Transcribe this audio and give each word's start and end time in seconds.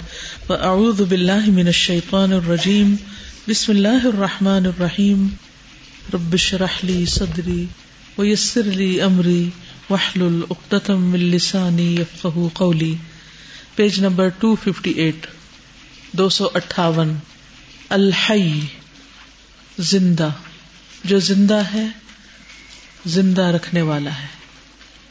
فأعوذ 0.49 1.05
بالله 1.05 1.51
من 1.51 1.69
الشيطان 1.69 2.33
الرجيم. 2.33 2.95
بسم 3.49 3.73
الله 3.73 4.09
الرحمن 4.09 4.67
الرحيم. 4.67 5.29
رب 6.15 6.35
اشرح 6.35 6.85
لي 6.85 7.05
صدري 7.07 7.67
ويسر 8.17 8.63
لي 8.63 9.05
أمري، 9.05 9.49
واحلل 9.91 10.43
عقدة 10.51 10.95
من 10.95 11.21
لساني 11.21 12.01
يفقهوا 12.01 12.49
قولي. 12.55 12.95
پیج 13.75 14.01
نمبر 14.01 14.29
258 14.41 15.27
258 16.15 17.15
الحي 17.89 18.61
زندہ. 19.79 20.29
جو 21.05 21.19
زندہ 21.19 21.63
ہے، 21.75 21.87
زندہ 23.07 23.43
رکھنے 23.43 23.83
والا 23.83 24.11
ہے. 24.11 24.44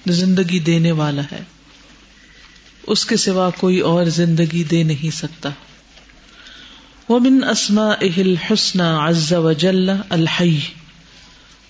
زندگی 0.07 0.59
دینے 0.59 0.91
والا 0.91 1.21
ہے۔ 1.31 1.43
اس 2.87 3.05
کے 3.05 3.17
سوا 3.17 3.49
کوئی 3.49 3.79
اور 3.79 4.05
زندگی 4.05 4.63
دے 4.63 4.83
نہیں 4.83 5.15
سکتا۔ 5.15 5.49
وہ 7.09 7.19
من 7.19 7.43
اسما 7.43 7.85
اہل 8.01 8.35
حسن 8.35 8.81
عز 8.81 9.33
و 9.33 9.51
جل 9.51 9.89
الحی 10.09 10.59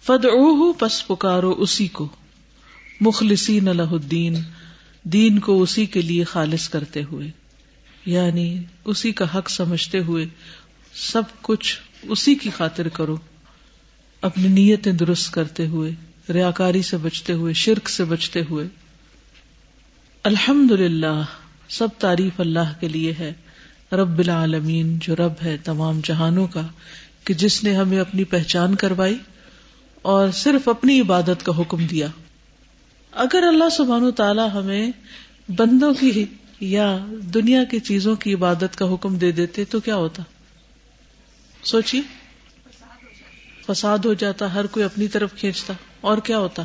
فدعوه 0.03 0.71
پس 0.79 1.07
پکارو 1.07 1.55
اسی 1.59 1.89
کو۔ 1.89 2.09
مخلصین 3.01 3.69
الہ 3.69 3.83
الدین، 3.83 4.37
دین 5.03 5.39
کو 5.39 5.63
اسی 5.63 5.87
کے 5.87 6.03
لیے 6.03 6.25
خالص 6.25 6.69
کرتے 6.69 7.03
ہوئے 7.03 7.31
یعنی 8.07 8.63
اسی 8.85 9.13
کا 9.13 9.39
حق 9.39 9.51
سمجھتے 9.51 9.99
ہوئے 9.99 10.27
سب 10.95 11.23
کچھ 11.43 11.79
اسی 12.03 12.35
کی 12.35 12.51
خاطر 12.51 12.89
کرو۔ 12.89 13.17
اپنی 14.23 14.49
نیتیں 14.49 14.93
درست 14.93 15.33
کرتے 15.33 15.67
ہوئے، 15.67 15.93
ریاکاری 16.33 16.83
سے 16.83 16.97
بچتے 16.97 17.33
ہوئے، 17.33 17.53
شرک 17.53 17.89
سے 17.89 18.05
بچتے 18.05 18.43
ہوئے۔ 18.51 18.67
الحمد 20.23 20.71
للہ 20.71 21.23
سب 21.69 21.89
تعریف 21.99 22.41
اللہ 22.41 22.73
کے 22.81 22.89
لیے 22.89 23.13
ہے۔ 23.19 23.33
رب 23.93 24.19
العالمین، 24.19 24.99
جو 25.03 25.17
رب 25.17 25.33
ہے 25.45 25.57
تمام 25.65 26.01
جہانوں 26.05 26.47
کا، 26.47 26.67
کہ 27.25 27.35
جس 27.35 27.65
نے 27.65 27.77
ہمیں 27.77 27.99
اپنی 27.99 28.25
پہچان 28.25 28.75
کروائی 28.75 29.19
اور 30.03 30.31
صرف 30.31 30.69
اپنی 30.69 31.01
عبادت 31.01 31.45
کا 31.45 31.53
حکم 31.59 31.87
دیا۔ 31.87 32.07
اگر 33.17 33.43
اللہ 33.43 33.69
سبحان 33.69 34.03
و 34.03 34.11
تعالیٰ 34.11 34.49
ہمیں 34.55 34.91
بندوں 35.49 35.95
کی 35.95 36.25
یا 36.61 36.99
دنیا 37.35 37.65
کی 37.65 37.79
چیزوں 37.81 38.17
کی 38.17 38.35
عبادت 38.35 38.77
کا 38.79 38.95
حکم 38.95 39.17
دے 39.17 39.31
دیتے 39.33 39.65
تو 39.65 39.81
کیا 39.81 39.97
ہوتا؟ 39.97 40.23
سوچیے۔ 41.63 42.01
فساد 43.67 43.99
ہو 43.99 44.15
جاتا، 44.15 44.55
ہر 44.55 44.67
کوئی 44.67 44.85
اپنی 44.85 45.09
طرف 45.09 45.35
کھینچتا، 45.37 45.73
اور 46.01 46.19
کیا 46.19 46.39
ہوتا؟ 46.39 46.63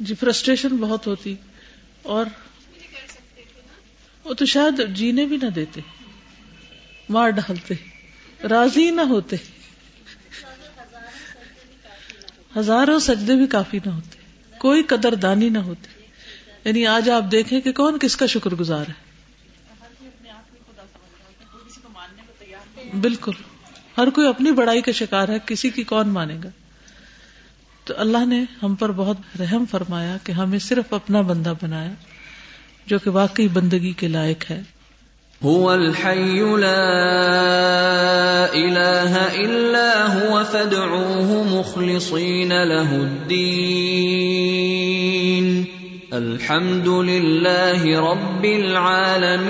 جی 0.00 0.14
فرسٹریشن 0.14 0.76
بہت 0.76 1.06
ہوتی، 1.06 1.34
اور 2.02 2.26
وہ 4.24 4.34
تو 4.34 4.44
شاید 4.44 4.96
جینے 4.96 5.24
بھی 5.24 5.36
نہ 5.42 5.50
دیتے، 5.50 5.80
مار 7.08 7.30
ڈالتے، 7.30 7.74
راضی 8.48 8.90
نہ 8.90 9.00
ہوتے۔ 9.00 9.36
ہزاروں 12.56 12.98
سجدے 12.98 13.36
بھی 13.36 13.46
کافی 13.46 13.78
نہ 13.86 13.90
ہوتے۔ 13.90 14.17
کوئی 14.58 14.82
قدر 14.82 15.14
دانی 15.14 15.48
نہ 15.48 15.58
ہوتی۔ 15.58 16.02
یعنی 16.64 16.86
آج 16.86 17.10
آپ 17.10 17.24
دیکھیں 17.32 17.60
کہ 17.60 17.72
کون 17.72 17.98
کس 17.98 18.16
کا 18.16 18.26
شکر 18.26 18.50
گزار 18.50 18.84
ہے۔ 18.88 19.08
بالکل۔ 23.00 23.32
ہر 23.98 24.10
کوئی 24.10 24.28
اپنی 24.28 24.52
بڑائی 24.52 24.80
کا 24.82 24.92
شکار 24.92 25.28
ہے، 25.28 25.38
کسی 25.46 25.70
کی 25.70 25.82
کون 25.82 26.08
مانے 26.08 26.36
گا؟ 26.44 26.48
تو 27.84 27.94
اللہ 27.96 28.26
نے 28.26 28.44
ہم 28.62 28.74
پر 28.74 28.92
بہت 28.92 29.16
رحم 29.40 29.64
فرمایا 29.70 30.16
کہ 30.24 30.32
ہمیں 30.32 30.58
صرف 30.58 30.92
اپنا 30.94 31.20
بندہ 31.20 31.54
بنایا، 31.62 31.92
جو 32.86 32.98
کہ 32.98 33.10
واقعی 33.10 33.48
بندگی 33.48 33.92
کے 33.92 34.08
لائق 34.08 34.50
ہے۔ 34.50 34.62
هو 35.44 35.74
الحي 35.74 36.40
لا 36.40 36.80
اله 38.54 39.26
الا 39.44 40.06
هو 40.14 40.44
فادعوه 40.52 41.44
مخلصين 41.50 42.52
له 42.62 42.90
الدين. 42.94 44.18
الحمد 46.10 46.88
لله 46.88 48.10
رب 48.12 48.44
العالمين. 48.44 49.46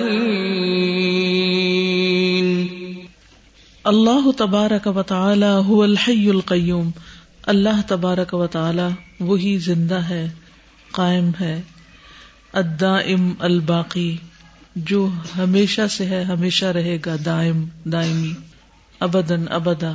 اللہ 3.85 4.31
تبارک 4.37 4.87
و 4.87 5.03
تعالی 5.03 5.53
هو 5.69 5.83
الحي 5.83 6.31
القيوم 6.31 6.91
اللہ 7.43 7.83
تبارک 7.87 8.35
و 8.35 8.47
تعالی 8.47 8.89
وہی 9.21 9.59
زندہ 9.59 10.01
ہے، 10.09 10.29
قائم 10.93 11.31
ہے. 11.41 11.63
الدائم 12.53 13.33
الباقی. 13.39 14.17
جو 14.87 15.11
ہمیشہ 15.39 15.87
سے 15.91 16.07
ہے، 16.07 16.23
ہمیشہ 16.23 16.67
رہے 16.67 16.99
گا، 17.07 17.17
دائم، 17.25 17.65
دائمی 17.85 18.33
ابدن 19.01 19.45
ابدا۔ 19.51 19.93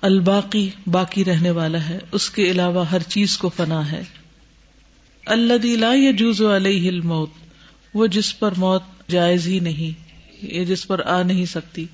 الباقی، 0.00 0.70
باقی 0.86 1.24
رہنے 1.24 1.50
والا 1.50 1.88
ہے۔ 1.88 1.98
اس 2.12 2.30
کے 2.30 2.50
علاوہ 2.50 2.90
ہر 2.90 3.02
چیز 3.02 3.38
کو 3.38 3.48
فنا 3.48 3.92
ہے۔ 3.92 4.02
اللہ 5.26 5.66
لا 5.66 6.10
جوز 6.18 6.42
علیہ 6.42 6.88
الموت، 6.88 7.30
وہ 7.94 8.06
جس 8.06 8.38
پر 8.38 8.52
موت 8.56 8.82
جائز 9.08 9.46
ہی 9.46 9.60
نہیں، 9.60 10.00
یہ 10.44 10.64
جس 10.64 10.86
پر 10.86 11.00
آ 11.06 11.22
نہیں 11.22 11.44
سکتی۔ 11.44 11.86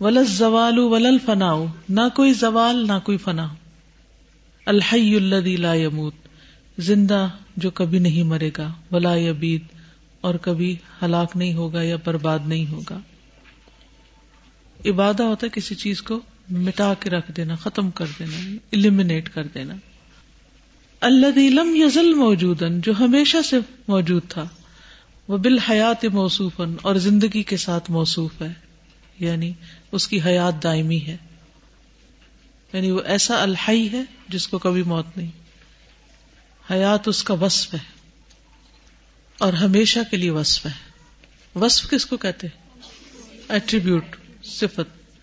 ول 0.00 0.24
زوال 0.24 0.78
ولل 0.78 1.16
فنا 1.26 1.54
نہ 1.88 2.00
کوئی 2.16 2.32
زوال، 2.32 2.86
نہ 2.86 2.98
کوئی 3.04 3.18
فنا۔ 3.18 3.48
الحی 4.66 5.16
اللہ 5.16 5.58
لا 5.58 5.74
يموت 5.74 6.14
زندہ 6.78 7.28
جو 7.56 7.70
کبھی 7.70 7.98
نہیں 7.98 8.22
مرے 8.22 8.50
گا۔ 8.58 8.72
ولا 8.92 9.14
یبید 9.14 9.79
اور 10.20 10.34
کبھی 10.34 10.76
ہلاک 11.02 11.32
نہیں 11.34 11.54
ہوگا 11.54 11.82
یا 11.82 11.96
برباد 12.04 12.38
نہیں 12.46 12.70
ہوگا۔ 12.70 12.98
عبادہ 14.86 15.22
ہوتا 15.22 15.46
ہے 15.46 15.60
کسی 15.60 15.74
چیز 15.74 16.02
کو 16.02 16.20
مٹا 16.50 16.94
کے 17.00 17.10
رکھ 17.10 17.32
دینا، 17.32 17.54
ختم 17.54 17.90
کر 17.90 18.06
دینا 18.18 18.50
المنیٹ 18.72 19.28
کر 19.28 19.46
دینا۔ 19.46 19.74
اللہ 21.00 21.26
دلم 21.26 21.74
یزل 21.74 22.14
موجود 22.14 22.62
جو 22.82 22.92
ہمیشہ 23.00 23.36
سے 23.50 23.56
موجود 23.88 24.22
تھا۔ 24.28 24.48
وہ 25.28 25.38
بالحیات 25.38 26.04
موصوف 26.04 26.60
اور 26.82 26.94
زندگی 26.94 27.42
کے 27.42 27.56
ساتھ 27.56 27.90
موصوف 27.90 28.42
ہے۔ 28.42 28.52
یعنی 29.18 29.52
اس 29.92 30.08
کی 30.08 30.20
حیات 30.22 30.62
دائمی 30.62 31.00
ہے۔ 31.06 31.16
یعنی 32.72 32.90
وہ 32.90 33.00
ایسا 33.04 33.42
الحی 33.42 33.88
ہے 33.92 34.02
جس 34.28 34.48
کو 34.48 34.58
کبھی 34.58 34.82
موت 34.82 35.06
نہیں۔ 35.16 35.30
حیات 36.72 37.08
اس 37.08 37.24
کا 37.24 37.34
وصف 37.34 37.74
ہے۔ 37.74 37.99
اور 39.40 39.52
ہمیشہ 39.52 39.98
کے 40.10 40.16
لیے 40.16 40.30
وصف 40.30 40.66
ہے۔ 40.66 40.70
وصف 41.58 41.90
کس 41.90 42.06
کو 42.06 42.16
کہتے 42.16 42.46
ایٹریبیوٹ 43.48 44.04
صفت۔ 44.42 45.16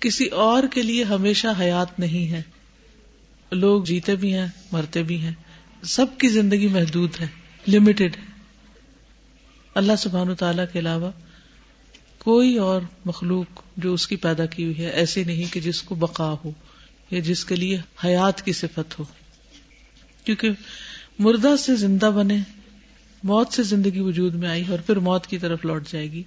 کسی 0.00 0.26
اور 0.26 0.64
کے 0.72 0.82
لیے 0.82 1.04
ہمیشہ 1.04 1.46
حیات 1.60 1.98
نہیں 1.98 2.32
ہے۔ 2.32 2.42
لوگ 3.52 3.84
جیتے 3.84 4.16
بھی 4.16 4.34
ہیں، 4.34 4.46
مرتے 4.72 5.02
بھی 5.02 5.20
ہیں۔ 5.20 5.32
سب 5.82 6.06
کی 6.18 6.28
زندگی 6.28 6.68
محدود 6.68 7.10
ہے 7.20 7.26
لمیٹڈ 7.68 8.16
ہے۔ 8.16 8.22
اللہ 9.74 9.92
سبحان 9.98 10.34
تعالی 10.34 10.62
کے 10.72 10.78
علاوہ 10.78 11.10
کوئی 12.18 12.56
اور 12.56 12.82
مخلوق 13.04 13.62
جو 13.76 13.94
اس 13.94 14.06
کی 14.06 14.16
پیدا 14.16 14.46
کی 14.46 14.64
ہوئی 14.64 14.78
ہے، 14.78 14.90
ایسے 14.90 15.24
نہیں 15.24 15.52
کہ 15.52 15.60
جس 15.60 15.82
کو 15.82 15.94
بقا 15.94 16.34
ہو 16.44 16.50
یا 17.10 17.20
جس 17.20 17.44
کے 17.44 17.56
لیے 17.56 17.78
حیات 18.04 18.44
کی 18.44 18.52
صفت 18.52 18.98
ہو۔ 18.98 19.04
کیونکہ 20.24 20.50
مردہ 21.18 21.56
سے 21.58 21.76
زندہ 21.76 22.06
بنے 22.06 22.38
موت 23.24 23.52
سے 23.52 23.62
زندگی 23.62 24.00
وجود 24.00 24.34
میں 24.34 24.48
آئی 24.48 24.64
اور 24.68 24.78
پھر 24.78 24.96
موت 24.96 25.26
کی 25.26 25.38
طرف 25.38 25.64
لوٹ 25.64 25.88
جائے 25.88 26.12
گی۔ 26.12 26.22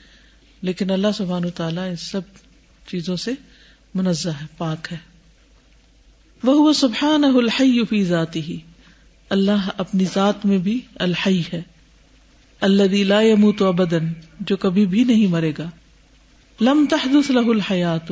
لیکن 0.62 0.92
اللہ 0.92 1.08
سبحان 1.16 1.46
و 1.46 1.50
تعالیٰ 1.50 1.90
ان 1.90 1.96
سب 1.96 2.22
چیزوں 2.88 3.16
سے 3.16 3.32
منزہ 3.96 4.30
ہے، 4.30 4.46
پاک 4.58 4.88
ہے۔ 4.92 4.98
وہ 6.44 6.74
سبحان 6.74 7.24
الحی 7.24 7.86
فی 7.90 8.04
ذاتی 8.04 8.42
ہی 8.42 8.58
اللہ 9.30 9.70
اپنی 9.78 10.06
ذات 10.14 10.46
میں 10.46 10.58
بھی 10.58 10.82
الحی 10.96 11.42
ہے۔ 11.54 11.62
اللہ 12.62 12.84
لا 12.84 13.22
يموت 13.22 13.62
ابدا، 13.62 13.98
جو 14.40 14.58
کبھی 14.58 14.86
بھی 14.86 15.04
نہیں 15.04 15.28
مرے 15.28 15.54
گا۔ 15.58 15.70
لم 16.62 16.86
تحدث 16.90 17.32
له 17.32 17.50
الحیات۔ 17.50 18.12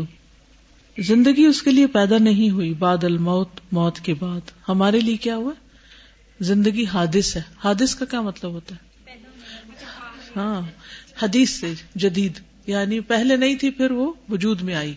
زندگی 0.97 1.45
اس 1.45 1.61
کے 1.61 1.71
لیے 1.71 1.87
پیدا 1.87 2.17
نہیں 2.17 2.49
ہوئی، 2.49 2.73
بعد 2.73 3.03
الموت، 3.03 3.49
موت 3.71 3.99
کے 3.99 4.13
بعد۔ 4.13 4.39
ہمارے 4.69 4.99
لیے 4.99 5.17
کیا 5.17 5.35
ہوا؟ 5.35 5.53
زندگی 6.39 6.85
حادث 6.85 7.35
ہے۔ 7.35 7.41
حادث 7.63 7.95
کا 7.95 8.05
کیا 8.05 8.21
مطلب 8.21 8.51
ہوتا 8.51 8.75
ہے؟ 8.75 9.13
ہاں 10.35 10.61
حدیث 11.23 11.49
سے 11.49 11.73
جدید 11.95 12.39
یعنی 12.67 12.99
پہلے 12.99 13.35
نہیں 13.35 13.55
تھی، 13.55 13.69
پھر 13.69 13.91
وہ 13.91 14.13
وجود 14.29 14.61
میں 14.61 14.75
آئی۔ 14.75 14.93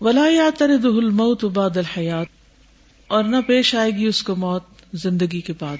ولا 0.00 0.22
الموت 0.82 1.44
بعد 1.44 1.76
الحیات 1.76 2.26
اور 3.06 3.24
نہ 3.24 3.36
پیش 3.46 3.74
آئے 3.74 3.90
گی 3.90 4.06
اس 4.06 4.22
کو 4.22 4.36
موت 4.36 4.62
زندگی 4.92 5.40
کے 5.40 5.52
بعد۔ 5.60 5.76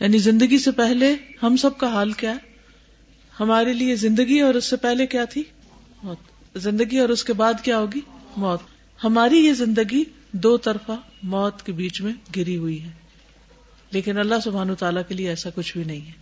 یعنی 0.00 0.18
زندگی 0.18 0.58
سے 0.58 0.70
پہلے 0.70 1.14
ہم 1.42 1.56
سب 1.56 1.78
کا 1.78 1.88
حال 1.88 2.12
کیا 2.12 2.30
ہے؟ 2.30 2.36
ہمارے 3.40 3.72
لیے 3.72 3.96
زندگی 3.96 4.40
اور 4.40 4.54
اس 4.54 4.64
سے 4.64 4.76
پہلے 4.76 5.06
کیا 5.06 5.24
تھی؟ 5.24 5.42
موت۔ 6.02 6.18
زندگی 6.58 6.98
اور 6.98 7.08
اس 7.08 7.24
کے 7.24 7.32
بعد 7.32 7.54
کیا 7.62 7.78
ہوگی؟ 7.78 8.00
موت۔ 8.36 8.60
ہماری 9.04 9.38
یہ 9.38 9.52
زندگی 9.52 10.04
دو 10.34 10.56
طرفہ 10.56 10.92
موت 11.22 11.62
کے 11.62 11.72
بیچ 11.72 12.00
میں 12.00 12.12
گری 12.36 12.56
ہوئی 12.56 12.82
ہے۔ 12.82 12.88
لیکن 13.90 14.18
اللہ 14.18 14.34
سبحان 14.44 14.74
تعالیٰ 14.74 15.02
کے 15.08 15.14
لیے 15.14 15.28
ایسا 15.28 15.50
کچھ 15.54 15.76
بھی 15.76 15.84
نہیں 15.84 16.00
ہے۔ 16.06 16.12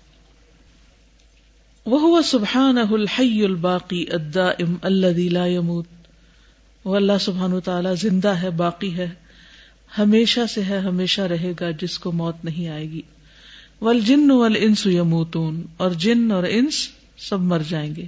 وہ 1.87 2.23
سبحان 2.23 2.79
الحی 2.79 3.45
الباقی 3.45 4.07
ادا 4.13 4.49
ام 4.49 4.77
اللہ 4.83 5.47
يموت۔ 5.47 5.87
وہ 6.85 6.97
اللہ 6.97 7.13
سبحان 7.21 7.61
تعالیٰ 7.61 7.97
زندہ 7.97 8.29
ہے، 8.29 8.51
باقی 8.51 8.97
ہے۔ 8.97 9.11
ہمیشہ 9.99 10.41
سے 10.55 10.65
ہے، 10.65 10.79
ہمیشہ 10.79 11.21
رہے 11.21 11.53
گا، 11.61 11.71
جس 11.71 11.99
کو 11.99 12.13
موت 12.13 12.45
نہیں 12.45 12.69
آئے 12.69 12.91
گی۔ 12.91 13.03
ول 13.81 14.01
جن 14.01 14.31
ول 14.31 14.57
انس 14.61 14.87
یموتون 14.87 15.63
اور 15.77 15.91
جن 15.91 16.33
اور 16.33 16.45
انس 16.49 16.89
سب 17.17 17.41
مر 17.41 17.63
جائیں 17.69 17.97
گے۔ 17.97 18.07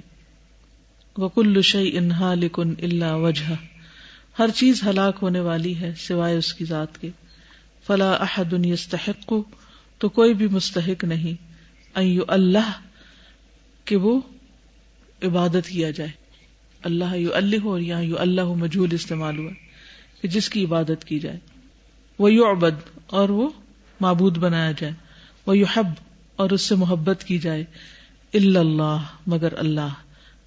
وکل 1.17 1.61
شعی 1.61 1.97
انہا 1.97 2.33
لکن 2.33 2.73
اللہ 2.81 3.13
وجہ 3.13 3.53
ہر 4.39 4.49
چیز 4.55 4.83
ہلاک 4.83 5.19
ہونے 5.21 5.39
والی 5.39 5.79
ہے 5.79 5.93
سوائے 5.97 6.37
اس 6.37 6.53
کی 6.53 6.65
ذات 6.65 7.01
کے۔ 7.01 7.09
فلا 7.87 8.11
احد 8.11 8.65
یستحق، 8.65 9.33
تو 9.97 10.09
کوئی 10.09 10.33
بھی 10.33 10.47
مستحق 10.47 11.03
نہیں۔ 11.03 11.47
ایو 11.95 12.21
اللہ، 12.27 12.71
کہ 13.85 13.95
وہ 13.95 14.21
عبادت 15.23 15.67
کیا 15.67 15.91
جائے۔ 15.91 16.09
اللہ 16.83 17.15
یو 17.15 17.29
اللہ 17.33 17.65
اور 17.65 17.79
یہاں 17.79 18.01
یو 18.01 18.19
اللہ 18.19 18.43
مجھول 18.43 18.89
استعمال 18.91 19.37
ہوا 19.37 19.51
کہ 20.21 20.27
جس 20.27 20.49
کی 20.49 20.65
عبادت 20.65 21.05
کی 21.05 21.19
جائے۔ 21.19 21.39
وہ 22.19 22.33
یو 22.33 22.45
ابد 22.45 22.99
اور 23.07 23.29
وہ 23.29 23.49
معبود 23.99 24.37
بنایا 24.37 24.71
جائے۔ 24.71 24.93
وہ 25.45 25.57
یو 25.57 25.65
حب 25.65 25.87
اور 26.35 26.49
اس 26.49 26.61
سے 26.61 26.75
محبت 26.75 27.23
کی 27.23 27.37
جائے۔ 27.37 27.63
اللہ، 28.33 28.97
مگر 29.27 29.59
اللہ، 29.59 29.93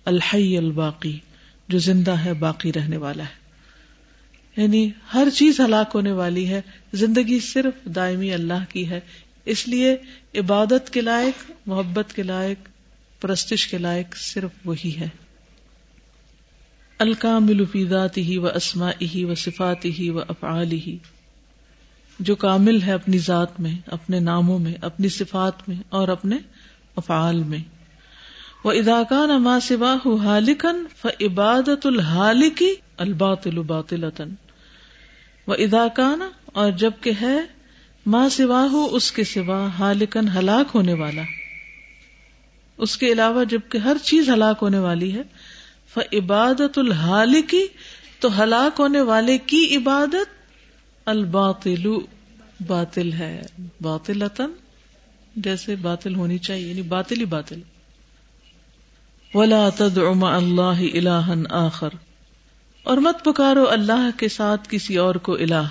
الحی 0.04 0.58
الباقی، 0.58 1.18
جو 1.68 1.78
زندہ 1.78 2.10
ہے، 2.10 2.34
باقی 2.34 2.72
رہنے 2.72 2.96
والا 2.96 3.24
ہے۔ 3.24 3.37
یعنی 4.58 4.90
ہر 5.14 5.28
چیز 5.34 5.60
ہلاک 5.60 5.90
ہونے 5.94 6.12
والی 6.12 6.48
ہے، 6.48 6.60
زندگی 6.92 7.40
صرف 7.40 7.84
دائمی 7.84 8.32
اللہ 8.32 8.64
کی 8.68 8.90
ہے۔ 8.90 9.00
اس 9.44 9.68
لیے 9.68 9.96
عبادت 10.34 10.90
کے 10.90 11.00
لائق، 11.00 11.50
محبت 11.66 12.12
کے 12.16 12.22
لائق، 12.22 12.68
پرستش 13.20 13.66
کے 13.66 13.78
لائق 13.78 14.16
صرف 14.16 14.50
وہی 14.64 14.96
ہے۔ 15.00 15.08
الکام 16.98 17.48
الفیدات 17.48 18.18
ہی 18.18 18.38
و 18.38 18.46
اسما 18.46 18.90
ہی 19.02 19.24
و 19.24 19.34
صفات 19.34 19.84
ہی 19.84 20.10
و 20.10 20.18
افعال 20.18 20.72
ہی 20.72 20.98
جو 22.20 22.36
کامل 22.36 22.82
ہے 22.82 22.92
اپنی 22.92 23.18
ذات 23.18 23.60
میں، 23.60 23.74
اپنے 23.86 24.20
ناموں 24.20 24.58
میں، 24.58 24.74
اپنی 24.80 25.08
صفات 25.08 25.68
میں 25.68 25.76
اور 25.88 26.08
اپنے 26.08 26.36
افعال 26.96 27.42
میں۔ 27.42 27.58
وہ 28.64 28.72
اداکان 28.72 29.42
ما 29.42 29.60
سوا 29.60 29.96
حالکن 30.24 30.84
ف 30.96 31.06
عبادت 31.20 31.86
الحالکی 31.86 32.74
الباط 32.96 33.46
الباطلتن 33.46 34.28
و 35.48 35.52
اداکان 35.52 36.20
اور 36.44 36.70
جبکہ 36.70 37.12
ہے 37.20 37.36
ماں 38.06 38.28
سوا 38.28 38.68
ہو 38.72 38.88
اس 38.92 39.12
کے 39.12 39.24
سوا 39.24 39.68
حالکن 39.78 40.28
ہلاک 40.28 40.66
ہونے 40.74 40.92
والا۔ 40.92 41.22
اس 42.78 42.96
کے 42.96 43.12
علاوہ 43.12 43.44
جبکہ 43.44 43.78
ہر 43.78 43.96
چیز 44.02 44.30
ہلاک 44.30 44.58
ہونے 44.62 44.78
والی 44.78 45.14
ہے 45.14 45.22
ف 45.94 45.98
عبادت 46.12 46.78
الحالکی 46.78 47.66
تو 48.20 48.42
ہلاک 48.42 48.80
ہونے 48.80 49.00
والے 49.00 49.38
کی 49.38 49.76
عبادت؟ 49.76 50.26
الباطل، 51.04 51.86
باطل 52.66 53.12
ہے۔ 53.12 53.42
باطلتن 53.80 54.50
جیسے 55.36 55.76
باطل 55.76 56.14
ہونی 56.14 56.38
چاہیے 56.38 56.68
یعنی 56.68 56.82
باطل 56.82 57.20
ہی 57.20 57.24
باطل۔ 57.24 57.60
ولا 59.34 59.68
تدع 59.76 60.12
مع 60.12 60.36
اللہ 60.36 60.82
الہ 60.94 61.34
آخر۔ 61.50 61.88
اور 62.88 62.98
مت 62.98 63.24
پکارو 63.24 63.70
اللہ 63.70 64.10
کے 64.16 64.28
ساتھ 64.28 64.68
کسی 64.70 64.96
اور 64.96 65.14
کو 65.14 65.34
الہ۔ 65.34 65.68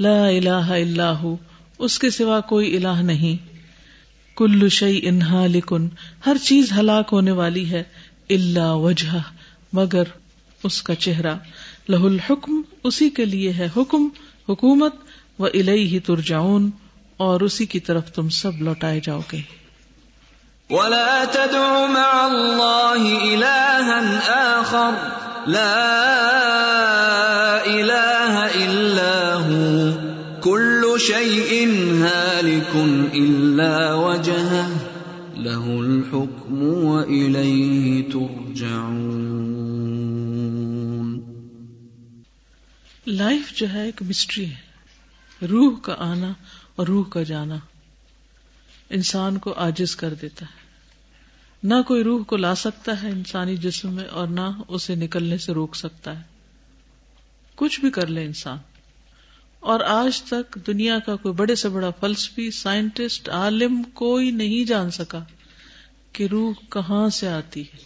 لا 0.00 0.26
الہ 0.26 0.48
الا 0.48 1.18
ہو، 1.18 1.36
اس 1.78 1.98
کے 1.98 2.10
سوا 2.10 2.40
کوئی 2.40 2.76
الہ 2.76 3.02
نہیں۔ 3.02 3.60
کل 4.36 4.68
شعی 4.68 5.00
انہا 5.02 5.46
لکن 5.46 5.88
ہر 6.26 6.36
چیز 6.42 6.72
ہلاک 6.72 7.08
ہونے 7.12 7.30
والی 7.30 7.70
ہے 7.70 7.82
اللہ 8.30 8.72
وجہ 8.72 9.16
مگر 9.72 10.02
اس 10.62 10.82
کا 10.82 10.94
چہرہ۔ 10.94 11.34
لہ 11.88 11.96
الحکم، 11.96 12.62
اسی 12.84 13.10
کے 13.10 13.24
لیے 13.24 13.52
ہے 13.52 13.68
حکم، 13.76 14.08
حکومت، 14.48 14.94
و 15.38 15.44
الہی 15.44 15.98
ترجعون۔ 15.98 16.70
اور 17.16 17.40
اسی 17.40 17.66
کی 17.66 17.80
طرف 17.80 18.12
تم 18.12 18.28
سب 18.28 18.62
لوٹائے 18.62 19.00
جاؤ 19.02 19.20
گے۔ 19.32 19.40
ولا 20.70 21.24
تدع 21.32 21.86
مع 21.86 22.28
الله 23.22 24.16
آخر۔ 24.28 25.23
لا 25.46 25.90
إله 27.66 28.64
إلا 28.64 29.34
هو. 29.34 29.90
كل 30.40 30.96
شيء 30.98 31.68
هالك 31.92 32.76
إلا 33.14 33.94
وجهه. 33.94 34.68
له 35.36 35.80
الحكم 35.80 36.62
وإليه 36.62 38.02
ترجعون. 38.12 38.94
لائف 43.06 43.54
جو 43.56 43.66
ہے 43.72 43.84
ایک 43.84 44.02
مسٹری 44.02 44.46
ہے. 44.46 44.74
روح 45.46 45.80
کا 45.82 45.94
آنا 45.98 46.32
اور 46.76 46.86
روح 46.86 47.08
کا 47.08 47.22
جانا. 47.22 47.56
انسان 48.90 49.38
کو 49.38 49.52
آجز 49.52 49.96
کر 49.96 50.14
دیتا 50.14 50.46
ہے. 50.46 50.63
نہ 51.64 51.74
کوئی 51.86 52.04
روح 52.04 52.24
کو 52.24 52.36
لا 52.36 52.54
سکتا 52.54 53.02
ہے 53.02 53.10
انسانی 53.10 53.56
جسم 53.56 53.92
میں 53.92 54.04
اور 54.04 54.28
نہ 54.28 54.50
اسے 54.68 54.94
نکلنے 54.94 55.38
سے 55.38 55.52
روک 55.52 55.76
سکتا 55.76 56.18
ہے۔ 56.18 56.24
کچھ 57.54 57.80
بھی 57.80 57.90
کر 57.90 58.06
لے 58.06 58.24
انسان۔ 58.24 58.58
اور 59.60 59.80
آج 59.80 60.22
تک 60.22 60.58
دنیا 60.66 60.98
کا 60.98 61.16
کوئی 61.16 61.34
بڑے 61.34 61.54
سے 61.54 61.68
بڑا 61.68 61.90
فلسفی، 62.00 62.50
سائنٹسٹ، 62.50 63.28
عالم 63.28 63.82
کوئی 63.82 64.30
نہیں 64.30 64.64
جان 64.64 64.90
سکا 64.90 65.24
کہ 66.12 66.26
روح 66.26 66.52
کہاں 66.70 67.08
سے 67.08 67.28
آتی 67.28 67.62
ہے۔ 67.62 67.76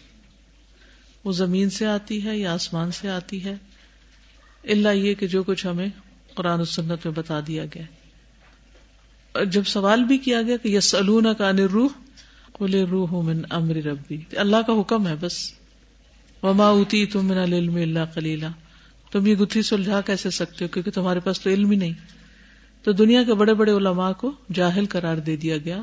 وہ 1.25 1.33
زمین 1.33 1.71
سے 1.71 1.87
آتی 1.87 2.25
ہے 2.25 2.39
یا 2.39 2.55
آسمان 2.55 2.91
سے 2.91 3.11
آتی 3.11 3.45
ہے۔ 3.45 3.55
اللہ 4.65 4.89
یہ 4.89 5.15
کہ 5.15 5.27
جو 5.27 5.43
کچھ 5.43 5.67
ہمیں 5.67 5.89
قرآن 6.35 6.61
و 6.61 6.65
سنت 6.65 7.07
میں 7.07 7.15
بتا 7.15 7.41
دیا 7.47 7.65
گیا۔ 7.65 9.45
جب 9.45 9.65
سوال 9.65 10.05
بھی 10.05 10.19
کیا 10.19 10.43
گیا 10.43 10.57
کہ 10.57 10.69
یس 10.69 10.95
کا 11.39 11.53
روح 11.73 11.89
کل 12.59 12.75
روح 12.75 13.23
من 13.23 13.43
امر 13.50 13.75
ربی 13.75 14.21
اللہ 14.33 14.57
کا 14.67 14.81
حکم 14.81 15.07
ہے 15.07 15.15
بس۔ 15.21 15.53
وما 16.43 16.67
اوتی 16.67 17.07
تم 17.07 17.27
من 17.27 17.38
العلم 17.38 17.75
اللہ 17.75 17.99
کلیلہ 18.15 18.47
تم 19.12 19.27
یہ 19.27 19.35
گتھی 19.35 19.62
سلجھا 19.62 20.00
کیسے 20.00 20.31
سکتے 20.31 20.65
ہو؟ 20.65 20.69
کیونکہ 20.69 20.91
تمہارے 20.91 21.21
پاس 21.21 21.41
تو 21.41 21.50
علم 21.50 21.71
ہی 21.71 21.77
نہیں۔ 21.77 21.93
تو 22.83 22.93
دنیا 22.93 23.23
کے 23.23 23.35
بڑے 23.35 23.55
بڑے 23.55 23.73
علماء 23.73 24.12
کو 24.12 24.33
جاہل 24.55 24.87
قرار 24.87 25.17
دے 25.17 25.37
دیا 25.37 25.57
گیا 25.57 25.83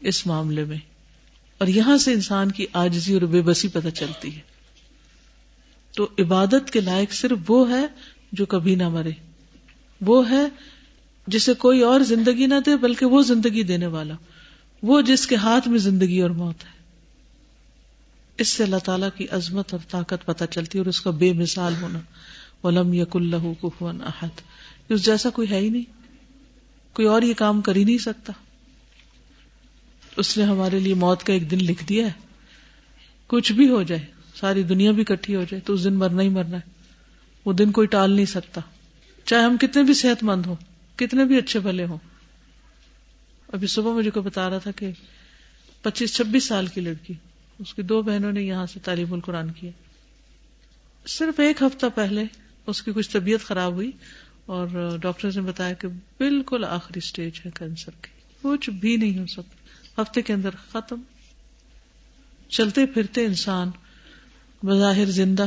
اس 0.00 0.26
معاملے 0.26 0.64
میں۔ 0.64 0.76
اور 1.58 1.68
یہاں 1.68 1.96
سے 1.96 2.12
انسان 2.12 2.50
کی 2.50 2.66
آجزی 2.72 3.14
اور 3.14 3.22
بے 3.22 3.42
بسی 3.42 3.68
پتہ 3.68 3.88
چلتی 3.88 4.36
ہے۔ 4.36 4.40
تو 5.96 6.08
عبادت 6.18 6.70
کے 6.72 6.80
لائق 6.80 7.12
صرف 7.12 7.38
وہ 7.48 7.70
ہے 7.70 7.86
جو 8.32 8.46
کبھی 8.46 8.74
نہ 8.74 8.88
مرے۔ 8.88 9.10
وہ 10.00 10.30
ہے 10.30 10.48
جسے 11.26 11.54
کوئی 11.54 11.80
اور 11.80 12.00
زندگی 12.00 12.46
نہ 12.46 12.54
دے 12.66 12.76
بلکہ 12.76 13.06
وہ 13.06 13.22
زندگی 13.22 13.62
دینے 13.62 13.86
والا۔ 13.86 14.14
وہ 14.82 15.00
جس 15.00 15.26
کے 15.26 15.36
ہاتھ 15.36 15.68
میں 15.68 15.78
زندگی 15.78 16.20
اور 16.20 16.30
موت 16.30 16.64
ہے۔ 16.64 16.78
اس 18.38 18.48
سے 18.48 18.62
اللہ 18.64 18.76
تعالیٰ 18.76 19.08
کی 19.16 19.26
عظمت 19.30 19.74
اور 19.74 19.80
طاقت 19.90 20.26
پتہ 20.26 20.44
چلتی 20.50 20.78
ہے 20.78 20.80
اور 20.80 20.86
اس 20.86 21.00
کا 21.00 21.10
بے 21.10 21.32
مثال 21.32 21.74
ہونا۔ 21.80 21.98
ولم 22.62 22.92
یق 22.92 23.16
اللہ 23.16 23.62
کفون 23.62 24.02
احد 24.02 24.40
اس 24.88 25.04
جیسا 25.04 25.30
کوئی 25.30 25.50
ہے 25.50 25.58
ہی 25.58 25.68
نہیں۔ 25.68 25.84
کوئی 26.92 27.08
اور 27.08 27.22
یہ 27.22 27.34
کام 27.34 27.60
کر 27.60 27.76
ہی 27.76 27.84
نہیں 27.84 27.98
سکتا۔ 27.98 28.32
اس 30.16 30.38
نے 30.38 30.44
ہمارے 30.44 30.80
لیے 30.80 30.94
موت 30.94 31.22
کا 31.22 31.32
ایک 31.32 31.50
دن 31.50 31.58
لکھ 31.58 31.84
دیا 31.84 32.06
ہے۔ 32.06 32.12
کچھ 33.26 33.52
بھی 33.52 33.68
ہو 33.68 33.82
جائے، 33.82 34.06
ساری 34.34 34.62
دنیا 34.62 34.92
بھی 34.92 35.04
کٹھی 35.04 35.34
ہو 35.34 35.42
جائے 35.42 35.60
تو 35.60 35.72
اس 35.72 35.84
دن 35.84 35.94
مرنا 35.94 36.22
ہی 36.22 36.28
مرنا 36.28 36.56
ہے۔ 36.56 36.70
وہ 37.44 37.52
دن 37.52 37.72
کوئی 37.72 37.86
ٹال 37.86 38.10
نہیں 38.10 38.26
سکتا۔ 38.26 38.60
چاہے 39.24 39.42
ہم 39.42 39.56
کتنے 39.56 39.82
بھی 39.82 39.94
صحت 39.94 40.22
مند 40.22 40.46
ہوں، 40.46 40.56
کتنے 40.96 41.24
بھی 41.24 41.36
اچھے 41.36 41.60
بھلے 41.60 41.84
ہوں۔ 41.84 41.98
ابھی 43.52 43.66
صبح 43.66 43.92
مجھے 43.92 44.10
کو 44.10 44.22
بتا 44.22 44.50
رہا 44.50 44.58
تھا 44.58 44.70
کہ 44.70 44.90
پچیس 45.82 46.14
چھبیس 46.14 46.44
سال 46.44 46.66
کی 46.66 46.80
لڑکی، 46.80 47.14
اس 47.58 47.74
کی 47.74 47.82
دو 47.82 48.02
بہنوں 48.02 48.32
نے 48.32 48.42
یہاں 48.42 48.66
سے 48.66 48.80
تعلیم 48.80 49.12
القرآن 49.12 49.52
کیا 49.52 49.70
صرف 51.06 51.40
ایک 51.40 51.62
ہفتہ 51.62 51.86
پہلے 51.94 52.24
اس 52.66 52.82
کی 52.82 52.92
کچھ 52.92 53.10
طبیعت 53.10 53.40
خراب 53.40 53.72
ہوئی 53.72 53.90
اور 54.46 54.96
ڈاکٹر 55.02 55.28
نے 55.34 55.40
بتایا 55.40 55.72
کہ 55.72 55.88
بالکل 55.88 56.64
آخری 56.68 56.98
اسٹیج 56.98 57.40
ہے 57.46 57.50
کینسر 57.54 57.90
کی۔ 58.02 58.10
کچھ 58.42 58.70
بھی 58.70 58.96
نہیں 58.96 59.18
ہو 59.18 59.26
سکتا۔ 59.26 60.02
ہفتے 60.02 60.22
کے 60.22 60.32
اندر 60.32 60.50
ختم۔ 60.72 61.00
چلتے 62.48 62.86
پھرتے 62.86 63.24
انسان 63.24 63.70
بظاہر 64.62 65.04
زندہ 65.04 65.46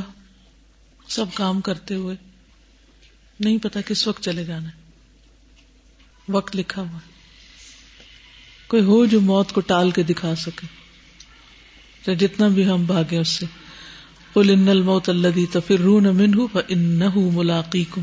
سب 1.07 1.25
کام 1.33 1.61
کرتے 1.61 1.95
ہوئے، 1.95 2.15
نہیں 3.39 3.57
پتا 3.57 3.81
کس 3.81 4.07
وقت 4.07 4.23
چلے 4.23 4.43
جانا 4.43 4.69
ہے۔ 4.69 4.91
وقت 6.29 6.55
لکھا 6.55 6.81
ہوا۔ 6.81 6.99
کوئی 8.71 8.83
ہو 8.83 9.05
جو 9.05 9.21
موت 9.21 9.51
کو 9.51 9.61
ٹال 9.61 9.91
کے 9.91 10.03
دکھا 10.03 10.35
سکے۔ 10.35 10.67
چاہے 12.05 12.17
جتنا 12.17 12.47
بھی 12.47 12.65
ہم 12.65 12.85
بھاگے 12.85 13.17
اس 13.17 13.27
سے۔ 13.27 13.45
قل 14.33 14.49
ان 14.49 14.67
الموت 14.67 15.09
الذي 15.09 15.45
تفرون 15.45 16.03
منه 16.03 16.45
فانه 16.53 17.29
ملاقيكم 17.33 18.01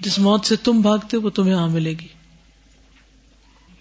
جس 0.00 0.18
موت 0.18 0.46
سے 0.46 0.56
تم 0.56 0.80
بھاگتے 0.80 1.16
وہ 1.16 1.30
تمہیں 1.30 1.54
آ 1.54 1.66
ملے 1.66 1.90
گی۔ 1.90 2.06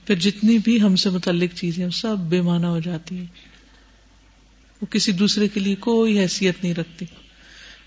پھر 0.05 0.15
جتنی 0.15 0.58
بھی 0.58 0.82
ہم 0.82 0.96
سے 0.96 1.10
متعلق 1.10 1.55
چیزیں 1.55 1.89
سب 1.89 2.17
بے 2.17 2.41
معنی 2.41 2.65
ہو 2.65 2.79
جاتی 2.79 3.17
ہیں۔ 3.17 3.25
وہ 4.82 4.86
کسی 4.86 5.12
دوسرے 5.12 5.48
کے 5.48 5.60
لیے 5.60 5.75
کوئی 5.75 6.20
حیثیت 6.20 6.63
نہیں 6.63 6.74
رکھتی۔ 6.74 7.05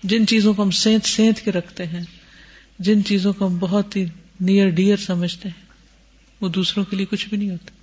جن 0.03 0.27
چیزوں 0.27 0.53
کو 0.53 0.63
ہم 0.63 0.71
سینت 0.71 1.05
سینت 1.05 1.39
کے 1.39 1.51
رکھتے 1.51 1.85
ہیں، 1.85 2.03
جن 2.79 3.05
چیزوں 3.05 3.33
کو 3.33 3.47
ہم 3.47 3.57
بہت 3.57 3.95
ہی 3.95 4.05
نیئر 4.39 4.69
ڈیئر 4.69 4.97
سمجھتے 4.97 5.49
ہیں، 5.49 5.65
وہ 6.41 6.49
دوسروں 6.49 6.85
کے 6.85 6.95
لیے 6.95 7.05
کچھ 7.05 7.29
بھی 7.29 7.37
نہیں 7.37 7.51
ہوتا۔ 7.51 7.78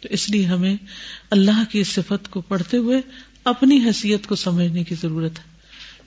تو 0.00 0.08
اس 0.10 0.30
لیے 0.30 0.44
ہمیں 0.44 0.76
اللہ 1.30 1.62
کی 1.70 1.84
صفت 1.84 2.30
کو 2.30 2.40
پڑھتے 2.40 2.76
ہوئے 2.76 3.00
اپنی 3.44 3.78
حیثیت 3.84 4.26
کو 4.26 4.34
سمجھنے 4.34 4.84
کی 4.84 4.94
ضرورت 4.94 5.38
ہے۔ 5.38 5.44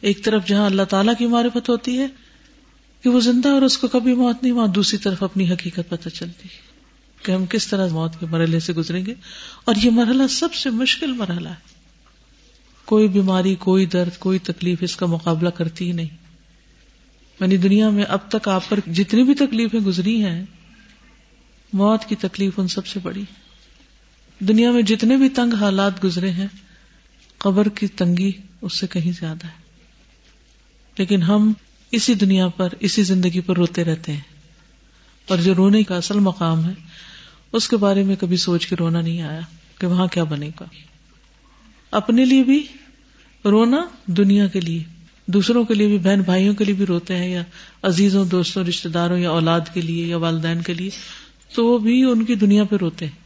ایک 0.01 0.23
طرف 0.23 0.47
جہاں 0.47 0.65
اللہ 0.65 0.83
تعالیٰ 0.83 1.13
کی 1.17 1.25
معرفت 1.25 1.69
ہوتی 1.69 1.99
ہے 1.99 2.07
کہ 3.01 3.09
وہ 3.09 3.19
زندہ 3.19 3.49
اور 3.49 3.61
اس 3.61 3.77
کو 3.77 3.87
کبھی 3.87 4.13
موت 4.13 4.43
نہیں، 4.43 4.53
وہاں 4.53 4.67
دوسری 4.67 4.97
طرف 4.97 5.23
اپنی 5.23 5.51
حقیقت 5.51 5.89
پتہ 5.89 6.09
چلتی 6.09 6.49
ہے 6.49 6.73
کہ 7.23 7.31
ہم 7.31 7.45
کس 7.45 7.67
طرح 7.67 7.89
موت 7.89 8.11
کے 8.19 8.25
مرحلے 8.25 8.59
سے 8.59 8.73
گزریں 8.73 9.05
گے۔ 9.05 9.13
اور 9.65 9.75
یہ 9.83 9.89
مرحلہ 9.89 10.23
سب 10.29 10.53
سے 10.53 10.69
مشکل 10.69 11.13
مرحلہ 11.13 11.49
ہے۔ 11.49 11.73
کوئی 12.85 13.07
بیماری، 13.07 13.55
کوئی 13.55 13.85
درد، 13.85 14.17
کوئی 14.19 14.39
تکلیف 14.39 14.77
اس 14.81 14.95
کا 14.95 15.05
مقابلہ 15.05 15.49
کرتی 15.49 15.87
ہی 15.87 15.91
نہیں۔ 15.91 16.09
یعنی 17.39 17.57
دنیا 17.57 17.89
میں 17.89 18.03
اب 18.03 18.19
تک 18.29 18.47
آپ 18.47 18.69
پر 18.69 18.79
جتنی 18.93 19.23
بھی 19.23 19.33
تکلیفیں 19.35 19.79
گزری 19.79 20.23
ہیں، 20.23 20.45
موت 21.73 22.05
کی 22.05 22.15
تکلیف 22.15 22.59
ان 22.59 22.67
سب 22.67 22.87
سے 22.87 22.99
بڑی 22.99 23.21
ہے۔ 23.21 23.42
دنیا 24.47 24.71
میں 24.71 24.81
جتنے 24.81 25.17
بھی 25.17 25.29
تنگ 25.29 25.53
حالات 25.53 26.03
گزرے 26.03 26.31
ہیں، 26.31 26.47
قبر 27.37 27.69
کی 27.69 27.87
تنگی 27.87 28.31
اس 28.61 28.79
سے 28.79 28.87
کہیں 28.87 29.11
زیادہ 29.19 29.47
ہے۔ 29.47 29.63
لیکن 30.97 31.23
ہم 31.23 31.53
اسی 31.91 32.13
دنیا 32.13 32.47
پر، 32.47 32.69
اسی 32.79 33.03
زندگی 33.03 33.41
پر 33.41 33.55
روتے 33.55 33.83
رہتے 33.83 34.11
ہیں۔ 34.11 34.19
اور 35.27 35.37
جو 35.37 35.55
رونے 35.55 35.83
کا 35.83 35.95
اصل 35.95 36.19
مقام 36.19 36.65
ہے، 36.65 36.73
اس 37.51 37.69
کے 37.69 37.77
بارے 37.77 38.03
میں 38.03 38.15
کبھی 38.15 38.37
سوچ 38.37 38.67
کے 38.67 38.75
رونا 38.79 39.01
نہیں 39.01 39.21
آیا 39.21 39.39
کہ 39.79 39.87
وہاں 39.87 40.07
کیا 40.07 40.23
بنے 40.23 40.49
گا۔ 40.59 40.65
اپنے 41.91 42.25
لیے 42.25 42.43
بھی 42.43 42.67
رونا 43.45 43.85
دنیا 44.05 44.47
کے 44.47 44.61
لیے، 44.61 44.83
دوسروں 45.25 45.63
کے 45.63 45.73
لیے 45.73 45.87
بھی، 45.87 45.97
بہن 45.97 46.21
بھائیوں 46.21 46.53
کے 46.53 46.65
لیے 46.65 46.73
بھی 46.73 46.85
روتے 46.85 47.17
ہیں 47.17 47.29
یا 47.29 47.43
عزیزوں، 47.81 48.25
دوستوں 48.25 48.63
رشتے 48.63 48.89
داروں 48.89 49.17
یا 49.17 49.29
اولاد 49.29 49.61
کے 49.73 49.81
لیے 49.81 50.05
یا 50.05 50.17
والدین 50.17 50.61
کے 50.61 50.73
لیے، 50.73 50.89
تو 51.55 51.65
وہ 51.65 51.77
بھی 51.77 52.03
ان 52.03 52.25
کی 52.25 52.35
دنیا 52.35 52.63
پہ 52.63 52.75
روتے 52.75 53.05
ہیں۔ 53.05 53.22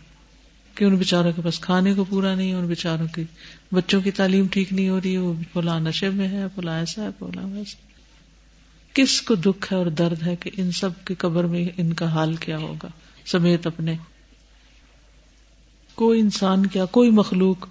کہ 0.78 0.86
ان 0.86 0.96
بےچاروں 0.96 1.32
کے 1.32 1.42
پاس 1.42 1.60
کھانے 1.60 1.94
کو 1.94 2.04
پورا 2.04 2.36
نہیں، 2.36 2.54
ان 2.54 2.68
بےچاروں 2.68 3.08
کی 3.08 3.24
بچوں 3.72 4.02
کی 4.02 4.12
تعلیم 4.12 4.48
ٹھیک 4.52 4.74
نہیں 4.74 4.90
ہو 4.90 5.00
رہی 5.02 5.14
ہے 5.14 5.18
وہ 5.18 5.34
فلاں 5.54 5.80
نشے 5.80 6.10
میں 6.10 6.28
ہے، 6.28 6.44
فلاں 6.56 6.80
ایسا 6.80 7.04
ہے، 7.04 7.10
فلاں 7.20 7.44
ویسا 7.44 7.88
کس 8.94 9.22
کو 9.22 9.36
دکھ 9.36 9.74
ہے 9.74 9.78
اور 9.78 9.86
درد 9.86 10.24
ہے 10.28 10.36
کہ 10.36 10.52
ان 10.58 10.72
سب 10.72 10.90
کی 11.06 11.16
قبر 11.16 11.44
میں 11.44 11.70
ان 11.78 11.94
کا 11.94 12.06
حال 12.06 12.36
کیا 12.36 12.58
ہوگا؟ 12.58 12.88
سمیت 13.26 13.68
اپنے۔ 13.68 13.96
کوئی 15.96 16.20
انسان 16.20 16.66
کیا، 16.66 16.86
کوئی 16.86 17.10
مخلوق 17.10 17.68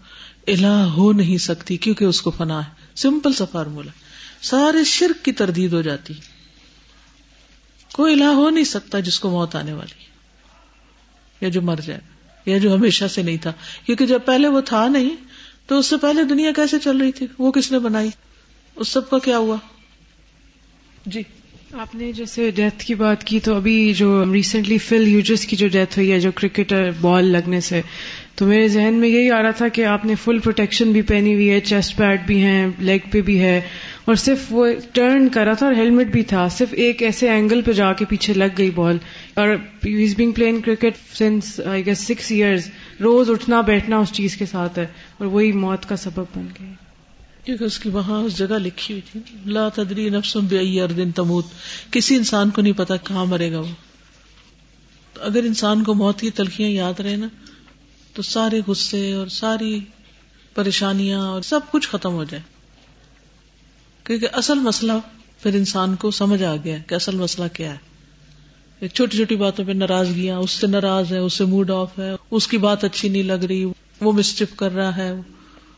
الہ 0.47 0.67
ہو 0.67 1.13
نہیں 1.13 1.39
سکتی 1.39 1.77
کیونکہ 1.77 2.05
اس 2.05 2.23
کو 2.23 2.31
فنا 2.31 2.65
ہے۔ 2.65 2.71
سمپل 2.97 3.33
سا 3.33 3.45
فارمولا۔ 3.45 3.93
سارے 4.43 4.85
شرک 4.85 5.25
کی 5.25 5.33
تردید 5.33 5.73
ہو 5.73 5.83
جاتی۔ 5.83 6.15
کوئی 7.93 8.15
الہ 8.15 8.25
ہو 8.25 8.51
نہیں 8.51 8.65
سکتا 8.65 9.01
جس 9.01 9.21
کو 9.21 9.31
موت 9.31 9.57
آنے 9.57 9.73
والی 9.73 10.05
یا 11.41 11.49
جو 11.49 11.63
مر 11.63 11.77
جائے۔ 11.87 12.16
یا 12.47 12.59
جو 12.59 12.75
ہمیشہ 12.75 13.05
سے 13.05 13.23
نہیں 13.23 13.37
تھا۔ 13.37 13.53
کیونکہ 13.87 14.07
جب 14.07 14.19
پہلے 14.25 14.49
وہ 14.49 14.61
تھا 14.61 14.89
نہیں، 14.89 15.11
تو 15.67 15.79
اس 15.79 15.87
سے 15.87 15.97
پہلے 15.97 16.23
دنیا 16.23 16.53
کیسے 16.57 16.79
چل 16.79 16.97
رہی 16.97 17.13
تھی؟ 17.13 17.27
وہ 17.39 17.53
کس 17.53 17.73
نے 17.73 17.79
بنائی؟ 17.79 18.09
اس 18.77 18.89
سب 18.89 19.11
کا 19.11 19.19
کیا 19.19 19.39
ہوا؟ 19.39 19.57
جی۔ 21.07 21.23
آپ 21.73 21.95
نے 21.95 22.13
جیسے 22.13 22.51
ڈیتھ 22.51 22.85
کی 22.85 22.95
بات 22.95 23.25
کی، 23.25 23.41
تو 23.41 23.55
ابھی 23.55 23.93
جو 23.93 24.25
ریسنٹلی 24.33 24.79
فل 24.79 25.09
یوجس 25.09 25.47
کی 25.47 25.57
جو 25.57 25.69
ڈیتھ 25.69 25.99
ہوئی 25.99 26.13
ہے، 26.13 26.21
جو 26.21 26.33
کرکٹر 26.33 26.91
بال 27.01 27.25
لگنے 27.25 27.61
سے، 27.61 27.83
تو 28.35 28.47
میرے 28.47 28.69
ذہن 28.69 28.95
میں 28.95 29.09
یہی 29.09 29.31
آ 29.31 29.43
رہا 29.43 29.51
تھا 29.51 29.69
کہ 29.69 29.85
آپ 29.85 30.05
نے 30.05 30.15
فل 30.15 30.39
پروٹیکشن 30.39 30.93
بھی 30.93 31.03
پہنی 31.03 31.35
ہوئی 31.35 31.51
ہے، 31.51 31.61
چیسٹ 31.61 31.97
پیڈ 31.97 32.21
بھی 32.27 32.41
ہیں، 32.41 32.67
لیگ 32.79 32.99
پہ 33.11 33.21
بھی 33.21 33.41
ہے۔ 33.41 33.61
اور 34.07 34.15
صرف 34.15 34.39
وہ 34.51 34.67
ٹرن 34.93 35.29
کرا 35.29 35.53
تھا 35.53 35.67
اور 35.67 35.75
ہیلمٹ 35.75 36.07
بھی 36.07 36.23
تھا، 36.23 36.49
صرف 36.49 36.69
ایک 36.73 37.03
ایسے 37.03 37.31
اینگل 37.31 37.63
پہ 37.63 37.73
جا 37.73 37.93
کے 37.93 38.05
پیچھے 38.05 38.35
لگ 38.35 38.59
گئی 38.59 38.71
بال 38.71 38.99
اور 39.35 39.49
as 39.85 40.15
being 40.17 40.33
plain 40.33 40.61
cricket 40.61 41.17
sense 41.19 41.61
I 41.61 41.87
guess 41.87 41.99
six 41.99 42.33
years 42.33 42.71
روز 43.01 43.31
اٹھنا 43.31 43.61
بیٹھنا 43.61 43.97
اس 43.97 44.13
چیز 44.13 44.37
کے 44.37 44.47
ساتھ 44.47 44.79
ہے 44.79 44.87
اور 45.19 45.27
وہی 45.27 45.53
موت 45.53 45.89
کا 45.89 45.97
سبب 45.97 46.25
بن 46.37 46.47
گیا۔ 46.61 46.73
کیونکہ 47.45 47.65
اس 47.65 47.79
کی 47.79 47.89
وہاں 47.89 48.23
اس 48.23 48.39
جگہ 48.39 48.59
لکھی 48.59 48.95
ہوئی 48.95 49.21
تھی، 49.21 49.51
لا 49.51 49.69
تدری 49.69 50.09
نفسم 50.09 50.47
بے 50.47 50.83
اردن 50.83 51.11
تموت۔ 51.11 51.45
کسی 51.91 52.17
انسان 52.17 52.51
کو 52.51 52.63
نہیں 52.63 52.73
پتا 52.73 52.97
کہاں 52.97 53.27
مرے 53.27 53.53
گا 53.53 53.61
وہ۔ 53.61 53.75
تو 55.13 55.23
اگر 55.23 55.43
انسان 55.43 55.85
کو 55.85 55.95
موت 55.95 56.21
کی 56.21 56.31
تلخیاں 56.31 56.71
یاد 56.71 57.01
رہے 57.01 57.17
نا، 57.17 57.29
تو 58.13 58.23
سارے 58.23 58.61
غصے 58.67 59.13
اور 59.13 59.27
ساری 59.27 59.81
پریشانیاں 60.55 61.21
اور 61.21 61.43
سب 61.43 61.61
کچھ 61.71 61.89
ختم 61.89 62.13
ہو 62.13 62.25
جائے۔ 62.25 62.56
کیونکہ 64.07 64.29
اصل 64.33 64.59
مسئلہ 64.59 64.93
پھر 65.43 65.55
انسان 65.55 65.97
کو 65.97 66.11
سمجھ 66.11 66.43
آ 66.43 66.57
گیا 66.65 66.79
کہ 66.79 66.95
اصل 66.95 67.17
مسئلہ 67.17 67.49
کیا 67.49 67.75
ہے۔ 67.75 68.89
چھوٹی 68.89 69.17
چھوٹی 69.17 69.37
باتوں 69.37 69.65
پہ 69.65 69.73
ناراضگیاں، 69.73 70.39
اس 70.39 70.51
سے 70.51 70.67
ناراض 70.67 71.13
ہے، 71.13 71.19
اس 71.19 71.33
سے 71.33 71.45
موڈ 71.45 71.71
آف 71.71 71.99
ہے، 71.99 72.11
اس 72.31 72.49
کی 72.49 72.59
بات 72.59 72.85
اچھی 72.85 73.09
نہیں 73.09 73.23
لگ 73.23 73.33
رہی، 73.33 73.65
وہ 74.01 74.13
مسٹف 74.13 74.57
کر 74.57 74.73
رہا 74.73 74.97
ہے 74.97 75.13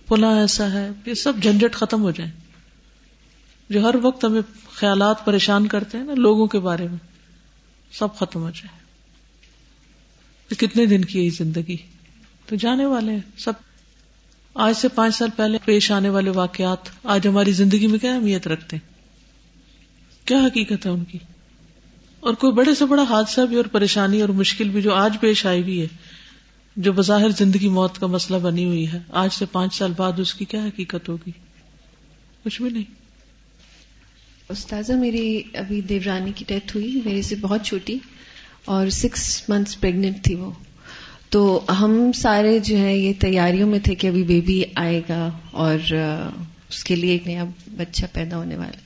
پلا 0.07 0.35
ایسا 0.35 0.73
ہے۔ 0.73 0.91
یہ 1.07 1.15
سب 1.15 1.33
جھنجٹ 1.43 1.75
ختم 1.75 2.03
ہو 2.03 2.11
جائیں 2.11 2.33
جو 3.71 3.89
ہر 3.89 3.95
وقت 4.03 4.25
ہمیں 4.25 4.41
خیالات 4.73 5.25
پریشان 5.25 5.67
کرتے 5.67 5.99
ہیں 5.99 6.05
نا 6.05 6.15
لوگوں 6.15 6.47
کے 6.47 6.59
بارے 6.59 6.85
میں، 6.85 6.99
سب 7.93 8.17
ختم 8.17 8.41
ہو 8.43 8.51
جائے۔ 8.51 8.79
کتنے 10.55 10.87
دن 10.87 11.05
کی 11.05 11.25
ہے 11.25 11.31
زندگی؟ 11.31 11.77
تو 12.47 12.57
جانے 12.57 12.87
والے 12.87 13.13
ہیں، 13.13 13.21
سب 13.39 13.53
آج 14.59 14.77
سے 14.77 14.89
پانچ 14.89 15.15
سال 15.15 15.29
پہلے 15.37 15.59
پیش 15.65 15.91
آنے 15.91 16.09
والے 16.09 16.31
واقعات 16.31 16.79
آج 17.05 17.27
ہماری 17.27 17.53
زندگی 17.53 17.87
میں 17.87 17.99
کیا 17.99 18.15
اہمیت 18.15 18.49
رکھتے 18.49 18.77
ہیں؟ 18.77 18.89
کیا 20.27 20.39
حقیقت 20.39 20.87
ہے 20.87 20.91
ان 20.91 21.05
کی؟ 21.05 21.19
اور 22.21 22.35
کوئی 22.35 22.53
بڑے 22.53 22.75
سے 22.75 22.85
بڑا 22.85 23.03
حادثہ 23.03 23.41
بھی 23.41 23.57
اور 23.57 23.65
پریشانی 23.65 24.21
اور 24.21 24.29
مشکل 24.29 24.69
بھی 24.69 24.83
جو 24.83 24.95
آج 24.95 25.17
پیش 25.21 25.47
آئی 25.47 25.63
بھی 25.63 25.83
ہے، 25.83 25.87
جو 26.77 26.93
بظاہر 26.93 27.29
زندگی 27.29 27.69
موت 27.69 27.99
کا 27.99 28.07
مسئلہ 28.07 28.39
بنی 28.39 28.65
ہوئی 28.65 28.93
ہے، 28.93 28.99
آج 29.11 29.29
سے 29.33 29.45
پانچ 29.47 29.75
سال 29.75 29.93
بعد 29.97 30.21
اس 30.21 30.35
کی 30.35 30.45
کیا 30.45 30.65
حقیقت 30.65 31.09
ہوگی؟ 31.09 31.31
کچھ 32.45 32.63
بھی 32.63 32.71
نہیں۔ 32.71 32.85
استاذہ، 34.49 34.93
میری 34.93 35.43
ابھی 35.55 35.81
دیورانی 35.81 36.33
کی 36.33 36.45
ڈیتھ 36.49 36.77
ہوئی، 36.77 37.01
میرے 37.05 37.23
سے 37.23 37.37
بہت 37.37 37.65
چھوٹی 37.65 37.99
اور 38.65 38.89
سکس 38.89 39.49
منتھس 39.49 39.81
پریگنٹ 39.81 40.25
تھی 40.25 40.35
وہ۔ 40.35 40.51
تو 41.31 41.61
ہم 41.81 42.13
سارے 42.15 42.59
جو 42.59 42.79
ہے 42.79 42.97
یہ 42.97 43.13
تیاریوں 43.19 43.69
میں 43.69 43.79
تھے 43.79 43.95
کہ 43.95 44.07
ابھی 44.07 44.23
بیبی 44.23 44.63
آئے 44.75 45.01
گا 45.09 45.31
اور 45.51 45.79
اس 46.69 46.85
کے 46.85 46.97
لیے 46.97 47.13
ایک 47.13 47.27
نیا 47.27 47.45
بچہ 47.77 48.05
پیدا 48.13 48.37
ہونے 48.37 48.57
والا 48.57 48.79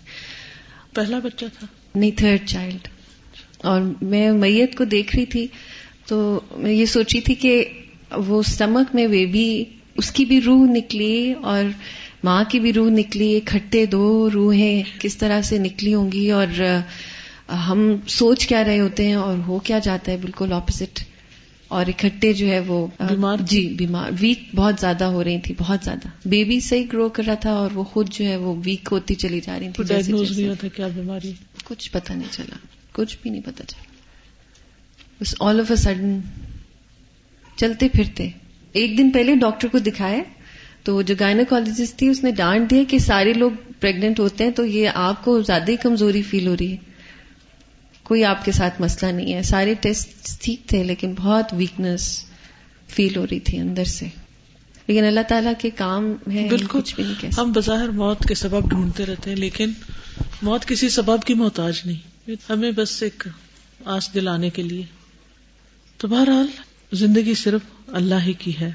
پہلا 0.94 1.18
بچہ 1.18 1.44
تھا؟ 1.58 1.66
نہیں 1.94 2.10
تھرڈ 2.10 2.48
چائلڈ 2.48 2.88
اور 3.58 3.80
میں 4.02 4.32
میت 4.32 4.76
کو 4.76 4.84
دیکھ 4.84 5.16
رہی 5.16 5.26
تھی 5.26 5.46
تو 6.06 6.40
میں 6.56 6.72
یہ 6.72 6.84
سوچی 6.84 7.20
تھی 7.20 7.34
کہ 7.34 7.64
وہ 8.16 8.38
اسٹمک 8.38 8.94
میں 8.94 9.06
بیبی 9.06 9.64
اس 9.94 10.10
کی 10.10 10.24
بھی 10.24 10.40
روح 10.40 10.64
نکلی 10.70 11.32
اور 11.32 11.64
ماں 12.24 12.44
کی 12.48 12.60
بھی 12.60 12.72
روح 12.72 12.90
نکلی 12.90 13.36
اکٹھے 13.36 13.86
دو 13.86 14.28
روحیں 14.34 14.82
کس 14.98 15.16
طرح 15.16 15.42
سے 15.42 15.58
نکلی 15.58 15.94
ہوں 15.94 16.12
گی 16.12 16.30
اور 16.30 16.60
ہم 17.52 17.96
سوچ 18.08 18.46
کیا 18.46 18.64
رہے 18.64 18.80
ہوتے 18.80 19.06
ہیں 19.06 19.14
اور 19.14 19.36
ہو 19.46 19.58
کیا 19.58 19.78
جاتا 19.78 20.12
ہے 20.12 20.16
بالکل 20.16 20.52
اپوزٹ 20.52 21.11
اور 21.72 21.86
اکٹھے 21.86 22.32
جو 22.32 22.46
ہے 22.46 22.58
وہ 22.60 22.86
بیمار 23.00 23.36
جی 23.40 23.60
بیمار 23.78 24.10
ویک 24.20 24.54
بہت 24.54 24.80
زیادہ 24.80 25.04
ہو 25.04 25.24
رہی 25.24 25.40
تھی 25.40 25.54
بہت 25.58 25.84
زیادہ۔ 25.84 26.08
بیبی 26.24 26.60
صحیح 26.60 26.84
گرو 26.92 27.08
کر 27.08 27.22
رہا 27.26 27.34
تھا 27.34 27.50
اور 27.50 27.70
وہ 27.74 27.84
خود 27.84 28.10
جو 28.10 28.24
ہے 28.24 28.36
وہ 28.36 28.54
ویک 28.64 28.88
ہوتی 28.92 29.14
چلی 29.14 29.40
جا 29.40 29.58
رہی 29.58 29.70
تھی 29.70 29.84
جیسے 29.84 30.12
جیسے۔ 30.12 30.68
کیا 30.68 30.88
بیماری 30.94 31.32
کچھ 31.64 31.90
پتہ 31.92 32.12
نہیں 32.12 32.32
چلا 32.32 32.56
کچھ 32.92 33.16
بھی 33.22 33.30
نہیں 33.30 33.42
پتہ 33.44 33.62
چلا۔ 33.62 33.82
بس 35.20 35.34
آل 35.40 35.60
آف 35.60 35.70
اے 35.70 35.76
سڈن 35.76 36.18
چلتے 37.56 37.88
پھرتے۔ 37.88 38.28
ایک 38.72 38.98
دن 38.98 39.10
پہلے 39.10 39.34
ڈاکٹر 39.34 39.68
کو 39.68 39.78
دکھایا 39.78 40.22
تو 40.82 41.02
جو 41.02 41.14
گائناکالوجسٹ 41.20 41.98
تھی 41.98 42.08
اس 42.08 42.24
نے 42.24 42.30
ڈانٹ 42.30 42.70
دیا 42.70 42.82
کہ 42.88 42.98
سارے 42.98 43.32
لوگ 43.32 43.50
پریگنٹ 43.80 44.20
ہوتے 44.20 44.44
ہیں 44.44 44.50
تو 44.50 44.64
یہ 44.66 44.88
آپ 44.94 45.24
کو 45.24 45.40
زیادہ 45.40 45.70
ہی 45.70 45.76
کمزوری 45.76 46.22
فیل 46.22 46.46
ہو 46.46 46.54
رہی 46.60 46.72
ہے۔ 46.72 46.91
کوئی 48.12 48.24
آپ 48.24 48.44
کے 48.44 48.52
ساتھ 48.52 48.82
مسئلہ 48.82 49.12
نہیں 49.12 49.34
ہے۔ 49.34 49.42
سارے 49.42 49.74
ٹیسٹ 49.74 50.40
ٹھیک 50.42 50.66
تھے 50.66 50.84
لیکن 50.84 51.14
بہت 51.14 51.44
ویکنس 51.52 52.24
فیل 52.88 53.16
ہو 53.16 53.26
رہی 53.30 53.40
تھی 53.40 53.58
اندر 53.58 53.84
سے۔ 53.84 54.06
لیکن 54.86 55.04
اللہ 55.04 55.20
تعالیٰ 55.28 55.52
کے 55.58 55.70
کام 55.70 56.14
ہے 56.32 56.48
بالکل۔ 56.48 56.80
کچھ 56.80 56.94
بھی 56.94 57.04
نہیں 57.04 57.30
ہم 57.38 57.52
بظاہر 57.52 57.88
موت 57.88 58.18
کے 58.28 58.34
سبب 58.34 58.68
ڈھونڈتے 58.68 59.06
رہتے 59.06 59.30
ہیں 59.30 59.36
لیکن 59.36 59.70
موت 60.42 60.66
کسی 60.66 60.88
سبب 60.88 61.22
کی 61.22 61.34
محتاج 61.34 61.80
نہیں۔ 61.84 62.30
ہمیں 62.50 62.70
بس 62.70 63.02
ایک 63.02 63.28
آس 63.84 64.14
دلانے 64.14 64.50
کے 64.50 64.62
لیے۔ 64.62 64.82
تو 65.96 66.08
بہرحال 66.08 66.46
زندگی 66.92 67.34
صرف 67.34 67.60
اللہ 67.88 68.14
ہی 68.26 68.32
کی 68.32 68.52
ہے۔ 68.60 68.72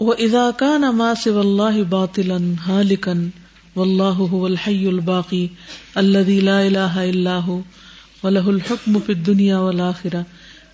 وہ 0.00 0.14
اضاکان 0.18 0.80
ما 0.80 1.14
سو 1.14 1.40
اللہ 1.40 1.82
باطل 1.82 2.30
ہالکن 2.66 3.30
واللہ 3.76 4.26
هو 4.26 4.44
الحی 4.44 4.86
الباقی 4.86 5.48
الذي 5.94 6.40
لا 6.40 6.60
الہ 6.60 6.78
الا 6.78 7.40
هو۔ 7.46 7.60
وله 8.24 8.50
الحكم 8.50 9.00
في 9.00 9.12
الدنيا 9.12 9.58
والآخرة، 9.58 10.26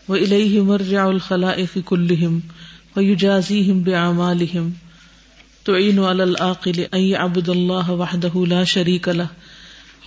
وإليه 0.08 0.64
مرجع 0.64 1.10
الخلائق 1.10 1.78
كلهم، 1.78 2.42
ويجازيهم 2.96 3.82
بأعمالهم. 3.82 4.72
تعين 5.64 5.98
على 5.98 6.24
العاقل 6.24 6.80
أن 6.80 7.00
يعبد 7.00 7.50
الله 7.50 7.92
وحده 7.92 8.46
لا 8.46 8.64
شريك 8.64 9.08
له، 9.08 9.28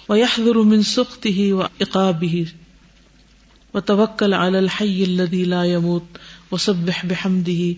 ويحذر 0.10 0.62
من 0.62 0.82
سخطه 0.82 1.54
وعقابه. 1.54 2.46
وتوكل 3.74 4.34
على 4.34 4.60
الحي 4.60 5.04
الذي 5.04 5.46
لا 5.46 5.64
يموت، 5.64 6.06
وسبح 6.52 7.06
بحمده، 7.06 7.76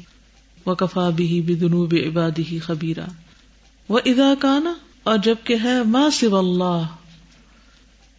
وكفى 0.65 1.13
به 1.15 1.43
بذنوب 1.45 1.95
عباده 1.95 2.59
خبيرا. 2.59 3.07
وإذا 3.89 4.33
كان، 4.41 4.73
اور 5.03 5.17
جبکہ 5.17 5.57
ہے 5.63 5.83
ما 5.83 6.09
سوا 6.09 6.39
اللہ 6.39 6.83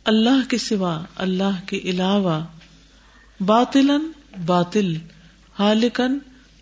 اللہ 0.06 0.50
کے 0.50 0.58
سوا، 0.58 1.02
اللہ 1.16 1.66
کے 1.66 1.76
علاوہ 1.76 2.44
باطل 3.40 3.90
باطل 4.46 4.96
حالکن 5.58 6.18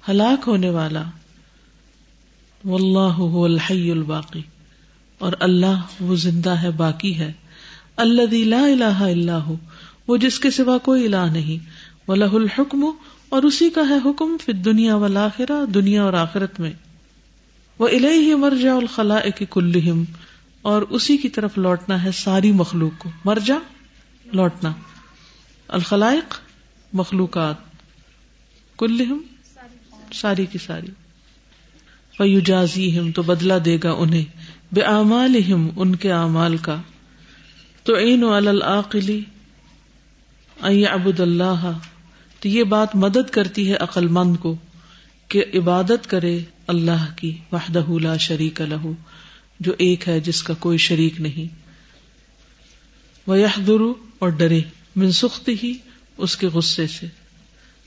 ہلاک 0.09 0.45
ہونے 0.47 0.71
والا۔ 0.71 1.03
واللہ 2.65 3.23
هو 3.29 3.45
الحی 3.45 3.91
الباقی۔ 3.91 4.43
اور 5.19 5.33
اللہ 5.41 5.81
وہ 6.01 6.17
زندہ 6.17 6.51
ہے، 6.51 6.71
باقی 6.71 7.19
ہے۔ 7.19 7.33
اللہ 7.97 8.35
لا 8.35 8.61
الہ 8.61 9.03
الا 9.03 9.45
ہو 9.45 9.57
وہ 10.09 10.17
جس 10.17 10.41
کے 10.41 10.51
سوا 10.51 10.79
کوئی 10.79 11.07
الہ 11.07 11.31
نہیں۔ 11.33 11.67
ولہ 12.11 12.33
الحکم۔ 12.33 12.85
اور 13.29 13.43
اسی 13.43 13.71
کا 13.71 13.81
ہے 13.89 14.11
حکم 14.11 14.37
فی 14.47 14.53
دنیا 14.53 14.97
والآخرہ، 14.97 15.67
دنیا 15.67 16.03
اور 16.03 16.13
آخرت 16.13 16.61
میں۔ 16.61 16.73
وہ 17.79 17.89
الہ 17.89 18.37
مرجع 18.37 18.73
الخلاء 18.73 19.31
کی 19.39 19.45
کلہم 19.51 20.05
اور 20.65 20.83
اسی 20.83 21.17
کی 21.17 21.29
طرف 21.29 21.59
لوٹنا 21.59 22.05
ہے 22.05 22.13
ساری 22.13 22.53
مخلوق 22.53 22.93
کو۔ 22.99 23.11
مرجع 23.25 23.55
لوٹنا۔ 24.33 24.73
الخلائق، 25.69 26.35
مخلوقات۔ 26.93 27.55
کلہم، 28.79 29.19
ساری 30.13 30.47
کی 30.47 30.59
ساری۔ 30.59 30.87
فیجازیہم، 32.19 33.13
تو 33.13 33.23
بدلہ 33.23 33.55
دے 33.55 33.79
گا 33.85 33.91
انہیں۔ 33.91 34.25
بے 34.73 34.81
اعمالہم 34.81 35.69
ان 35.77 35.97
کے 35.97 36.13
اعمال 36.13 36.57
کا۔ 36.57 36.77
تو 37.83 37.99
عین 37.99 38.25
العقلی 38.25 39.25
ابود 40.87 41.21
اللہ۔ 41.21 41.79
تو 42.41 42.49
یہ 42.49 42.65
بات 42.65 42.97
مدد 42.97 43.31
کرتی 43.31 43.71
ہے 43.71 43.77
عقل 43.77 44.09
مند 44.09 44.37
کو 44.37 44.57
کہ 45.29 45.45
عبادت 45.55 46.11
کرے 46.11 46.41
اللہ 46.67 47.17
کی، 47.17 47.39
وحدہ 47.53 47.85
لا 47.89 48.17
شریک 48.17 48.61
لہو 48.61 48.93
جو 49.61 49.73
ایک 49.79 50.09
ہے 50.09 50.21
جس 50.21 50.43
کا 50.43 50.55
کوئی 50.55 50.79
شریک 50.79 51.21
نہیں۔ 51.21 51.55
وہ 53.27 53.41
یحدرو 53.41 53.95
اور 54.19 54.29
ڈرے 54.29 54.61
منسخت 54.97 55.51
ہی 55.63 55.75
اس 56.19 56.37
کے 56.37 56.47
غصے 56.47 56.87
سے۔ 56.87 57.07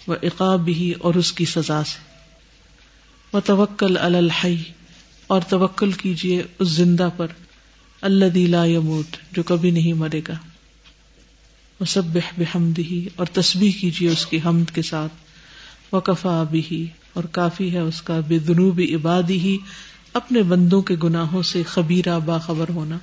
وہ 0.07 0.15
عقاب 0.23 0.67
ہی 0.67 0.93
اور 0.99 1.15
اس 1.15 1.33
کی 1.33 1.45
سزا 1.45 1.83
سے۔ 1.83 1.97
وہ 3.33 3.39
توکل 3.39 3.97
الحی 3.97 4.63
اور 5.27 5.41
توکل 5.41 5.91
کیجیے 5.91 6.43
اس 6.59 6.67
زندہ 6.67 7.09
پر۔ 7.17 7.27
اللہ 8.01 8.25
دیلا 8.25 8.65
یموت 8.65 9.17
جو 9.31 9.43
کبھی 9.43 9.71
نہیں 9.71 9.93
مرے 9.93 10.21
گا۔ 10.27 10.33
وہ 11.79 11.85
سب 11.85 12.03
بحمدی 12.05 13.07
اور 13.15 13.25
تسبیح 13.25 13.71
کیجیے 13.81 14.09
اس 14.09 14.25
کی 14.25 14.39
حمد 14.45 14.75
کے 14.75 14.81
ساتھ۔ 14.81 15.13
وہ 15.91 15.99
کفا 15.99 16.43
بھی 16.43 16.87
اور 17.13 17.23
کافی 17.23 17.73
ہے 17.73 17.79
اس 17.79 18.01
کا۔ 18.01 18.19
بے 18.19 18.39
دنوبی 18.39 18.95
عبادی 18.95 19.39
ہی 19.39 19.57
اپنے 20.13 20.43
بندوں 20.43 20.81
کے 20.81 20.95
گناہوں 21.03 21.43
سے 21.43 21.63
خبیرہ 21.63 22.19
باخبر 22.19 22.69
ہونا۔ 22.69 22.97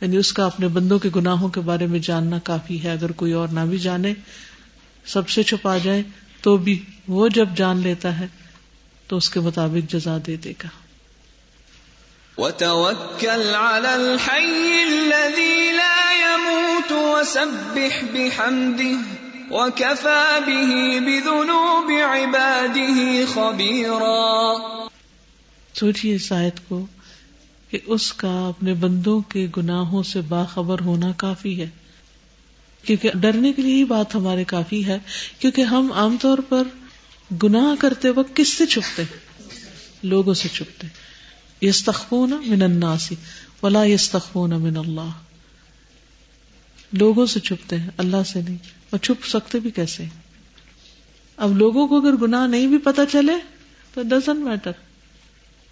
یعنی 0.00 0.16
اس 0.16 0.32
کا 0.32 0.46
اپنے 0.46 0.68
بندوں 0.68 0.98
کے 0.98 1.08
گناہوں 1.16 1.48
کے 1.48 1.60
بارے 1.60 1.86
میں 1.86 1.98
جاننا 1.98 2.38
کافی 2.38 2.84
ہے۔ 2.84 2.90
اگر 2.90 3.12
کوئی 3.12 3.32
اور 3.32 3.48
نہ 3.48 3.60
بھی 3.60 3.78
جانے، 3.78 4.14
سب 5.06 5.28
سے 5.28 5.42
چھپا 5.42 5.78
جائے 5.78 6.02
تو 6.42 6.56
بھی 6.56 6.84
وہ 7.08 7.28
جب 7.28 7.48
جان 7.56 7.78
لیتا 7.78 8.20
ہے 8.20 8.26
تو 9.06 9.16
اس 9.16 9.30
کے 9.30 9.40
مطابق 9.40 9.92
جزا 9.92 10.18
دے 10.26 10.36
دے 10.36 10.52
گا۔ 10.64 10.68
وتوكل 12.40 13.54
على 13.54 13.88
الحي 13.92 14.82
الذي 14.82 15.70
لا 15.76 16.12
يموت 16.12 16.92
وسبح 16.92 18.04
بحمده 18.12 19.00
وكفى 19.50 20.38
به 20.46 20.98
بذنوب 20.98 21.90
عباده 22.10 23.14
خبيرا۔ 23.34 24.91
سوچیے 25.82 26.14
اس 26.14 26.32
آیت 26.32 26.68
کو 26.68 26.86
کہ 27.70 27.78
اس 27.86 28.12
کا 28.12 28.48
اپنے 28.48 28.74
بندوں 28.74 29.20
کے 29.20 29.46
گناہوں 29.56 30.02
سے 30.02 30.20
باخبر 30.20 30.80
ہونا 30.80 31.12
کافی 31.16 31.60
ہے۔ 31.60 31.68
کیونکہ 32.84 33.10
ڈرنے 33.14 33.52
کے 33.52 33.62
لیے 33.62 33.74
ہی 33.74 33.84
بات 33.84 34.14
ہمارے 34.14 34.44
کافی 34.44 34.86
ہے۔ 34.86 34.98
کیونکہ 35.38 35.60
ہم 35.60 35.92
عام 35.92 36.16
طور 36.20 36.38
پر 36.38 36.62
گناہ 37.42 37.74
کرتے 37.78 38.10
وقت 38.10 38.36
کس 38.36 38.48
سے 38.48 38.66
چھپتے 38.66 39.02
لوگوں 40.02 40.34
سے 40.34 40.48
چھپتے 40.48 40.86
یس 41.66 41.84
تخون 41.84 42.30
من 42.46 42.62
الناس 42.62 43.12
ولا 43.62 43.84
یس 43.84 44.10
تخون 44.10 44.50
من 44.50 44.76
اللہ۔ 44.76 45.10
لوگوں 46.92 47.26
سے 47.26 47.40
چھپتے 47.40 47.78
ہیں، 47.78 47.90
اللہ 47.96 48.22
سے 48.26 48.42
نہیں۔ 48.42 48.58
اور 48.90 48.98
چھپ 48.98 49.26
سکتے 49.26 49.60
بھی 49.60 49.70
کیسے؟ 49.70 50.04
اب 51.36 51.56
لوگوں 51.56 51.88
کو 51.88 52.00
اگر 52.00 52.12
گناہ 52.22 52.46
نہیں 52.46 52.66
بھی 52.66 52.78
پتا 52.78 53.02
چلے 53.12 53.34
تو 53.94 54.02
ڈزنٹ 54.02 54.38
میٹر 54.38 54.70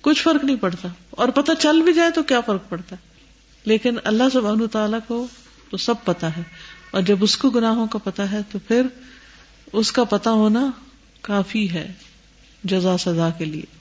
کچھ 0.00 0.22
فرق 0.22 0.44
نہیں 0.44 0.56
پڑتا۔ 0.56 0.88
اور 1.10 1.28
پتہ 1.28 1.52
چل 1.58 1.82
بھی 1.82 1.92
جائے 1.92 2.10
تو 2.10 2.22
کیا 2.22 2.40
فرق 2.40 2.68
پڑتا۔ 2.68 2.96
ہے 2.96 3.10
لیکن 3.64 3.96
اللہ 4.04 4.22
سبحانہ 4.32 4.66
تعالیٰ 4.66 4.98
کو 5.06 5.26
تو 5.70 5.76
سب 5.76 5.94
پتا 6.04 6.36
ہے۔ 6.36 6.42
اور 6.90 7.02
جب 7.02 7.16
اس 7.20 7.36
کو 7.36 7.50
گناہوں 7.50 7.86
کا 7.86 7.98
پتا 7.98 8.30
ہے 8.30 8.38
تو 8.52 8.58
پھر 8.58 8.86
اس 9.72 9.92
کا 9.92 10.04
پتا 10.04 10.30
ہونا 10.30 10.70
کافی 11.20 11.70
ہے 11.70 11.92
جزا 12.64 12.98
سزا 12.98 13.30
کے 13.38 13.44
لیے۔ 13.44 13.80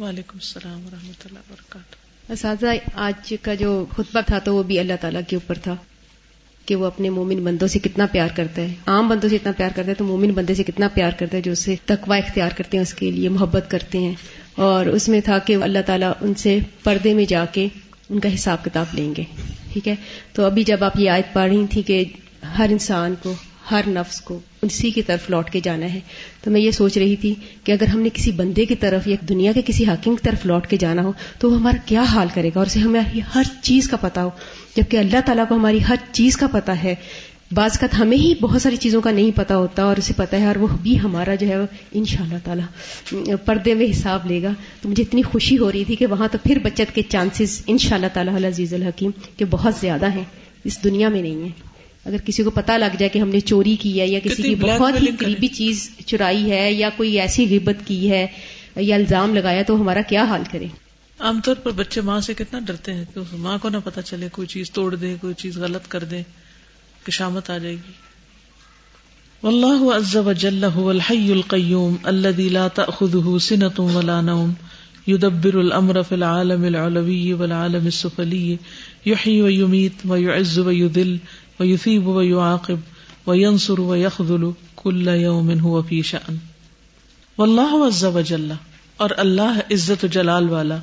وعلیکم 0.00 0.38
السلام 0.40 0.86
و 0.86 0.88
رحمۃ 0.92 1.20
اللہ 1.24 1.38
وبرکاتہ۔ 1.38 2.32
اساتذہ، 2.32 2.66
آج 2.94 3.34
کا 3.42 3.54
جو 3.54 3.86
خطبہ 3.92 4.20
تھا 4.20 4.38
تو 4.38 4.54
وہ 4.54 4.62
بھی 4.62 4.78
اللہ 4.78 4.92
تعالیٰ 5.00 5.20
کے 5.28 5.36
اوپر 5.36 5.58
تھا۔ 5.58 5.76
کہ 6.68 6.76
وہ 6.76 6.86
اپنے 6.86 7.10
مومن 7.10 7.36
بندوں 7.36 7.68
سے 7.68 7.78
کتنا 7.78 8.06
پیار 8.12 8.28
کرتا 8.36 8.62
ہے۔ 8.62 8.74
عام 8.86 9.08
بندوں 9.08 9.28
سے 9.28 9.36
اتنا 9.36 9.52
پیار 9.56 9.70
کرتا 9.76 9.88
ہے 9.88 9.94
تو 9.94 10.04
مومن 10.04 10.30
بندے 10.30 10.54
سے 10.54 10.62
کتنا 10.62 10.88
پیار 10.88 11.10
کرتا 11.18 11.36
ہے 11.36 11.42
جو 11.42 11.52
اسے 11.52 11.74
تقوا 11.84 12.16
اختیار 12.16 12.50
کرتے 12.56 12.76
ہیں، 12.76 12.82
اس 12.82 12.94
کے 12.94 13.10
لیے 13.10 13.28
محبت 13.28 13.64
کرتے 13.68 13.98
ہیں۔ 13.98 14.14
اور 14.54 14.86
اس 14.86 15.08
میں 15.08 15.20
تھا 15.20 15.38
کہ 15.38 15.56
اللہ 15.62 15.78
تعالیٰ 15.86 16.12
ان 16.20 16.34
سے 16.34 16.58
پردے 16.84 17.14
میں 17.14 17.24
جا 17.24 17.44
کے 17.52 17.68
ان 18.10 18.20
کا 18.20 18.34
حساب 18.34 18.64
کتاب 18.64 18.86
لیں 18.92 19.14
گے۔ 19.16 19.24
ٹھیک 19.72 19.88
ہے؟ 19.88 19.94
تو 20.32 20.44
ابھی 20.44 20.64
جب 20.64 20.84
آپ 20.84 20.98
یہ 20.98 21.10
آیت 21.10 21.32
پڑھ 21.32 21.50
رہی 21.52 21.66
تھی 21.70 21.82
کہ 21.82 22.04
ہر 22.58 22.66
انسان 22.70 23.14
کو، 23.22 23.34
ہر 23.70 23.80
نفس 23.86 24.20
کو 24.20 24.38
اسی 24.62 24.90
کی 24.90 25.02
طرف 25.02 25.30
لوٹ 25.30 25.50
کے 25.50 25.60
جانا 25.60 25.94
ہے 25.94 26.00
تو 26.48 26.52
میں 26.52 26.60
یہ 26.60 26.70
سوچ 26.70 26.98
رہی 26.98 27.16
تھی 27.16 27.34
کہ 27.64 27.72
اگر 27.72 27.86
ہم 27.86 28.00
نے 28.00 28.08
کسی 28.14 28.32
بندے 28.32 28.66
کی 28.66 28.74
طرف 28.74 29.06
یا 29.08 29.16
دنیا 29.28 29.52
کے 29.52 29.62
کسی 29.66 29.84
حاکم 29.84 30.16
کی 30.16 30.22
طرف 30.22 30.46
لوٹ 30.46 30.66
کے 30.66 30.76
جانا 30.76 31.02
ہو 31.02 31.12
تو 31.38 31.50
وہ 31.50 31.56
ہمارا 31.56 31.76
کیا 31.86 32.02
حال 32.02 32.28
کرے 32.34 32.48
گا 32.48 32.58
اور 32.58 32.66
اسے 32.66 32.80
ہمیں 32.80 33.00
ہر 33.34 33.42
چیز 33.62 33.88
کا 33.88 33.96
پتا 33.96 34.24
ہو۔ 34.24 34.30
جبکہ 34.76 34.96
اللہ 34.96 35.20
تعالیٰ 35.26 35.44
کو 35.48 35.54
ہماری 35.54 35.78
ہر 35.88 35.94
چیز 36.12 36.36
کا 36.36 36.46
پتا 36.46 36.82
ہے۔ 36.82 36.94
بعض 37.54 37.78
کا 37.78 37.86
ہمیں 37.98 38.16
ہی 38.16 38.34
بہت 38.40 38.62
ساری 38.62 38.76
چیزوں 38.76 39.00
کا 39.00 39.10
نہیں 39.10 39.30
پتا 39.34 39.56
ہوتا 39.56 39.82
اور 39.82 39.96
اسے 39.96 40.12
پتا 40.16 40.40
ہے 40.40 40.46
اور 40.46 40.56
وہ 40.56 40.66
بھی 40.82 41.00
ہمارا 41.00 41.34
جو 41.34 41.48
ہے 41.48 41.56
ان 41.92 42.04
شاء 42.04 42.24
اللہ 42.24 42.38
تعالیٰ 42.44 42.66
پردے 43.44 43.74
میں 43.74 43.90
حساب 43.90 44.26
لے 44.26 44.42
گا۔ 44.42 44.52
تو 44.82 44.88
مجھے 44.88 45.02
اتنی 45.02 45.22
خوشی 45.22 45.58
ہو 45.58 45.72
رہی 45.72 45.84
تھی 45.84 45.96
کہ 45.96 46.06
وہاں 46.06 46.28
تو 46.32 46.38
پھر 46.42 46.58
بچت 46.62 46.94
کے 46.94 47.02
چانسز 47.08 47.62
ان 47.66 47.78
شاء 47.78 47.96
اللہ 47.96 48.14
تعالیٰ 48.14 48.44
عزیز 48.44 48.74
الحکیم 48.74 49.10
کہ 49.36 49.44
بہت 49.50 49.74
زیادہ 49.80 50.12
ہیں۔ 50.12 50.24
اس 50.64 50.84
دنیا 50.84 51.08
میں 51.08 51.22
نہیں 51.22 51.42
ہے 51.42 51.67
اگر 52.08 52.16
کسی 52.24 52.42
کو 52.42 52.50
پتا 52.50 52.76
لگ 52.76 52.96
جائے 52.98 53.08
کہ 53.08 53.18
ہم 53.18 53.28
نے 53.28 53.40
چوری 53.40 53.76
کی 53.76 54.00
ہے 54.00 54.06
یا 54.06 54.20
کسی 54.24 54.42
کی 54.42 54.54
بہت 54.54 55.00
ہی 55.00 55.10
قریبی 55.18 55.48
چیز 55.48 55.88
چرائی 56.06 56.50
ہے 56.50 56.72
یا 56.72 56.90
کوئی 56.96 57.20
ایسی 57.20 57.46
غیبت 57.50 57.86
کی 57.86 58.10
ہے 58.10 58.26
یا 58.76 58.96
الزام 58.96 59.34
لگایا 59.34 59.62
تو 59.62 59.80
ہمارا 59.80 60.00
کیا 60.08 60.24
حال 60.24 60.42
کرے؟ 60.52 60.66
عام 61.20 61.40
طور 61.44 61.56
پر 61.56 61.70
بچے 61.70 62.00
ماں 62.00 62.20
سے 62.20 62.34
کتنا 62.34 62.58
ڈرتے 62.66 62.94
ہیں 62.94 63.04
کہ 63.14 63.20
ماں 63.36 63.58
کو 63.62 63.68
نہ 63.68 63.76
پتا 63.84 64.02
چلے 64.02 64.28
کوئی 64.32 64.48
چیز 64.48 64.70
توڑ 64.70 64.94
دے 64.94 65.14
کوئی 65.20 65.34
چیز 65.34 65.58
غلط 65.58 65.88
کر 65.88 66.04
دے 66.04 66.22
شامت 67.12 67.50
آ 67.50 67.58
جائے 67.58 67.74
گی۔ 67.74 67.92
واللہ 69.42 69.82
عز 69.94 70.16
وجل 70.16 70.64
هو 70.64 70.90
الحی 70.90 71.32
القیوم 71.32 71.96
الذي 72.04 72.48
لا 72.48 72.68
تأخذه 72.68 73.38
سنة 73.38 73.84
ولا 73.96 74.20
نوم 74.20 74.52
يدبر 75.08 75.58
الامر 75.60 76.02
في 76.02 76.14
العالم 76.14 76.64
العلوي 76.64 77.32
والعالم 77.32 77.86
السفلي 77.86 78.58
يحيي 79.06 79.42
ويميت 79.42 80.02
ويعز 80.06 80.58
ويذل 80.58 81.12
و 81.60 81.64
یوسیب 81.64 82.08
و 82.08 82.22
یو 82.22 82.36
ويثيب 82.36 82.38
ويعاقب 82.38 82.76
وينصر 83.26 83.80
ويخذل 83.80 84.44
كل 84.76 85.08
يوم 85.08 85.50
هو 85.50 85.82
في 85.82 86.02
شأن۔ 86.02 86.36
واللہ 87.38 87.86
عز 87.86 88.04
وجل، 88.04 88.52
اور 88.96 89.10
اللہ 89.16 89.60
عزت 89.70 90.04
و 90.04 90.06
جلال 90.06 90.50
والا 90.50 90.76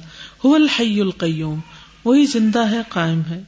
هو 0.46 0.56
الحی 0.56 1.02
القیوم، 1.02 1.60
وہی 2.06 2.26
زندہ 2.26 2.72
ہے، 2.72 2.80
قائم 2.90 3.22
ہے۔ 3.30 3.42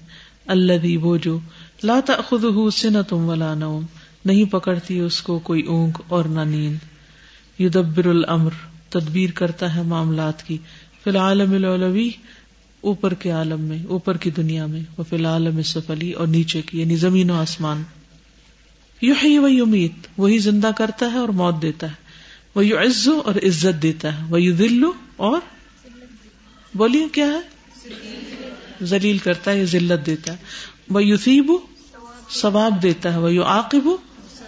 الذي 0.47 0.97
وہ 0.97 1.17
جو 1.17 1.39
لا 1.83 1.99
تأخذه 2.05 2.69
سنة 2.69 3.25
ولا 3.25 3.53
نوم، 3.53 3.85
نہیں 4.25 4.45
پکڑتی 4.45 4.99
اس 4.99 5.21
کو 5.21 5.39
کوئی 5.39 5.61
اونگ 5.61 5.91
اور 6.07 6.25
نہ 6.25 6.41
نیند۔ 6.41 6.77
یدبر 7.61 8.05
الامر، 8.05 8.49
تدبیر 8.89 9.29
کرتا 9.31 9.75
ہے 9.75 9.81
معاملات 9.81 10.43
کی۔ 10.43 10.57
فی 11.03 11.09
العالم 11.09 11.51
العلوی 11.53 12.09
اوپر 12.87 13.13
کے 13.13 13.31
عالم 13.31 13.61
میں، 13.61 13.83
اوپر 13.87 14.17
کی 14.17 14.31
دنیا 14.31 14.65
میں 14.65 14.81
وہ 14.97 15.03
فی 15.09 15.15
العالم 15.15 15.61
سفلی 15.61 16.11
اور 16.11 16.27
نیچے 16.27 16.61
کی 16.61 16.81
یعنی 16.81 16.95
زمین 16.95 17.31
و 17.31 17.33
آسمان۔ 17.33 17.83
یحیی 19.01 19.37
و 19.37 19.47
یمیت، 19.47 19.91
وہی 20.17 20.37
زندہ 20.37 20.71
کرتا 20.77 21.11
ہے 21.13 21.17
اور 21.17 21.29
موت 21.29 21.61
دیتا 21.61 21.87
ہے۔ 21.87 21.93
وہ 22.55 22.65
یو 22.65 22.77
عزو 22.77 23.21
اور 23.25 23.35
عزت 23.35 23.83
دیتا 23.83 24.17
ہے۔ 24.17 24.25
وہ 24.29 24.41
یو 24.41 24.55
دلو 24.55 24.93
اور 25.15 25.41
بولیے 26.73 27.07
کیا 27.11 27.25
ہے؟ 27.25 27.39
ذلیل 28.85 29.17
کرتا 29.17 29.51
ہے 29.51 29.57
یا 29.57 29.63
ذلت 29.63 30.05
دیتا 30.05 30.33
ہے۔ 30.33 30.37
وہ 30.89 31.03
یوسیب 31.03 31.51
ثواب 32.41 32.83
دیتا 32.83 33.13
ہے۔ 33.13 33.19
وہ 33.19 33.33
یو 33.33 33.43
عاقب 33.43 33.89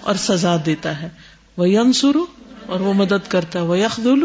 اور 0.01 0.15
سزا 0.15 0.55
دیتا 0.65 1.01
ہے۔ 1.01 1.09
وہ 1.57 1.69
ینسر 1.69 2.17
اور 2.65 2.79
وہ 2.79 2.93
مدد 2.93 3.27
کرتا 3.27 3.59
ہے۔ 3.59 3.63
وہ 3.63 3.79
یخل 3.79 4.23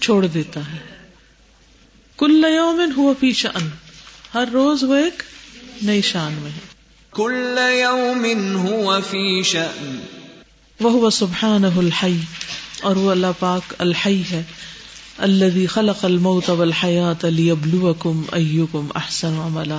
چھوڑ 0.00 0.26
دیتا 0.26 0.60
ہے۔ 0.60 0.91
کل 2.22 2.44
یومن 2.54 2.92
ہوا 2.96 3.12
فی 3.20 3.32
شان 3.32 3.68
ہر 4.34 4.44
روز 4.52 4.84
وہ 4.84 4.94
ایک 4.94 5.22
نئی 5.82 6.02
شان 6.02 6.32
میں 6.32 6.50
ہے۔ 6.50 6.58
كل 7.10 7.58
يوم 7.80 8.26
هو 8.68 9.00
في 9.10 9.42
شأن۔ 9.42 10.00
وہ 10.80 11.10
سبحانہ 11.10 11.66
الحی۔ 11.76 12.20
اور 12.82 12.96
وہ 12.96 13.10
اللہ 13.10 13.26
پاک 13.38 13.74
الحی 13.78 14.22
ہے۔ 14.30 14.42
الذي 15.18 15.66
خلق 15.66 16.04
الموت 16.04 16.50
والحیات 16.50 17.24
ليبلوكم 17.24 18.22
ايكم 18.32 18.88
احسن 18.94 19.32
عملا۔ 19.38 19.78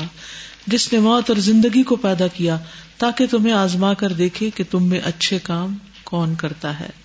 جس 0.67 0.93
نے 0.93 0.99
موت 0.99 1.29
اور 1.29 1.38
زندگی 1.38 1.84
کو 1.84 1.95
پیدا 1.95 2.27
کیا 2.27 2.58
تاکہ 2.97 3.27
تمہیں 3.27 3.53
آزما 3.53 3.93
کر 3.93 4.12
دیکھے 4.12 4.49
کہ 4.56 4.63
تم 4.71 4.89
میں 4.89 4.99
اچھے 5.03 5.39
کام 5.43 5.77
کون 6.03 6.36
کرتا 6.36 6.79
ہے۔ 6.79 7.03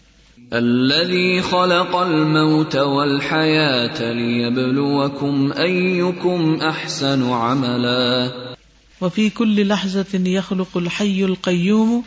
الذي 0.52 1.42
خلق 1.42 1.96
الموت 1.96 2.76
والحياة 2.76 4.12
ليبلوكم 4.12 5.52
أيكم 5.52 6.54
أحسن 6.62 7.30
عملا. 7.30 8.32
وفي 9.00 9.30
كل 9.30 9.68
لحظة 9.68 10.06
يخلق 10.14 10.76
الحي 10.76 11.24
القيوم 11.24 12.04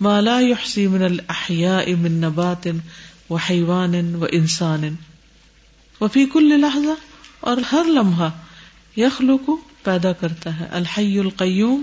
ما 0.00 0.20
لا 0.20 0.40
يحصي 0.40 0.88
من 0.88 1.06
الأحياء 1.06 1.94
من 1.94 2.20
نبات 2.20 2.64
وحيوان 3.30 4.14
وإنسان. 4.14 4.94
وفي 6.00 6.26
كل 6.26 6.60
لحظة 6.60 6.96
اور 7.40 7.56
ہر 7.72 7.84
لمحہ 7.84 8.30
یخلق 8.96 9.50
پیدا 9.82 10.12
کرتا 10.12 10.60
ہے 10.60 10.66
الحی 10.70 11.18
القیوم 11.18 11.82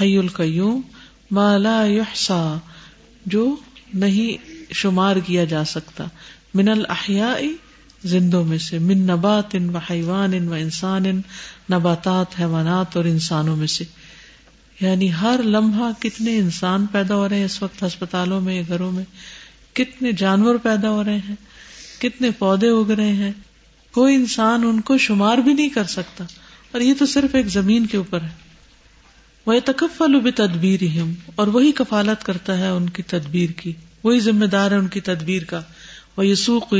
حی 0.00 0.18
القیوم 0.18 0.80
ما 1.30 1.56
لا 1.56 1.84
یحصا 1.86 2.56
جو 3.26 3.56
نہیں 3.94 4.55
شمار 4.72 5.16
کیا 5.16 5.44
جا 5.44 5.64
سکتا۔ 5.64 6.04
من 6.54 6.68
الاحیاء، 6.68 7.38
زندوں 8.04 8.44
میں 8.44 8.58
سے۔ 8.58 8.78
من 8.78 8.98
نبات 8.98 9.44
ان 9.52 9.70
و 9.70 9.78
حیوان 9.78 10.48
و 10.48 10.52
انسان، 10.52 11.04
نباتات، 11.72 12.40
حیوانات 12.40 12.96
اور 12.96 13.04
انسانوں 13.04 13.56
میں 13.56 13.66
سے۔ 13.66 13.84
یعنی 14.80 15.12
ہر 15.12 15.40
لمحہ 15.44 16.02
کتنے 16.02 16.38
انسان 16.38 16.86
پیدا 16.86 17.14
ہو 17.14 17.28
رہے 17.28 17.36
ہیں 17.36 17.44
اس 17.44 17.62
وقت 17.62 17.82
ہسپتالوں 17.82 18.40
میں، 18.40 18.62
گھروں 18.68 18.92
میں۔ 18.92 19.04
کتنے 19.72 20.12
جانور 20.12 20.56
پیدا 20.56 20.90
ہو 20.90 21.04
رہے 21.04 21.16
ہیں۔ 21.16 21.34
کتنے 22.00 22.30
پودے 22.30 22.68
اگ 22.68 22.90
رہے 22.90 23.12
ہیں۔ 23.12 23.32
کوئی 23.92 24.14
انسان 24.14 24.62
ان 24.64 24.80
کو 24.80 24.98
شمار 24.98 25.38
بھی 25.38 25.54
نہیں 25.54 25.68
کر 25.68 25.84
سکتا۔ 25.84 26.24
اور 26.72 26.80
یہ 26.80 26.94
تو 26.98 27.06
صرف 27.06 27.34
ایک 27.34 27.46
زمین 27.46 27.86
کے 27.86 27.96
اوپر 27.96 28.20
ہے۔ 28.20 28.46
وہ 29.46 29.54
تکفل 29.64 30.20
بھی 30.20 30.30
تدبیر 30.30 30.84
اور 31.34 31.46
وہی 31.46 31.72
کفالت 31.72 32.24
کرتا 32.24 32.58
ہے 32.58 32.68
ان 32.68 32.88
کی 32.88 33.02
تدبیر 33.02 33.50
کی۔ 33.50 33.72
وہی 34.06 34.20
ذمہ 34.20 34.44
دار 34.44 34.70
ہے 34.70 34.76
ان 34.76 34.88
کی 34.88 35.00
تدبیر 35.00 35.44
کا۔ 35.44 35.60
وہ 36.16 36.26
یسوخ 36.26 36.74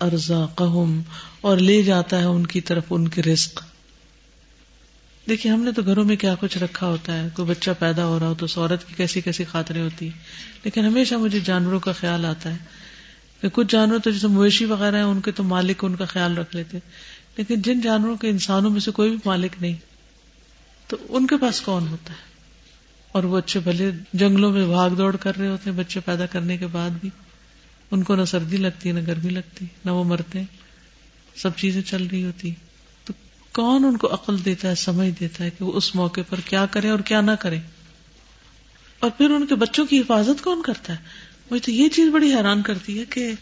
ارزا 0.00 0.46
قہم 0.46 1.02
اور 1.40 1.58
لے 1.58 1.82
جاتا 1.82 2.18
ہے 2.18 2.24
ان 2.24 2.46
کی 2.46 2.60
طرف 2.60 2.84
ان 2.90 3.08
کے 3.08 3.22
رزق۔ 3.22 3.64
دیکھیے، 5.28 5.52
ہم 5.52 5.62
نے 5.62 5.72
تو 5.72 5.82
گھروں 5.82 6.04
میں 6.04 6.16
کیا 6.16 6.34
کچھ 6.40 6.58
رکھا 6.58 6.86
ہوتا 6.86 7.22
ہے۔ 7.22 7.28
کوئی 7.34 7.48
بچہ 7.48 7.70
پیدا 7.78 8.04
ہو 8.04 8.18
رہا 8.18 8.26
ہو 8.26 8.34
تو 8.34 8.46
عورت 8.56 8.88
کی 8.88 8.94
کیسی 8.96 9.20
کیسی 9.20 9.44
خاطریں 9.44 9.82
ہوتی 9.82 10.08
لیکن 10.64 10.84
ہمیشہ 10.84 11.14
مجھے 11.14 11.40
جانوروں 11.40 11.80
کا 11.80 11.92
خیال 11.92 12.24
آتا 12.24 12.50
ہے۔ 12.50 12.56
کہ 13.40 13.48
کچھ 13.48 13.66
جانور 13.70 13.98
تو 13.98 14.10
جیسے 14.10 14.26
مویشی 14.26 14.64
وغیرہ 14.64 14.96
ہیں، 14.96 15.02
ان 15.02 15.20
کے 15.20 15.32
تو 15.32 15.42
مالک، 15.42 15.84
ان 15.84 15.96
کا 15.96 16.04
خیال 16.04 16.38
رکھ 16.38 16.56
لیتے 16.56 16.78
لیکن 17.36 17.62
جن 17.62 17.80
جانوروں 17.80 18.16
کے 18.16 18.28
انسانوں 18.28 18.70
میں 18.70 18.80
سے 18.80 18.90
کوئی 18.90 19.10
بھی 19.10 19.18
مالک 19.24 19.52
نہیں۔ 19.60 19.76
تو 20.86 20.96
ان 21.08 21.26
کے 21.26 21.36
پاس 21.36 21.60
کون 21.60 21.88
ہوتا 21.88 22.12
ہے؟ 22.12 22.25
اور 23.12 23.24
وہ 23.24 23.38
اچھے 23.38 23.60
بھلے 23.60 23.90
جنگلوں 24.12 24.52
میں 24.52 24.66
بھاگ 24.66 24.90
دوڑ 24.90 25.16
کر 25.16 25.36
رہے 25.36 25.48
ہوتے 25.48 25.70
ہیں، 25.70 25.76
بچے 25.76 26.00
پیدا 26.00 26.26
کرنے 26.26 26.56
کے 26.56 26.66
بعد 26.66 26.90
بھی۔ 26.90 27.10
ان 27.90 28.02
کو 28.02 28.16
نہ 28.16 28.24
سردی 28.24 28.56
لگتی، 28.56 28.92
نہ 28.92 29.00
گرمی 29.06 29.30
لگتی، 29.30 29.64
نہ 29.84 29.90
وہ 29.90 30.04
مرتے 30.04 30.42
سب 31.36 31.50
چیزیں 31.56 31.82
چل 31.82 32.06
رہی 32.06 32.24
ہوتی۔ 32.24 32.54
تو 33.04 33.12
کون 33.52 33.84
ان 33.84 33.96
کو 33.96 34.14
عقل 34.14 34.44
دیتا 34.44 34.68
ہے، 34.68 34.74
سمجھ 34.74 35.20
دیتا 35.20 35.44
ہے 35.44 35.50
کہ 35.50 35.64
وہ 35.64 35.72
اس 35.72 35.94
موقع 35.94 36.20
پر 36.28 36.40
کیا 36.40 36.66
کرے 36.66 36.90
اور 36.90 36.98
کیا 36.98 37.20
نہ 37.20 37.30
کرے؟ 37.40 37.58
اور 38.98 39.10
پھر 39.16 39.30
ان 39.30 39.46
کے 39.46 39.54
بچوں 39.54 39.86
کی 39.86 40.00
حفاظت 40.00 40.44
کون 40.44 40.62
کرتا 40.62 40.92
ہے؟ 40.92 40.98
مجھے 41.50 41.64
تو 41.64 41.70
یہ 41.70 41.88
چیز 41.88 42.08
بڑی 42.08 42.34
حیران 42.34 42.62
کرتی 42.62 42.98
ہے 42.98 43.04
کہ 43.04 43.32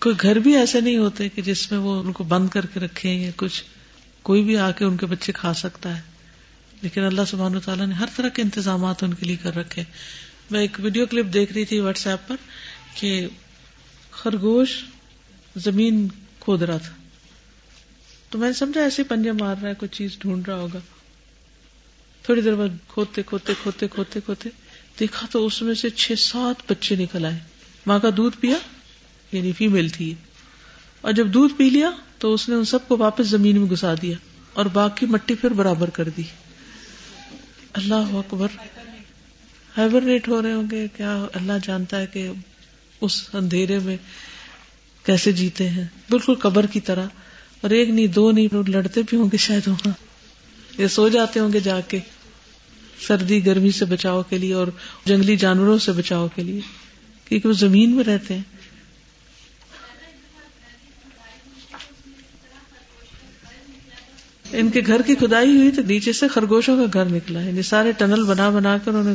کوئی 0.00 0.14
گھر 0.22 0.36
بھی 0.36 0.56
ایسے 0.56 0.80
نہیں 0.80 0.96
ہوتے 0.96 1.28
کہ 1.28 1.42
جس 1.42 1.70
میں 1.70 1.78
وہ 1.78 2.02
ان 2.02 2.12
کو 2.12 2.24
بند 2.24 2.48
کر 2.48 2.66
کے 2.66 2.80
رکھے 2.80 3.14
یا 3.14 3.30
کچھ، 3.36 3.64
کوئی 4.22 4.42
بھی 4.42 4.56
آ 4.56 4.70
کے 4.70 4.84
ان 4.84 4.96
کے 4.96 5.06
بچے 5.06 5.32
کھا 5.32 5.54
سکتا 5.54 5.96
ہے۔ 5.96 6.02
لیکن 6.82 7.04
اللہ 7.04 7.22
سبحان 7.28 7.56
و 7.56 7.60
تعالیٰ 7.60 7.86
نے 7.86 7.94
ہر 7.94 8.06
طرح 8.16 8.28
کے 8.28 8.42
انتظامات 8.42 9.02
ان 9.02 9.14
کے 9.14 9.26
لیے 9.26 9.36
کر 9.42 9.56
رکھے۔ 9.56 9.84
میں 10.50 10.60
ایک 10.60 10.76
ویڈیو 10.78 11.06
کلپ 11.06 11.32
دیکھ 11.32 11.52
رہی 11.52 11.64
تھی 11.64 11.80
واٹس 11.80 12.06
ایپ 12.06 12.28
پر 12.28 12.36
کہ 12.94 13.28
خرگوش 14.10 14.84
زمین 15.56 16.08
کھود 16.40 16.62
رہا 16.62 16.76
تھا۔ 16.76 16.94
تو 18.30 18.38
میں 18.38 18.48
نے 18.48 18.54
سمجھا 18.54 18.80
ایسے 18.80 19.02
پنجے 19.02 19.32
مار 19.32 19.56
رہا 19.62 19.68
ہے، 19.68 19.74
کوئی 19.74 19.88
چیز 19.88 20.18
ڈھونڈ 20.18 20.48
رہا 20.48 20.56
ہوگا۔ 20.56 20.78
تھوڑی 22.22 22.40
دیر 22.40 22.54
بعد 22.54 22.88
کھوتے 22.88 23.22
کھوتے 23.22 23.52
کھوتے 23.62 23.88
کھوتے 23.88 24.20
کھوتے 24.24 24.48
دیکھا 25.00 25.26
تو 25.30 25.46
اس 25.46 25.62
میں 25.62 25.74
سے 25.74 25.90
چھ 25.90 26.12
سات 26.18 26.72
بچے 26.72 26.96
نکل 26.96 27.24
آئے۔ 27.24 27.38
ماں 27.86 27.98
کا 27.98 28.08
دودھ 28.16 28.36
پیا 28.40 28.56
یعنی 29.32 29.52
فیمل 29.52 29.88
تھی 29.88 30.14
اور 31.00 31.12
جب 31.12 31.26
دودھ 31.26 31.54
پی 31.54 31.70
لیا 31.70 31.90
تو 32.18 32.34
اس 32.34 32.48
نے 32.48 32.54
ان 32.54 32.64
سب 32.64 32.88
کو 32.88 32.96
واپس 32.96 33.26
زمین 33.26 33.60
میں 33.60 33.70
گھسا 33.70 33.94
دیا 34.02 34.16
اور 34.52 34.66
باقی 34.66 35.06
مٹی 35.06 35.34
پھر 35.34 35.50
برابر 35.50 35.90
کر 35.90 36.08
دی۔ 36.08 36.22
اللہ 37.72 37.94
اکبر۔ 37.94 38.48
ہائبرنیٹ 39.76 40.28
ہو 40.28 40.42
رہے 40.42 40.52
ہوں 40.52 40.70
گے، 40.70 40.86
کیا 40.96 41.26
اللہ 41.34 41.52
جانتا 41.62 42.00
ہے 42.00 42.06
کہ 42.06 42.30
اس 43.00 43.34
اندھیرے 43.34 43.78
میں 43.78 43.96
کیسے 45.06 45.32
جیتے 45.32 45.68
ہیں؟ 45.68 45.84
بالکل 46.10 46.34
قبر 46.34 46.66
کی 46.66 46.80
طرح۔ 46.80 47.06
اور 47.60 47.70
ایک 47.70 47.88
نہیں، 47.88 48.06
دو 48.06 48.30
نہیں 48.30 48.54
لڑتے 48.68 49.00
بھی 49.02 49.16
ہوں 49.16 49.28
گے 49.32 49.36
شاید 49.36 49.68
وہاں۔ 49.68 49.92
یہ 50.78 50.86
سو 50.86 51.08
جاتے 51.08 51.40
ہوں 51.40 51.52
گے 51.52 51.60
جا 51.60 51.80
کے۔ 51.80 51.98
سردی، 53.06 53.46
گرمی 53.46 53.70
سے 53.70 53.84
بچاؤ 53.84 54.22
کے 54.22 54.38
لیے 54.38 54.54
اور 54.54 54.66
جنگلی 55.04 55.36
جانوروں 55.36 55.78
سے 55.78 55.92
بچاؤ 55.92 56.28
کے 56.34 56.42
لیے۔ 56.42 56.60
کیونکہ 57.24 57.48
وہ 57.48 57.54
زمین 57.54 57.96
میں 57.96 58.04
رہتے 58.04 58.34
ہیں۔ 58.34 58.42
ان 64.60 64.70
کے 64.70 64.80
گھر 64.86 65.02
کی 65.02 65.14
کھدائی 65.14 65.56
ہوئی 65.56 65.70
تو 65.70 65.82
نیچے 65.82 66.12
سے 66.12 66.28
خرگوشوں 66.28 66.86
کا 66.86 67.04
گھر 67.04 67.14
نکلا 67.14 67.40
یعنی 67.40 67.62
سارے 67.62 67.92
ٹنل 67.92 68.24
بنا 68.24 68.50
بنا 68.50 68.78
کر 68.78 68.90
انہوں 68.90 69.04
نے 69.04 69.14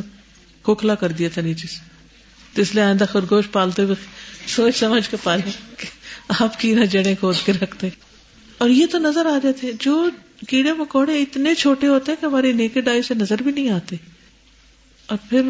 کھوکھلا 0.62 0.94
کر 0.94 1.08
دیا 1.08 1.28
تھا 1.34 1.42
نیچے 1.42 1.66
سے۔ 1.66 1.78
تو 2.54 2.62
اس 2.62 2.74
لیے 2.74 2.84
آئندہ 2.84 3.04
خرگوش 3.12 3.44
پالتے 3.52 3.82
ہوئے 3.82 3.94
سوچ 4.46 4.76
سمجھ 4.76 5.10
کے 5.10 5.16
پالے 5.22 5.50
آپ 6.28 6.60
کی 6.60 6.74
نہ 6.74 6.84
جڑے 6.84 7.14
کھود 7.14 7.34
کے 7.44 7.52
رکھتے۔ 7.52 7.88
اور 8.58 8.70
یہ 8.70 8.86
تو 8.86 8.98
نظر 8.98 9.26
آ 9.26 9.38
جاتے 9.42 9.70
جو 9.80 10.10
کیڑے 10.48 10.72
مکوڑے 10.72 11.22
اتنے 11.22 11.54
چھوٹے 11.54 11.86
ہوتے 11.86 12.12
ہیں 12.12 12.20
کہ 12.20 12.26
ہماری 12.26 12.52
نیکڈ 12.52 12.88
آئی 12.88 13.02
سے 13.02 13.14
نظر 13.14 13.42
بھی 13.42 13.52
نہیں 13.52 13.68
آتے۔ 13.68 13.96
اور 15.06 15.18
پھر 15.28 15.42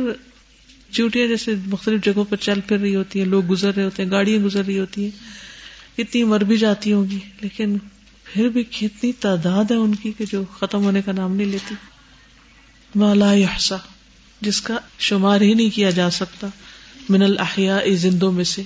چوٹیاں 0.91 1.27
جیسے 1.27 1.55
مختلف 1.67 2.05
جگہوں 2.05 2.25
پر 2.25 2.37
چل 2.37 2.61
پھر 2.61 2.79
رہی 2.79 2.97
ہوتی 2.97 3.19
ہیں، 3.19 3.27
لوگ 3.27 3.51
گزر 3.51 3.75
رہے 3.75 3.85
ہوتے 3.85 4.05
ہیں، 4.05 4.11
گاڑیاں 4.11 4.39
گزر 4.39 4.65
رہی 4.67 4.79
ہوتی 4.79 5.05
ہیں۔ 5.05 5.11
اتنی 5.99 6.25
مر 6.25 6.41
بھی 6.41 6.57
جاتی 6.57 6.93
ہوں 6.93 7.11
گی، 7.11 7.19
لیکن 7.41 7.77
پھر 8.35 8.49
بھی 8.49 8.63
کتنی 8.63 9.13
تعداد 9.13 9.71
ہے 9.71 9.77
ان 9.77 9.95
کی 9.95 10.13
کہ 10.19 10.25
جو 10.33 10.43
ختم 10.59 10.85
ہونے 10.85 11.03
کا 11.03 11.13
نام 11.13 11.37
نہیں 11.37 11.47
لیتی؟ 11.47 11.75
مالا 12.95 13.33
یحسا 13.33 13.77
جس 14.41 14.61
کا 14.61 14.77
شمار 14.99 15.41
ہی 15.41 15.55
نہیں 15.55 15.71
کیا 15.71 15.91
جا 15.91 16.11
سکتا، 16.11 16.47
من 17.09 17.23
الحیا 17.23 17.79
زندوں 17.87 18.33
میں 18.33 18.45
سے۔ 18.45 18.63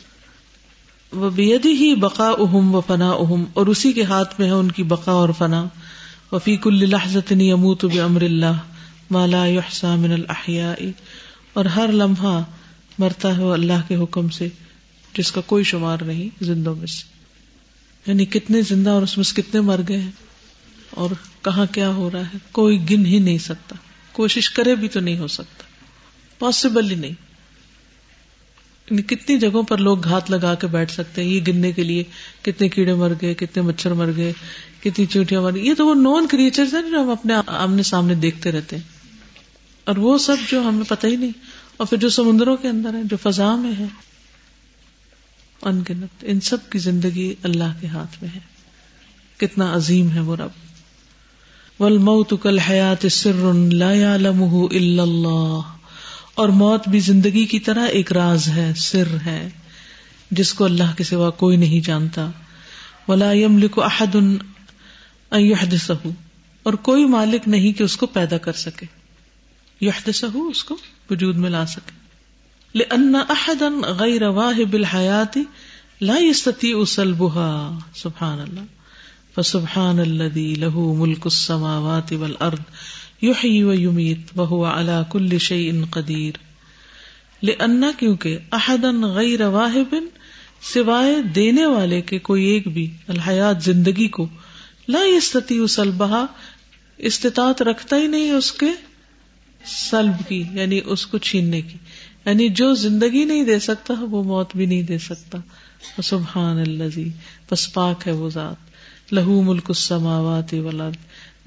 وہ 1.12 1.30
بیدی 1.30 1.68
ہی 1.68 1.94
بقا 1.94 2.28
اہم 2.28 2.74
و 2.74 2.80
فنا 2.80 3.10
اہم 3.10 3.44
اور 3.52 3.66
اسی 3.66 3.92
کے 3.92 4.02
ہاتھ 4.02 4.40
میں 4.40 4.46
ہے 4.46 4.52
ان 4.52 4.70
کی 4.72 4.82
بقا 4.82 5.12
اور 5.12 5.28
فنا۔ 5.38 5.64
وفیق 6.32 6.66
اللہ 6.66 7.30
اموت 7.30 7.84
بمر 7.84 8.22
اللہ 8.22 8.52
مالا 9.10 9.46
یحسا 9.46 9.96
من 9.96 10.12
الحیا 10.12 10.74
اور 11.52 11.64
ہر 11.64 11.92
لمحہ 11.92 12.42
مرتا 12.98 13.36
ہے 13.36 13.42
وہ 13.42 13.52
اللہ 13.52 13.88
کے 13.88 13.96
حکم 13.96 14.28
سے، 14.28 14.48
جس 15.18 15.32
کا 15.32 15.40
کوئی 15.40 15.64
شمار 15.64 15.98
نہیں 15.98 16.44
زندوں 16.44 16.74
میں 16.74 16.86
سے۔ 16.86 17.17
یعنی 18.08 18.24
کتنے 18.24 18.62
زندہ 18.62 18.90
اور 18.90 19.02
اس 19.02 19.16
میں 19.16 19.24
سے 19.24 19.42
کتنے 19.42 19.60
مر 19.60 19.80
گئے 19.88 19.98
ہیں 19.98 20.10
اور 20.90 21.10
کہاں 21.42 21.66
کیا 21.72 21.88
ہو 21.88 22.10
رہا 22.10 22.20
ہے؟ 22.20 22.38
کوئی 22.52 22.90
گن 22.90 23.06
ہی 23.06 23.18
نہیں 23.18 23.38
سکتا۔ 23.38 23.76
کوشش 24.12 24.50
کرے 24.50 24.74
بھی 24.74 24.88
تو 24.88 25.00
نہیں 25.00 25.18
ہو 25.18 25.26
سکتا۔ 25.26 25.62
پاسبل 26.38 26.90
ہی 26.90 26.96
نہیں۔ 26.96 27.10
یعنی 28.90 29.02
کتنی 29.02 29.38
جگہوں 29.38 29.62
پر 29.62 29.78
لوگ 29.78 30.04
گھات 30.04 30.30
لگا 30.30 30.54
کے 30.54 30.66
بیٹھ 30.66 30.92
سکتے 30.92 31.22
ہیں۔ 31.22 31.28
یہ 31.28 31.40
گننے 31.48 31.72
کے 31.72 31.82
لیے 31.82 32.04
کتنے 32.42 32.68
کیڑے 32.68 32.94
مر 32.94 33.12
گئے، 33.22 33.34
کتنے 33.34 33.62
مچھر 33.62 33.92
مر 33.92 34.10
گئے، 34.16 34.32
کتنی 34.80 35.06
چوٹیاں 35.06 35.42
مر 35.42 35.54
گئی 35.54 35.68
یہ 35.68 35.74
تو 35.74 35.86
وہ 35.86 35.94
نون 35.94 36.26
کریچر 36.26 36.62
ہیں 36.62 36.90
جو 36.90 37.02
ہم 37.02 37.10
اپنے 37.10 37.34
آمنے 37.46 37.82
سامنے 37.82 38.14
دیکھتے 38.14 38.52
رہتے 38.52 38.76
ہیں۔ 38.76 38.82
اور 39.84 39.96
وہ 39.96 40.18
سب 40.18 40.36
جو 40.48 40.68
ہمیں 40.68 40.84
پتہ 40.88 41.06
ہی 41.06 41.16
نہیں۔ 41.16 41.32
اور 41.76 41.86
پھر 41.86 41.96
جو 41.98 42.08
سمندروں 42.08 42.56
کے 42.56 42.68
اندر 42.68 42.94
ہے 42.94 43.02
جو 43.04 43.16
فضا 43.22 43.56
میں 43.56 43.72
ہے 43.78 43.86
ان 45.62 45.82
گنت 45.88 46.10
ان 46.22 46.40
سب 46.40 46.70
کی 46.70 46.78
زندگی 46.78 47.34
اللہ 47.42 47.80
کے 47.80 47.86
ہاتھ 47.86 48.22
میں 48.22 48.30
ہے۔ 48.34 48.40
کتنا 49.36 49.74
عظیم 49.74 50.10
ہے 50.10 50.20
وہ 50.20 50.36
رب۔ 50.36 50.50
والموت 51.80 52.32
کالحیات 52.42 53.12
سر 53.12 53.52
لا 53.72 53.92
يعلمه 53.92 54.58
الا 54.70 55.02
اللہ 55.02 55.60
اور 56.34 56.48
موت 56.48 56.88
بھی 56.88 57.00
زندگی 57.00 57.44
کی 57.44 57.58
طرح 57.58 57.86
ایک 57.86 58.12
راز 58.12 58.48
ہے، 58.48 58.72
سر 58.76 59.06
ہے، 59.26 59.48
جس 60.30 60.54
کو 60.54 60.64
اللہ 60.64 60.96
کے 60.96 61.04
سوا 61.04 61.30
کوئی 61.30 61.56
نہیں 61.56 61.86
جانتا۔ 61.86 62.30
ولا 63.08 63.32
يملك 63.32 63.78
احد 63.78 64.14
ان 64.14 64.38
يحدثه۔ 65.32 66.10
اور 66.62 66.72
کوئی 66.74 67.04
مالک 67.04 67.48
نہیں 67.48 67.72
کہ 67.72 67.82
اس 67.82 67.96
کو 67.96 68.06
پیدا 68.06 68.38
کر 68.38 68.52
سکے۔ 68.52 68.86
يحدثه، 69.82 70.40
اس 70.50 70.64
کو 70.64 70.76
وجود 71.10 71.36
میں 71.36 71.50
لا 71.50 71.66
سکے۔ 71.66 72.07
لأن 72.78 73.14
احدا 73.14 73.68
غیر 73.98 74.22
واهب 74.22 74.74
الحیات 74.74 75.38
لا 76.00 76.18
يستطيع 76.18 76.84
سلبها. 76.84 77.78
سبحان 77.94 78.40
اللہ. 78.40 78.60
فسبحان 79.34 79.98
الذي 79.98 80.54
له 80.54 80.94
ملك 80.96 81.26
السماوات 81.26 82.12
والارض 82.12 82.58
يحيي 83.22 83.62
ويميت، 83.62 84.20
وهو 84.36 84.64
على 84.64 85.02
كل 85.08 85.38
شيء 85.38 85.72
قدير. 85.90 86.32
لأن 87.42 87.84
کیونکہ 87.98 88.38
احدا 88.52 89.06
غیر 89.14 89.40
واهب، 89.40 89.94
سوائے 90.62 91.22
دینے 91.22 91.66
والے 91.66 92.00
کے 92.00 92.18
کوئی 92.18 92.44
ایک 92.44 92.68
بھی 92.68 92.90
الحیات 93.08 93.62
زندگی 93.62 94.08
کو 94.08 94.26
لا 94.88 95.04
يستطيع 95.04 95.66
سلبها، 95.66 96.26
استطاعت 96.98 97.62
رکھتا 97.62 97.96
ہی 97.96 98.06
نہیں 98.06 98.30
اس 98.30 98.52
کے 98.52 98.66
سلب 99.64 100.28
کی 100.28 100.44
یعنی 100.52 100.80
اس 100.84 101.06
کو 101.06 101.18
چھیننے 101.18 101.60
کی. 101.60 101.78
یعنی 102.28 102.48
جو 102.48 102.74
زندگی 102.74 103.24
نہیں 103.24 103.44
دے 103.44 103.58
سکتا، 103.58 103.94
وہ 104.10 104.24
موت 104.24 104.56
بھی 104.56 104.66
نہیں 104.66 104.82
دے 104.82 104.98
سکتا۔ 104.98 105.38
سبحان 106.02 106.58
اللہ 106.58 106.98
بس 107.50 107.74
پاک 107.74 108.06
ہے 108.06 108.12
وہ 108.12 108.30
ذات۔ 108.30 108.68
لہو 109.12 109.42
ملک 109.42 109.64
السماوات 109.68 110.54
والارض، 110.54 110.94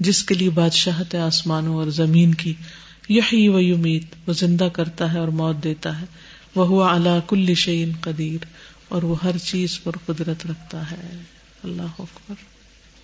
جس 0.00 0.24
کے 0.24 0.34
لیے 0.34 0.50
بادشاہت 0.50 1.14
ہے 1.14 1.18
آسمانوں 1.18 1.74
اور 1.74 1.86
زمین 1.86 2.34
کی۔ 2.34 2.54
یہی 3.08 3.48
و 3.48 3.60
یمیت، 3.60 4.02
وہ 4.26 4.32
زندہ 4.32 4.68
کرتا 4.72 5.12
ہے 5.12 5.18
اور 5.18 5.28
موت 5.28 5.64
دیتا 5.64 6.00
ہے۔ 6.00 6.06
وہ 6.54 6.84
اعلی 6.84 7.18
کل 7.28 7.54
شعین 7.54 7.92
قدیر، 8.00 8.44
اور 8.88 9.02
وہ 9.02 9.14
ہر 9.24 9.38
چیز 9.38 9.82
پر 9.82 9.92
قدرت 10.06 10.38
رکھتا 10.50 10.90
ہے۔ 10.90 11.18
اللہ 11.64 11.82
اکبر۔ 11.82 12.34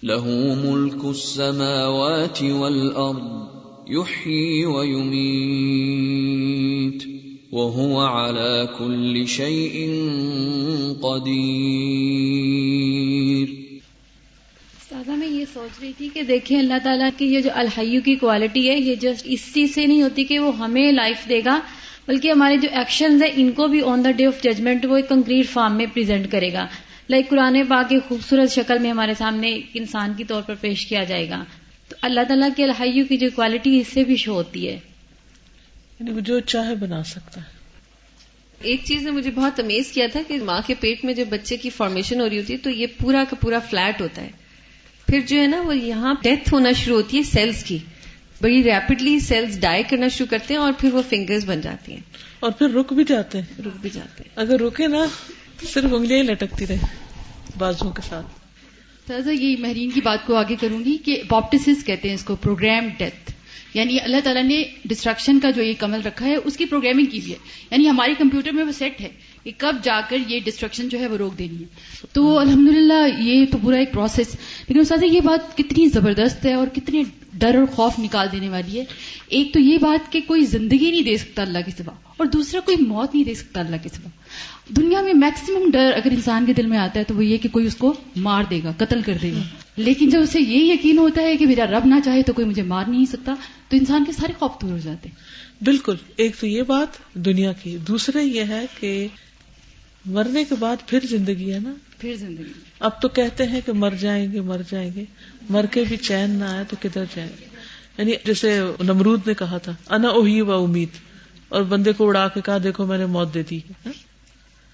له 0.02 0.54
ملك 0.54 1.04
السماوات 1.04 2.42
والأرض 2.42 3.90
يحيي 3.90 4.64
ويميت 4.64 7.27
وهو 7.52 8.00
على 8.00 8.64
كل 8.78 9.26
شيء 9.26 9.86
قدير۔ 11.00 13.48
استاذہ، 14.78 15.10
میں 15.10 15.26
یہ 15.26 15.44
سوچ 15.52 15.82
رہی 15.82 15.92
تھی 15.98 16.08
کہ 16.14 16.22
دیکھیں، 16.22 16.58
اللہ 16.58 16.74
تعالیٰ 16.84 17.08
کی 17.16 17.26
یہ 17.26 17.40
جو 17.40 17.50
الحیو 17.54 18.00
کی 18.04 18.14
کوالٹی 18.14 18.70
ہے، 18.70 18.80
یہ 18.80 18.94
جسٹ 18.94 19.22
اس 19.24 19.54
چیز 19.54 19.74
سے 19.74 19.86
نہیں 19.86 20.02
ہوتی 20.02 20.24
کہ 20.24 20.38
وہ 20.38 20.58
ہمیں 20.58 20.92
لائف 20.92 21.28
دے 21.28 21.40
گا، 21.44 21.60
بلکہ 22.08 22.30
ہمارے 22.30 22.56
جو 22.56 22.68
ایکشنز 22.72 23.22
ہیں، 23.22 23.30
ان 23.36 23.52
کو 23.52 23.66
بھی 23.66 23.82
on 23.82 24.04
the 24.04 24.10
day 24.10 24.26
of 24.26 24.42
judgement 24.42 24.86
وہ 24.86 24.96
ایک 24.96 25.08
کنکریٹ 25.08 25.48
فارم 25.48 25.76
میں 25.76 25.86
پریزنٹ 25.94 26.30
کرے 26.30 26.52
گا۔ 26.52 26.66
لائک 27.10 27.28
قرآن 27.28 27.56
پاک 27.68 27.88
کی 27.88 27.96
خوبصورت 28.08 28.50
شکل 28.50 28.78
میں 28.78 28.90
ہمارے 28.90 29.12
سامنے 29.18 29.48
ایک 29.48 29.66
انسان 29.74 30.12
کی 30.16 30.24
طور 30.24 30.42
پر 30.42 30.54
پیش 30.60 30.86
کیا 30.86 31.04
جائے 31.04 31.28
گا۔ 31.28 31.44
تو 31.88 31.96
اللہ 32.02 32.20
تعالیٰ 32.28 32.48
کی 32.56 32.62
الحیو 32.62 33.04
کی 33.08 33.16
جو 33.16 33.28
کوالٹی 33.34 33.80
اس 33.80 33.88
سے 33.88 34.04
بھی 34.04 34.16
شو 34.16 34.32
ہوتی 34.32 34.68
ہے۔ 34.68 34.78
یعنی 36.00 36.20
جو 36.20 36.40
چاہے 36.40 36.74
بنا 36.74 37.04
سکتا 37.04 37.40
ہے۔ 37.40 37.58
ایک 38.60 38.80
چیز 38.84 39.02
نے 39.02 39.10
مجھے 39.10 39.30
بہت 39.30 39.60
امیز 39.60 39.92
کیا 39.92 40.06
تھا 40.12 40.20
کہ 40.28 40.42
ماں 40.42 40.60
کے 40.66 40.74
پیٹ 40.80 41.04
میں 41.04 41.14
جب 41.14 41.24
بچے 41.28 41.56
کی 41.56 41.70
فارمیشن 41.70 42.20
ہو 42.20 42.30
رہی 42.30 42.38
ہوتی 42.38 42.52
ہے 42.52 42.58
تو 42.58 42.70
یہ 42.70 42.86
پورا 43.00 43.24
کا 43.30 43.36
پورا 43.36 43.58
فلیٹ 43.58 44.00
ہوتا 44.00 44.22
ہے۔ 44.22 44.30
پھر 45.06 45.20
جو 45.20 45.40
ہے 45.40 45.46
نا 45.46 45.60
وہ 45.60 45.76
یہاں 45.76 46.14
ڈیتھ 46.22 46.54
ہونا 46.54 46.72
شروع 46.72 46.96
ہوتی 46.96 47.16
ہے 47.16 47.22
سیلز 47.22 47.64
کی۔ 47.64 47.78
بڑی 48.42 48.62
ریپڈلی 48.62 49.18
سیلز 49.18 49.60
ڈائی 49.60 49.82
کرنا 49.82 50.08
شروع 50.08 50.26
کرتے 50.30 50.54
ہیں 50.54 50.60
اور 50.60 50.72
پھر 50.78 50.94
وہ 50.94 51.02
فنگرز 51.08 51.44
بن 51.44 51.60
جاتی 51.60 51.92
ہیں۔ 51.92 52.00
اور 52.40 52.50
پھر 52.50 52.68
رک 52.70 52.92
بھی 52.92 53.04
جاتے 53.04 53.38
ہیں۔ 53.38 53.62
رک 53.66 53.76
بھی 53.80 53.90
جاتے 53.90 54.22
ہیں۔ 54.22 54.30
اگر 54.36 54.60
رکے 54.60 54.86
نا 54.86 55.06
تو 55.60 55.66
صرف 55.66 55.92
انگلیاں 55.92 56.22
ہی 56.22 56.26
لٹکتی 56.26 56.66
رہے 56.66 56.76
بازو 57.58 57.90
کے 57.90 58.02
ساتھ۔ 58.08 58.26
سر 59.06 59.32
یہ 59.32 59.56
مہرین 59.58 59.90
کی 59.90 60.00
بات 60.00 60.26
کو 60.26 60.36
آگے 60.36 60.56
کروں 60.60 60.84
گی 60.84 60.98
کہ 61.04 61.22
باپٹس 61.28 61.84
کہتے 61.86 62.08
ہیں 62.08 62.14
اس 62.14 62.24
کو 62.24 62.36
پروگرام 62.36 62.88
ڈیتھ 62.98 63.32
یعنی 63.74 64.00
اللہ 64.00 64.16
تعالیٰ 64.24 64.44
نے 64.44 64.64
ڈسٹرکشن 64.84 65.40
کا 65.40 65.50
جو 65.50 65.62
یہ 65.62 65.72
کمل 65.78 66.00
رکھا 66.02 66.26
ہے، 66.26 66.36
اس 66.44 66.56
کی 66.56 66.64
پروگرامنگ 66.64 67.06
کی 67.06 67.32
ہے۔ 67.32 67.36
یعنی 67.70 67.88
ہمارے 67.88 68.14
کمپیوٹر 68.18 68.50
میں 68.52 68.64
وہ 68.64 68.72
سیٹ 68.72 69.00
ہے 69.00 69.08
کہ 69.44 69.50
کب 69.58 69.76
جا 69.82 70.00
کر 70.08 70.16
یہ 70.28 70.40
ڈسٹرکشن 70.44 70.88
جو 70.88 70.98
ہے 70.98 71.06
وہ 71.06 71.16
روک 71.16 71.38
دینی 71.38 71.58
ہے۔ 71.60 71.64
تو 72.12 72.38
الحمدللہ 72.38 73.20
یہ 73.20 73.44
تو 73.52 73.58
پورا 73.62 73.76
ایک 73.76 73.92
پروسیس 73.92 74.36
لیکن 74.68 74.80
استاد 74.80 75.02
یہ 75.02 75.20
بات 75.20 75.56
کتنی 75.56 75.86
زبردست 75.86 76.46
ہے 76.46 76.54
اور 76.54 76.66
کتنے 76.66 77.02
ڈر 77.38 77.54
اور 77.54 77.66
خوف 77.66 77.92
نکال 77.98 78.28
دینے 78.32 78.48
والی 78.48 78.80
ہے۔ 78.80 78.84
ایک 79.28 79.54
تو 79.54 79.60
یہ 79.60 79.78
بات 79.78 80.12
کہ 80.12 80.20
کوئی 80.26 80.44
زندگی 80.44 80.90
نہیں 80.90 81.02
دے 81.02 81.16
سکتا 81.16 81.42
اللہ 81.42 81.58
کے 81.66 81.70
سوا 81.70 81.94
اور 82.16 82.26
دوسرا 82.26 82.60
کوئی 82.60 82.76
موت 82.86 83.14
نہیں 83.14 83.24
دے 83.24 83.34
سکتا 83.34 83.60
اللہ 83.60 83.76
کے 83.82 83.88
سوا۔ 83.88 84.08
دنیا 84.68 85.02
میں 85.02 85.14
میکسیمم 85.14 85.70
ڈر 85.70 85.92
اگر 85.96 86.10
انسان 86.10 86.46
کے 86.46 86.52
دل 86.52 86.66
میں 86.66 86.78
آتا 86.78 86.98
ہے 87.00 87.04
تو 87.04 87.14
وہ 87.14 87.24
یہ 87.24 87.36
کہ 87.36 87.48
کوئی 87.48 87.66
اس 87.66 87.76
کو 87.76 87.94
مار 88.16 88.44
دے 88.50 88.60
گا، 88.64 88.72
قتل 88.76 89.02
کر 89.02 89.14
دے 89.22 89.32
گا۔ 89.32 89.42
لیکن 89.76 90.08
جب 90.08 90.20
اسے 90.20 90.40
یہ 90.40 90.72
یقین 90.72 90.98
ہوتا 90.98 91.22
ہے 91.22 91.36
کہ 91.36 91.46
میرا 91.46 91.66
رب 91.66 91.86
نہ 91.86 91.94
چاہے 92.04 92.22
تو 92.22 92.32
کوئی 92.32 92.46
مجھے 92.46 92.62
مار 92.62 92.84
نہیں 92.88 93.04
سکتا، 93.04 93.34
تو 93.68 93.76
انسان 93.76 94.04
کے 94.04 94.12
سارے 94.12 94.32
خوف 94.38 94.50
دور 94.62 94.70
ہو 94.70 94.78
جاتے 94.78 95.08
بالکل، 95.64 95.94
ایک 96.16 96.36
تو 96.36 96.46
یہ 96.46 96.62
بات 96.62 97.14
دنیا 97.14 97.52
کی 97.52 97.76
دوسرے 97.76 98.24
یہ 98.24 98.44
ہے 98.44 98.66
کہ 98.80 99.06
مرنے 100.06 100.44
کے 100.44 100.54
بعد 100.54 100.76
پھر 100.86 100.98
زندگی 101.10 101.52
ہے 101.52 101.58
نا۔ 101.58 101.72
پھر 101.98 102.16
زندگی۔ 102.16 102.52
اب 102.80 103.02
تو 103.02 103.08
کہتے 103.08 103.44
ہیں 103.44 103.60
کہ 103.66 103.72
مر 103.72 103.90
جائیں 103.90 104.32
گے، 104.32 104.40
مر 104.40 104.60
جائیں 104.70 104.90
گے۔ 104.94 105.04
مر 105.50 105.66
کے 105.70 105.84
بھی 105.88 105.96
چین 105.96 106.30
نہ 106.30 106.44
آئے 106.44 106.64
تو 106.68 106.76
کدھر 106.82 107.04
جائیں 107.14 107.30
گے؟ 107.40 107.44
یعنی 107.98 108.12
جیسے 108.24 108.60
نمرود 108.80 109.26
نے 109.26 109.34
کہا 109.34 109.58
تھا، 109.58 109.72
انا 109.90 110.08
اوہی 110.08 110.40
و 110.40 110.52
امید۔ 110.52 110.88
اور 111.48 111.62
بندے 111.62 111.92
کو 111.92 112.08
اڑا 112.08 112.28
کے 112.28 112.40
کہا، 112.40 112.58
دیکھو 112.62 112.86
میں 112.86 112.98
نے 112.98 113.06
موت 113.06 113.34
دے 113.34 113.42
دی۔ 113.42 113.58
ہاں؟ 113.58 113.92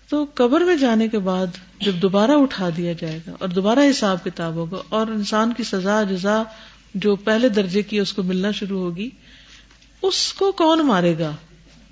تو 0.09 0.27
قبر 0.35 0.61
میں 0.61 0.77
جانے 0.77 1.09
کے 1.09 1.19
بعد 1.19 1.47
جب 1.81 1.95
دوبارہ 1.95 2.31
اٹھا 2.31 2.69
دیا 2.77 2.93
جائے 2.93 3.19
گا 3.27 3.33
اور 3.39 3.49
دوبارہ 3.49 3.79
حساب 3.91 4.25
کتاب 4.25 4.55
ہوگا 4.55 4.83
اور 4.89 5.07
انسان 5.07 5.53
کی 5.53 5.63
سزا، 5.63 6.03
جزا 6.03 6.43
جو 6.95 7.17
پہلے 7.17 7.49
درجے 7.49 7.83
کی 7.83 8.01
اس 8.01 8.13
کو 8.13 8.23
ملنا 8.23 8.51
شروع 8.51 8.81
ہوگی، 8.81 9.11
اس 10.03 10.33
کو 10.33 10.53
کون 10.53 10.87
مارے 10.87 11.19
گا؟ 11.19 11.37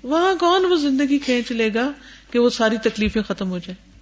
وہاں 0.03 0.35
کون 0.39 0.65
وہ 0.65 0.75
زندگی 0.75 1.17
کھینچ 1.17 1.51
لے 1.51 1.69
گا 1.73 1.91
کہ 2.31 2.39
وہ 2.39 2.49
ساری 2.49 2.77
تکلیفیں 2.77 3.21
ختم 3.21 3.49
ہو 3.49 3.57
جائیں؟ 3.57 3.92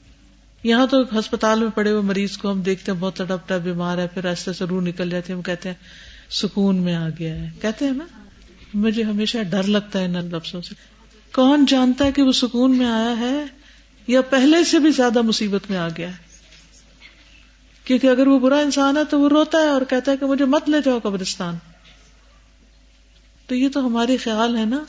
یہاں 0.63 0.87
تو 0.87 1.19
ہسپتال 1.19 1.59
میں 1.59 1.69
پڑے 1.69 1.91
ہوئے 1.91 2.01
مریض 2.01 2.37
کو 2.37 2.51
ہم 2.51 2.61
دیکھتے 2.61 2.91
ہیں 2.91 2.99
بہت 2.99 3.15
تڑپتا 3.15 3.57
بیمار 3.57 3.97
ہے، 3.97 4.07
پھر 4.07 4.23
راستے 4.23 4.53
سے 4.53 4.65
روح 4.65 4.81
نکل 4.81 5.09
جاتے 5.09 5.33
ہیں 5.33 5.37
ہم 5.37 5.43
کہتے 5.43 5.69
ہیں، 5.69 5.75
سکون 6.29 6.75
میں 6.75 6.95
آ 6.95 7.09
گیا 7.19 7.35
ہے۔ 7.35 7.49
کہتے 7.61 7.85
ہیں 7.85 7.91
نا، 7.91 8.05
مجھے 8.73 9.03
ہمیشہ 9.03 9.37
ڈر 9.49 9.63
لگتا 9.63 9.99
ہے 9.99 10.05
ان 10.05 10.11
لفظوں 10.11 10.61
سے۔ 10.61 10.75
کون 11.33 11.65
جانتا 11.67 12.05
ہے 12.05 12.11
کہ 12.11 12.21
وہ 12.21 12.31
سکون 12.31 12.77
میں 12.77 12.85
آیا 12.85 13.17
ہے 13.17 13.45
یا 14.07 14.21
پہلے 14.21 14.63
سے 14.63 14.79
بھی 14.79 14.91
زیادہ 14.91 15.21
مصیبت 15.21 15.69
میں 15.69 15.77
آ 15.77 15.87
گیا 15.97 16.07
ہے؟ 16.07 16.17
کیونکہ 17.83 18.07
اگر 18.07 18.27
وہ 18.27 18.39
برا 18.39 18.59
انسان 18.59 18.97
ہے 18.97 19.03
تو 19.09 19.19
وہ 19.19 19.29
روتا 19.29 19.57
ہے 19.57 19.67
اور 19.67 19.81
کہتا 19.89 20.11
ہے 20.11 20.17
کہ 20.17 20.25
مجھے 20.25 20.45
مت 20.45 20.69
لے 20.69 20.77
جاؤ 20.85 20.99
قبرستان۔ 20.99 21.55
تو 23.47 23.55
یہ 23.55 23.69
تو 23.69 23.85
ہمارے 23.87 24.17
خیال 24.17 24.57
ہے 24.57 24.65
نا، 24.65 24.83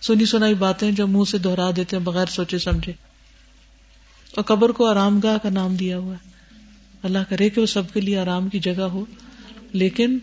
سنی 0.00 0.24
سنائی 0.24 0.54
باتیں 0.54 0.92
جو 0.92 1.06
منہ 1.06 1.24
سے 1.30 1.38
دوہرا 1.38 1.70
دیتے 1.76 1.96
ہیں 1.96 2.04
بغیر 2.04 2.26
سوچے 2.26 2.58
سمجھے۔ 2.58 3.07
اور 4.36 4.44
قبر 4.44 4.68
کو 4.68 4.86
آرام 4.86 5.20
گاہ 5.20 5.38
کا 5.38 5.50
نام 5.50 5.76
دیا 5.76 5.98
ہوا 5.98 6.14
ہے۔ 6.14 6.28
اللہ 7.02 7.18
کرے 7.28 7.50
کہ 7.50 7.60
وہ 7.60 7.66
سب 7.66 7.82
کے 7.92 8.00
لیے 8.00 8.18
آرام 8.18 8.48
کی 8.48 8.58
جگہ 8.58 8.82
ہو۔ 8.82 9.04
لیکن 9.72 10.18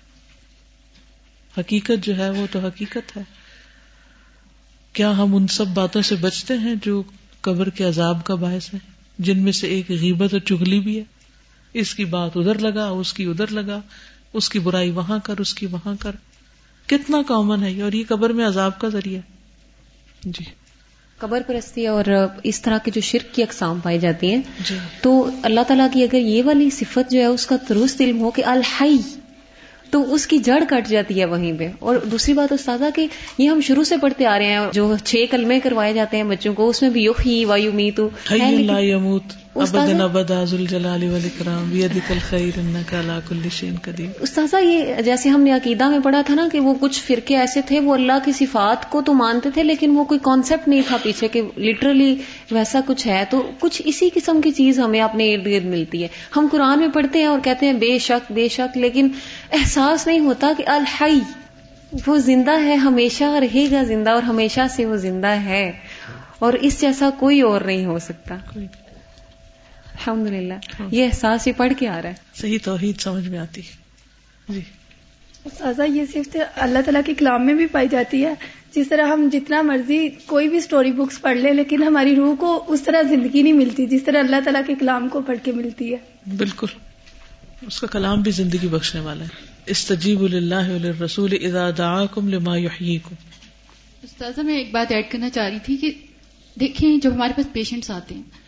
حقیقت 1.58 2.04
جو 2.04 2.18
ہے 2.18 2.30
وہ 2.30 2.48
تو 2.52 2.60
حقیقت 2.60 3.18
ہے۔ 3.18 3.24
کیا 4.94 5.12
ہم 5.12 5.36
ان 5.36 5.48
سب 5.48 5.68
باتوں 5.68 6.02
سے 6.02 6.16
بچتے 6.16 6.54
ہیں 6.54 6.76
جو 6.84 7.04
قبر 7.42 7.70
کے 7.70 7.84
عذاب 7.84 8.24
کا 8.24 8.36
باعث 8.36 8.74
ہے 8.74 8.80
جن 9.20 9.40
میں 9.40 9.52
سے 9.52 9.68
ایک 9.68 9.90
غیبت 9.90 10.34
اور 10.34 10.42
چگلی 10.42 10.80
بھی 10.80 11.00
ہے۔ 11.00 11.04
اس 11.74 11.96
کی 11.96 12.06
بات 12.06 12.32
ادھر 12.36 12.60
لگا، 12.60 12.86
اس 12.86 13.14
کی 13.14 13.26
ادھر 13.26 13.48
لگا۔ 13.48 13.82
اس 14.34 14.50
کی 14.50 14.60
برائی 14.60 14.90
وہاں 14.90 15.20
کر، 15.24 15.38
اس 15.38 15.54
کی 15.54 15.66
وہاں 15.66 15.96
کر۔ 16.00 16.16
کتنا 16.86 17.18
کامن 17.28 17.64
ہے 17.64 17.82
اور 17.82 17.92
یہ 17.92 18.04
قبر 18.08 18.30
میں 18.30 18.48
عذاب 18.48 18.80
کا 18.80 18.90
ذریعہ 18.90 19.22
جی۔ 20.24 20.65
قبر 21.20 21.42
پرستی 21.48 21.88
اور 21.88 22.06
اس 22.44 22.62
طرح 22.62 22.78
کے 22.78 22.92
جو 22.92 23.02
شرک 23.02 23.36
کی 23.36 23.44
اقسام 23.44 23.80
پائی 23.80 24.00
جاتی 24.00 24.32
ہیں 24.32 24.42
جی۔ 24.66 24.78
تو 25.02 25.30
اللہ 25.44 25.60
تعالیٰ 25.68 25.88
کی 25.94 26.04
اگر 26.04 26.18
یہ 26.18 26.44
والی 26.46 26.70
صفت 26.70 27.12
جو 27.12 27.20
ہے 27.20 27.26
اس 27.26 27.46
کا 27.46 27.56
درست 27.70 28.02
علم 28.02 28.22
ہو 28.22 28.32
کہ 28.32 28.44
الحی 28.46 28.98
تو 29.90 30.14
اس 30.14 30.28
کی 30.28 30.38
جڑ 30.38 30.60
کٹ 30.70 30.88
جاتی 30.88 31.20
ہے 31.20 31.26
وہیں 31.26 31.54
پہ۔ 31.60 31.70
اور 31.80 31.96
دوسری 31.96 32.34
بات 32.34 32.52
استاذہ 32.52 32.86
کہ 32.96 33.08
یہ 33.38 33.50
ہم 33.50 33.62
شروع 33.62 33.84
سے 33.84 33.98
پڑھتے 33.98 34.26
آ 34.26 34.40
رہے 34.40 34.46
ہیں 34.46 34.60
جو 34.74 34.96
چھ 35.06 35.26
کلمے 35.32 35.60
کروائے 35.60 35.94
جاتے 35.94 36.18
ہیں 36.18 36.24
بچوں 36.24 36.54
کو 36.54 36.70
اس 36.70 36.82
میں 36.82 36.90
بھی 36.90 37.04
یوہی 37.04 37.46
وایو 37.46 37.72
میتو 37.74 38.10
استاذہ- 39.64 40.02
ابدا 40.02 40.44
ذوالجلال 40.44 41.04
والاکرام 41.04 41.70
بیدک 41.70 42.12
الخیر 42.12 42.60
انک 42.60 42.94
علی 42.94 43.14
کل 43.30 43.50
شیء 43.52 43.72
قدیر. 43.82 44.08
استاذہ 44.20 44.56
یہ 44.64 45.02
جیسے 45.02 45.30
ہم 45.30 45.42
نے 45.42 45.52
عقیدہ 45.52 45.90
میں 45.90 46.00
پڑھا 46.00 46.22
تھا 46.22 46.36
نا 46.36 46.48
کہ 46.52 46.60
وہ 46.60 46.74
کچھ 46.80 47.04
فرقے 47.04 47.38
ایسے 47.38 47.62
تھے 47.62 47.80
وہ 47.80 47.94
اللہ 47.94 48.12
کی 48.26 48.32
صفات 48.32 48.90
کو 48.90 49.02
تو 49.02 49.14
مانتے 49.14 49.50
تھے 49.54 49.64
لیکن 49.64 49.98
وہ 49.98 50.04
کوئی 50.04 50.20
کانسیپٹ 50.24 50.68
نہیں 50.68 50.82
تھا 50.88 50.98
پیچھے 51.04 51.28
کہ 51.28 51.42
لٹرلی 51.58 52.16
ویسا 52.52 52.80
کچھ 52.88 53.08
ہے۔ 53.08 53.24
تو 53.30 53.52
کچھ 53.60 53.82
اسی 53.86 54.10
قسم 54.14 54.42
کی 54.42 54.52
چیز 54.52 54.80
ہمیں 54.80 55.02
اپنے 55.02 55.36
ارد 55.36 55.46
گرد 55.46 55.66
ملتی 55.66 56.04
ہے۔ 56.04 56.08
ہم 56.36 56.48
قرآن 56.52 56.80
میں 56.80 56.88
پڑھتے 56.88 57.20
ہیں 57.20 57.26
اور 57.26 57.40
کہتے 57.44 57.66
ہیں 57.66 57.74
بے 57.74 57.98
شک 58.00 58.32
بے 58.32 58.48
شک 58.48 58.78
لیکن 58.78 59.08
احساس 59.52 60.08
نہیں 60.08 60.20
ہوتا 60.20 60.52
کہ 60.58 60.64
الحی 60.68 61.20
وہ 62.08 62.18
زندہ 62.18 62.64
ہے 62.64 62.76
ہمیشہ 62.76 63.24
رہے 63.24 63.68
گا 63.72 63.84
زندہ 63.84 64.10
اور 64.10 64.24
ہمیشہ 64.24 64.62
سے 64.70 64.86
وہ 64.86 64.96
زندہ 64.96 65.28
ہے۔ 65.28 65.72
اور 66.40 66.54
اس 66.54 66.82
جیسا 66.82 67.10
کوئی 67.20 67.42
اور 67.42 67.62
نہیں 67.62 67.86
ہو 67.86 68.00
سکتا۔ 68.00 68.36
الحمد 69.96 70.28
للہ 70.28 70.54
یہ 70.92 71.06
احساس 71.06 71.48
ہی 71.48 71.52
پڑھ 71.52 71.74
کے 71.80 71.88
آ 71.88 72.02
رہا 72.02 72.10
ہے۔ 72.10 72.14
صحیح 72.36 72.58
توحید 72.64 73.00
سمجھ 73.00 73.28
میں 73.28 73.40
آتی۔ 73.40 73.62
جی۔ 74.50 74.62
استاذہ 75.46 75.82
یہ 75.84 76.04
صرف 76.14 76.38
اللہ 76.56 76.80
تعالیٰ 76.80 77.02
کے 77.06 77.14
کلام 77.14 77.46
میں 77.46 77.54
بھی 77.54 77.66
پائی 77.66 77.88
جاتی 77.92 78.26
ہے۔ 78.26 78.34
جس 78.76 78.88
طرح 78.90 79.08
ہم 79.08 79.30
جتنا 79.32 79.62
مرضی 79.62 80.08
کوئی 80.26 80.50
بھی 80.50 80.60
سٹوری 80.60 80.92
بکس 80.92 81.22
پڑھ 81.22 81.38
لیں 81.38 81.54
لیکن 81.54 81.84
ہماری 81.84 82.16
روح 82.16 82.36
کو 82.36 82.64
اس 82.68 82.82
طرح 82.82 83.02
زندگی 83.02 83.42
نہیں 83.42 83.54
ملتی 83.54 83.86
جس 83.86 84.04
طرح 84.04 84.20
اللہ 84.20 84.36
تعالیٰ 84.44 84.62
کے 84.68 84.76
کلام 84.80 85.10
کو 85.10 85.22
پڑھ 85.22 85.38
کے 85.44 85.52
ملتی 85.52 85.94
ہے۔ 85.94 85.98
بالکل۔ 86.38 86.68
اس 87.68 87.80
کا 87.80 87.88
کلام 87.88 88.22
بھی 88.22 88.32
زندگی 88.32 88.68
بخشنے 88.68 89.02
والا 89.02 89.24
ہے۔ 89.24 89.30
استجیب 89.66 90.22
اللہ 90.22 90.70
رسول 91.02 91.34
اذا 91.46 91.70
دعاکم 91.78 92.30
لما 92.30 92.58
یحییکم۔ 92.58 93.16
استاذہ 94.04 94.42
میں 94.42 94.58
ایک 94.58 94.72
بات 94.72 94.92
ایڈ 94.92 95.12
کرنا 95.12 95.30
چاہ 95.30 95.50
رہی 95.50 95.60
تھی 95.64 95.78
کہ 95.78 95.92
دیکھیں 96.60 96.98
جب 96.98 97.14
ہمارے 97.14 97.34
پاس 97.34 97.54
پیشنٹس 97.54 97.92
آتے 97.92 98.16
ہیں 98.16 98.45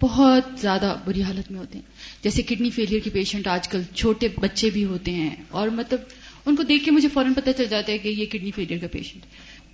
بہت 0.00 0.60
زیادہ 0.60 0.96
بری 1.04 1.22
حالت 1.22 1.50
میں 1.50 1.60
ہوتے 1.60 1.78
ہیں۔ 1.78 1.84
جیسے 2.22 2.42
کڈنی 2.42 2.70
فیلئر 2.70 3.00
کے 3.04 3.10
پیشنٹ 3.10 3.46
آج 3.46 3.68
کل 3.68 3.82
چھوٹے 3.94 4.28
بچے 4.40 4.70
بھی 4.70 4.84
ہوتے 4.84 5.10
ہیں 5.10 5.36
اور 5.48 5.68
مطلب 5.68 6.00
ان 6.46 6.56
کو 6.56 6.62
دیکھ 6.62 6.84
کے 6.84 6.90
مجھے 6.90 7.08
فوراً 7.08 7.32
پتہ 7.32 7.50
چل 7.56 7.64
جاتا 7.64 7.92
ہے 7.92 7.98
کہ 7.98 8.08
یہ 8.08 8.26
کڈنی 8.26 8.50
فیلئر 8.50 8.78
کا 8.78 8.86
پیشنٹ 8.92 9.22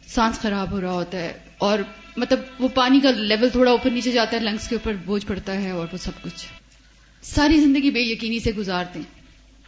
سانس 0.06 0.40
خراب 0.40 0.70
ہو 0.70 0.80
رہا 0.80 0.92
ہوتا 0.92 1.18
ہے 1.18 1.32
اور 1.58 1.78
مطلب 2.16 2.40
وہ 2.58 2.68
پانی 2.68 3.00
کا 3.00 3.10
لیول 3.10 3.48
تھوڑا 3.48 3.70
اوپر 3.70 3.90
نیچے 3.90 4.12
جاتا 4.12 4.36
ہے 4.36 4.42
لنگس 4.42 4.68
کے 4.68 4.74
اوپر 4.74 4.92
بوجھ 5.04 5.26
پڑتا 5.26 5.62
ہے 5.62 5.70
اور 5.70 5.86
وہ 5.92 5.96
سب 5.96 6.22
کچھ۔ 6.22 6.46
ساری 7.22 7.60
زندگی 7.60 7.90
بے 7.90 8.00
یقینی 8.00 8.38
سے 8.38 8.52
گزارتے 8.52 8.98
ہیں۔ 8.98 9.20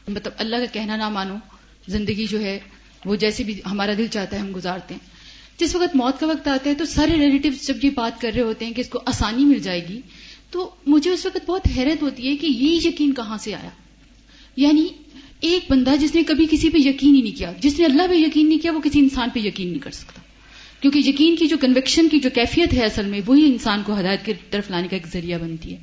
مطلب 0.09 0.33
اللہ 0.38 0.57
کا 0.57 0.64
کہنا 0.73 0.97
نہ 0.97 1.09
مانو، 1.09 1.35
زندگی 1.88 2.27
جو 2.31 2.40
ہے 2.40 2.59
وہ 3.05 3.16
جیسے 3.16 3.45
بھی 3.45 3.61
ہمارا 3.71 3.92
دل 3.99 4.07
چاہتا 4.07 4.37
ہے 4.37 4.40
ہم 4.40 4.53
گزارتے 4.57 4.95
ہیں۔ 4.95 5.16
جس 5.59 5.77
وقت 5.77 5.97
موت 5.97 6.21
کا 6.21 6.27
وقت 6.27 6.49
آتا 6.49 6.71
ہے 6.71 6.75
تو 6.75 6.85
سارے 6.85 7.12
ریلیٹو 7.12 7.49
جب 7.69 7.85
یہ 7.85 7.90
بات 7.90 8.21
کر 8.21 8.31
رہے 8.35 8.42
ہوتے 8.42 8.66
ہیں 8.66 8.73
کہ 8.73 8.81
اس 8.81 8.88
کو 8.88 9.03
آسانی 9.07 9.45
مل 9.45 9.59
جائے 9.59 9.88
گی 9.88 10.01
تو 10.57 10.71
مجھے 10.87 11.11
اس 11.11 11.27
وقت 11.27 11.47
بہت 11.47 11.61
حیرت 11.77 12.03
ہوتی 12.03 12.29
ہے 12.29 12.37
کہ 12.37 12.47
یہ 12.47 12.88
یقین 12.88 13.14
کہاں 13.14 13.38
سے 13.38 13.55
آیا؟ 13.55 13.69
یعنی 14.57 14.87
ایک 15.40 15.71
بندہ 15.71 15.90
جس 16.01 16.14
نے 16.14 16.23
کبھی 16.23 16.47
کسی 16.51 16.71
پہ 16.71 16.79
یقین 16.79 17.16
ہی 17.16 17.23
نہیں 17.23 17.38
کیا، 17.38 17.53
جس 17.61 17.79
نے 17.79 17.85
اللہ 17.85 18.03
پہ 18.11 18.14
یقین 18.14 18.49
نہیں 18.49 18.59
کیا، 18.59 18.73
وہ 18.73 18.81
کسی 18.81 18.99
انسان 18.99 19.29
پہ 19.31 19.40
یقین 19.40 19.69
نہیں 19.69 19.79
کر 19.79 19.90
سکتا۔ 19.90 20.21
کیونکہ 20.81 20.99
یقین 20.99 21.37
کی 21.37 21.47
جو 21.47 21.57
کنوکشن 21.57 22.09
کی 22.09 22.19
جو 22.19 22.31
کیفیت 22.35 22.75
ہے 22.75 22.85
اصل 22.85 23.07
میں، 23.07 23.21
وہی 23.27 23.47
انسان 23.47 23.83
کو 23.87 24.01
ہدایت 24.01 24.27
کی 24.27 24.33
طرف 24.51 24.71
لانے 24.71 24.88
کا 24.88 24.97
ایک 24.97 25.07
ذریعہ 25.07 25.38
بنتی 25.38 25.73
ہے۔ 25.73 25.79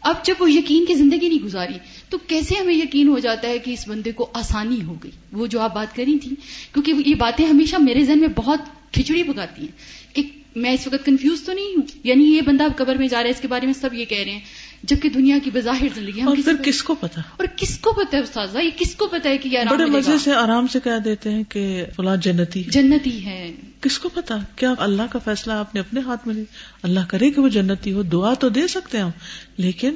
اب 0.00 0.24
جب 0.24 0.34
وہ 0.40 0.52
یقین 0.52 0.84
کی 0.84 0.94
زندگی 0.94 1.28
نہیں 1.28 1.44
گزاری، 1.44 1.74
تو 2.08 2.18
کیسے 2.18 2.54
ہمیں 2.60 2.74
یقین 2.74 3.08
ہو 3.08 3.18
جاتا 3.18 3.48
ہے 3.48 3.58
کہ 3.58 3.70
اس 3.70 3.88
بندے 3.88 4.12
کو 4.12 4.30
آسانی 4.34 4.82
ہو 4.82 4.94
گئی؟ 5.04 5.12
وہ 5.32 5.46
جو 5.46 5.60
آپ 5.60 5.74
بات 5.74 5.96
کری 5.96 6.18
تھی 6.18 6.30
کیونکہ 6.72 6.92
یہ 7.06 7.14
باتیں 7.14 7.46
ہمیشہ 7.46 7.76
میرے 7.76 8.04
ذہن 8.04 8.18
میں 8.18 8.28
بہت 8.28 8.60
کھچڑی 8.92 9.22
پکاتی 9.22 9.62
ہیں 9.62 10.14
کہ 10.14 10.22
میں 10.56 10.72
اس 10.72 10.86
وقت 10.86 11.06
کنفیوز 11.06 11.42
تو 11.42 11.52
نہیں 11.52 11.66
ہوں؟ 11.66 11.82
یعنی 12.04 12.24
یہ 12.24 12.40
بندہ 12.40 12.64
اب 12.64 12.76
قبر 12.76 12.96
میں 12.96 13.08
جا 13.08 13.18
رہا 13.18 13.26
ہے 13.26 13.30
اس 13.30 13.40
کے 13.40 13.48
بارے 13.48 13.66
میں 13.66 13.74
سب 13.80 13.94
یہ 13.94 14.04
کہہ 14.04 14.18
رہے 14.18 14.32
ہیں 14.32 14.40
جبکہ 14.82 15.08
دنیا 15.08 15.38
کی 15.44 15.50
بظاہر 15.50 15.86
زندگی 15.94 16.20
اور 16.20 16.36
پھر 16.44 16.56
کس 16.64 16.82
کو 16.82 16.94
پتا 16.94 17.20
اور 17.36 17.46
کس 17.56 17.78
کو 17.78 17.92
پتا 17.92 18.16
ہے 18.16 18.22
استاذہ؟ 18.22 18.58
یہ 18.58 18.70
کس 18.78 18.94
کو 18.94 19.06
پتا 19.06 19.28
ہے 19.28 19.38
کہ 19.38 19.48
یہ 19.48 19.58
بڑے 19.70 19.84
مزے؟ 19.84 20.18
سے 20.18 20.34
آرام 20.34 20.66
سے 20.66 20.78
کہہ 20.84 20.98
دیتے 21.04 21.30
ہیں 21.30 21.42
کہ 21.48 21.84
فلاں 21.96 22.16
جنتی 22.16 22.62
جنتی 22.62 23.24
ہے۔ 23.24 23.52
کس 23.80 23.98
کو 23.98 24.08
پتا 24.08 24.38
کیا 24.56 24.74
اللہ 24.78 25.02
کا 25.10 25.18
فیصلہ 25.18 25.52
آپ 25.52 25.74
نے 25.74 25.80
اپنے 25.80 26.00
ہاتھ 26.00 26.26
میں 26.26 26.34
لیا؟ 26.34 26.44
اللہ 26.82 27.00
کرے 27.08 27.30
کہ 27.30 27.40
وہ 27.40 27.48
جنتی 27.48 27.92
ہو 27.92 28.02
دعا 28.02 28.34
تو 28.34 28.48
دے 28.48 28.66
سکتے 28.66 28.96
ہیں 28.98 29.04
ہم 29.04 29.10
لیکن 29.56 29.94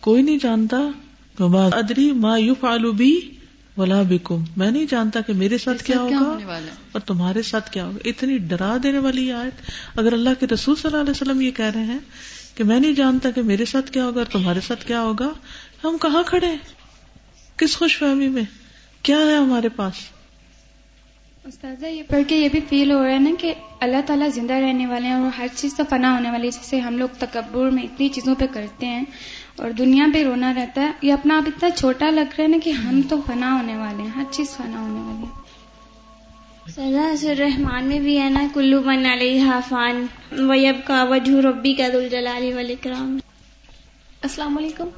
کوئی 0.00 0.22
نہیں 0.22 0.38
جانتا۔ 0.42 0.76
ادری 1.72 2.12
ما 2.12 2.38
یفعل 2.38 2.90
بی 2.90 3.20
ولا 3.76 4.02
بکم 4.02 4.44
میں 4.56 4.70
نہیں 4.70 4.86
جانتا 4.90 5.20
کہ 5.20 5.32
میرے 5.32 5.58
ساتھ 5.58 5.84
کیا 5.84 6.00
ہوگا 6.00 6.58
اور 6.92 7.00
تمہارے 7.00 7.42
ساتھ 7.42 7.70
کیا 7.70 7.86
ہوگا۔ 7.86 7.98
اتنی 8.04 8.38
ڈرا 8.38 8.76
دینے 8.82 8.98
والی 8.98 9.32
آیت۔ 9.32 9.52
اگر 9.98 10.12
اللہ 10.12 10.30
کے 10.40 10.46
رسول 10.46 10.76
صلی 10.76 10.90
اللہ 10.90 11.00
علیہ 11.00 11.10
وسلم 11.10 11.40
یہ 11.40 11.50
کہہ 11.50 11.70
رہے 11.74 11.84
ہیں 11.84 11.98
کہ 12.54 12.64
میں 12.64 12.80
نہیں 12.80 12.92
جانتا 12.92 13.30
کہ 13.30 13.42
میرے 13.42 13.64
ساتھ 13.64 13.92
کیا 13.92 14.04
ہوگا 14.04 14.18
اور 14.18 14.26
تمہارے 14.26 14.60
ساتھ 14.60 14.86
کیا 14.86 15.02
ہوگا 15.02 15.28
ہم 15.84 15.96
کہاں 16.02 16.22
کھڑے 16.26 16.46
ہیں؟ 16.46 16.56
کس 17.56 17.76
خوش 17.76 17.98
فہمی 17.98 18.28
میں؟ 18.28 18.42
کیا 19.02 19.18
ہے 19.18 19.36
ہمارے 19.36 19.68
پاس؟ 19.68 19.94
استاذہ 21.44 21.86
یہ 21.86 22.02
پڑھ 22.02 22.22
کے 22.28 22.36
یہ 22.36 22.48
بھی 22.52 22.60
فیل 22.68 22.90
ہو 22.90 23.04
رہا 23.04 23.12
ہے 23.12 23.18
نا 23.18 23.30
کہ 23.38 23.54
اللہ 23.80 23.96
تعالیٰ 24.06 24.28
زندہ 24.34 24.54
رہنے 24.54 24.86
والے 24.86 25.06
ہیں 25.06 25.14
اور 25.14 25.30
ہر 25.38 25.46
چیز 25.54 25.74
کا 25.74 25.82
فنا 25.90 26.14
ہونے 26.14 26.30
والی 26.30 26.46
ہے۔ 26.46 26.50
جیسے 26.50 26.80
ہم 26.80 26.98
لوگ 26.98 27.08
تکبر 27.18 27.70
میں 27.70 27.82
اتنی 27.82 28.08
چیزوں 28.08 28.34
پہ 28.34 28.44
کرتے 28.52 28.86
ہیں۔ 28.86 29.04
اور 29.60 29.70
دنیا 29.70 30.06
پہ 30.14 30.24
رونا 30.24 30.54
رہتا 30.54 30.80
ہے۔ 30.80 30.90
یہ 31.02 31.12
اپنا 31.12 31.36
آپ 31.36 31.42
اتنا 31.46 31.70
چھوٹا 31.70 32.10
لگ 32.10 32.20
رہا 32.20 32.42
ہے 32.42 32.48
نا 32.48 32.56
کہ 32.64 32.70
ہم 32.70 33.00
تو 33.08 33.16
فنا 33.26 33.54
ہونے 33.54 33.76
والے 33.76 34.02
ہیں 34.02 34.10
ہر 34.16 34.22
چیز 34.30 34.56
فنا 34.56 34.80
ہونے 34.80 35.00
والی 35.00 35.26
ہے۔ 35.26 35.38
سزا 37.16 37.32
رحمان 37.38 37.84
میں 37.84 37.98
بھی 37.98 38.20
ہے 38.20 38.28
نا 38.28 38.40
کلو 38.54 38.80
من 38.82 39.06
علیہ 39.12 39.44
فان 39.68 40.06
ویب 40.30 40.86
کا 40.86 41.04
وجہ 41.04 41.40
ربی 41.46 41.74
کا 41.74 41.88
دلجلالی 41.92 42.52
والاکرام۔ 42.52 43.18
السلام 44.22 44.58
علیکم۔ 44.58 44.88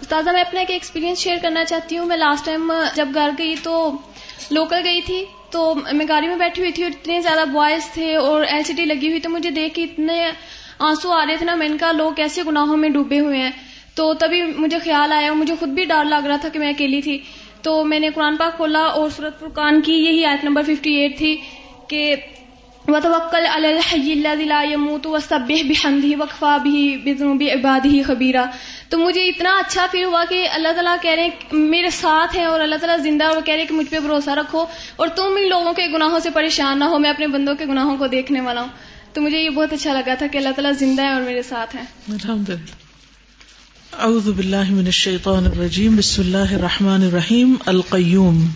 استاذہ 0.00 0.30
میں 0.30 0.40
اپنا 0.40 0.60
ایک 0.60 0.70
ایکسپیرینس 0.70 1.18
شیئر 1.18 1.36
کرنا 1.42 1.64
چاہتی 1.64 1.98
ہوں۔ 1.98 2.06
میں 2.06 2.16
لاسٹ 2.16 2.46
ٹائم 2.46 2.72
جب 2.94 3.08
گھر 3.14 3.30
گئی 3.38 3.54
تو 3.62 3.96
لوکل 4.50 4.80
گئی 4.84 5.00
تھی 5.00 5.24
تو 5.50 5.74
میں 5.92 6.06
گاڑی 6.08 6.28
میں 6.28 6.36
بیٹھی 6.36 6.62
ہوئی 6.62 6.72
تھی 6.72 6.82
اور 6.82 6.90
اتنے 6.90 7.20
زیادہ 7.20 7.44
بوائز 7.52 7.90
تھے 7.92 8.16
اور 8.16 8.44
ایل 8.44 8.62
سی 8.62 8.72
ڈی 8.72 8.84
لگی 8.84 9.08
ہوئی 9.08 9.20
تو 9.20 9.30
مجھے 9.30 9.50
دیکھ 9.50 9.74
کے 9.74 9.84
اتنے 9.84 10.30
آنسو 10.78 11.12
آ 11.12 11.26
رہے 11.26 11.36
تھے 11.36 11.46
نا 11.46 11.54
میں 11.54 11.66
ان 11.66 11.78
کا 11.78 11.92
لوگ 11.92 12.12
کیسے 12.12 12.42
گناہوں 12.46 12.76
میں 12.76 12.88
ڈوبے 12.88 13.18
ہوئے 13.20 13.38
ہیں۔ 13.38 13.50
تو 13.96 14.14
تبھی 14.14 14.42
مجھے 14.42 14.78
خیال 14.78 15.12
آیا 15.12 15.28
اور 15.28 15.36
مجھے 15.36 15.54
خود 15.60 15.68
بھی 15.68 15.84
ڈر 15.84 16.04
لگ 16.04 16.26
رہا 16.26 16.36
تھا 16.36 16.48
کہ 16.48 16.58
میں 16.58 16.70
اکیلی 16.70 17.02
تھی۔ 17.02 17.18
تو 17.62 17.84
میں 17.84 18.00
نے 18.00 18.08
قرآن 18.14 18.36
پاک 18.36 18.56
کھولا 18.56 18.82
اور 18.96 19.10
سورت 19.10 19.40
فرقان 19.40 19.80
کی 19.80 19.92
یہی 19.92 20.24
آیت 20.24 20.44
نمبر 20.44 20.62
58 20.62 21.16
تھی 21.18 21.36
کہ 21.88 22.14
وتوکل 22.88 23.46
علی 23.52 23.68
الحی 23.68 24.12
الذی 24.12 24.44
لا 24.44 24.60
يموت 24.62 25.06
وسبح 25.06 25.62
بحمده 25.68 26.18
وکفى 26.18 26.52
به 26.66 27.00
بذنوب 27.06 27.42
عباده 27.54 28.02
خبیرا 28.02 28.44
تو 28.90 28.98
مجھے 28.98 29.24
اتنا 29.28 29.56
اچھا 29.58 29.86
فیل 29.90 30.04
ہوا 30.04 30.22
کہ 30.28 30.46
اللہ 30.52 30.72
تعالیٰ 30.72 30.96
کہہ 31.02 31.10
رہے 31.10 31.24
ہیں، 31.24 31.64
میرے 31.72 31.90
ساتھ 31.90 32.36
ہیں 32.36 32.44
اور 32.44 32.60
اللہ 32.60 32.76
تعالیٰ 32.76 32.98
زندہ 32.98 33.24
اور 33.24 33.42
کہہ 33.44 33.54
رہے 33.54 33.60
ہیں 33.60 33.68
کہ 33.68 33.74
مجھ 33.74 33.90
پہ 33.90 34.00
بھروسہ 34.00 34.30
رکھو 34.30 34.64
اور 34.96 35.08
تم 35.08 35.36
ان 35.42 35.48
لوگوں 35.48 35.72
کے 35.72 35.86
گناہوں 35.94 36.20
سے 36.20 36.30
پریشان 36.30 36.78
نہ 36.78 36.84
ہو، 36.84 36.98
میں 36.98 37.10
اپنے 37.10 37.26
بندوں 37.26 37.54
کے 37.54 37.66
گناہوں 37.66 37.96
کو 37.96 38.06
دیکھنے 38.06 38.40
والا 38.40 38.60
ہوں۔ 38.60 38.68
تو 39.12 39.20
مجھے 39.20 39.38
یہ 39.38 39.50
بہت 39.50 39.72
اچھا 39.72 39.92
لگا 39.92 40.14
تھا 40.14 40.26
کہ 40.26 40.38
اللہ 40.38 40.48
تعالیٰ 40.48 40.72
زندہ 40.72 41.02
ہے 41.02 41.12
اور 41.12 41.22
میرے 41.22 41.42
ساتھ 41.42 41.76
ہیں۔ 41.76 41.84
الحمد 42.08 42.50
اعوذ 43.98 44.28
باللہ 44.28 44.70
من 44.70 44.84
الشیطان 44.84 45.46
الرجیم، 45.46 45.96
بسم 45.96 46.22
اللہ 46.22 46.54
الرحمن 46.54 47.02
الرحیم، 47.02 47.54
القیوم، 47.66 48.46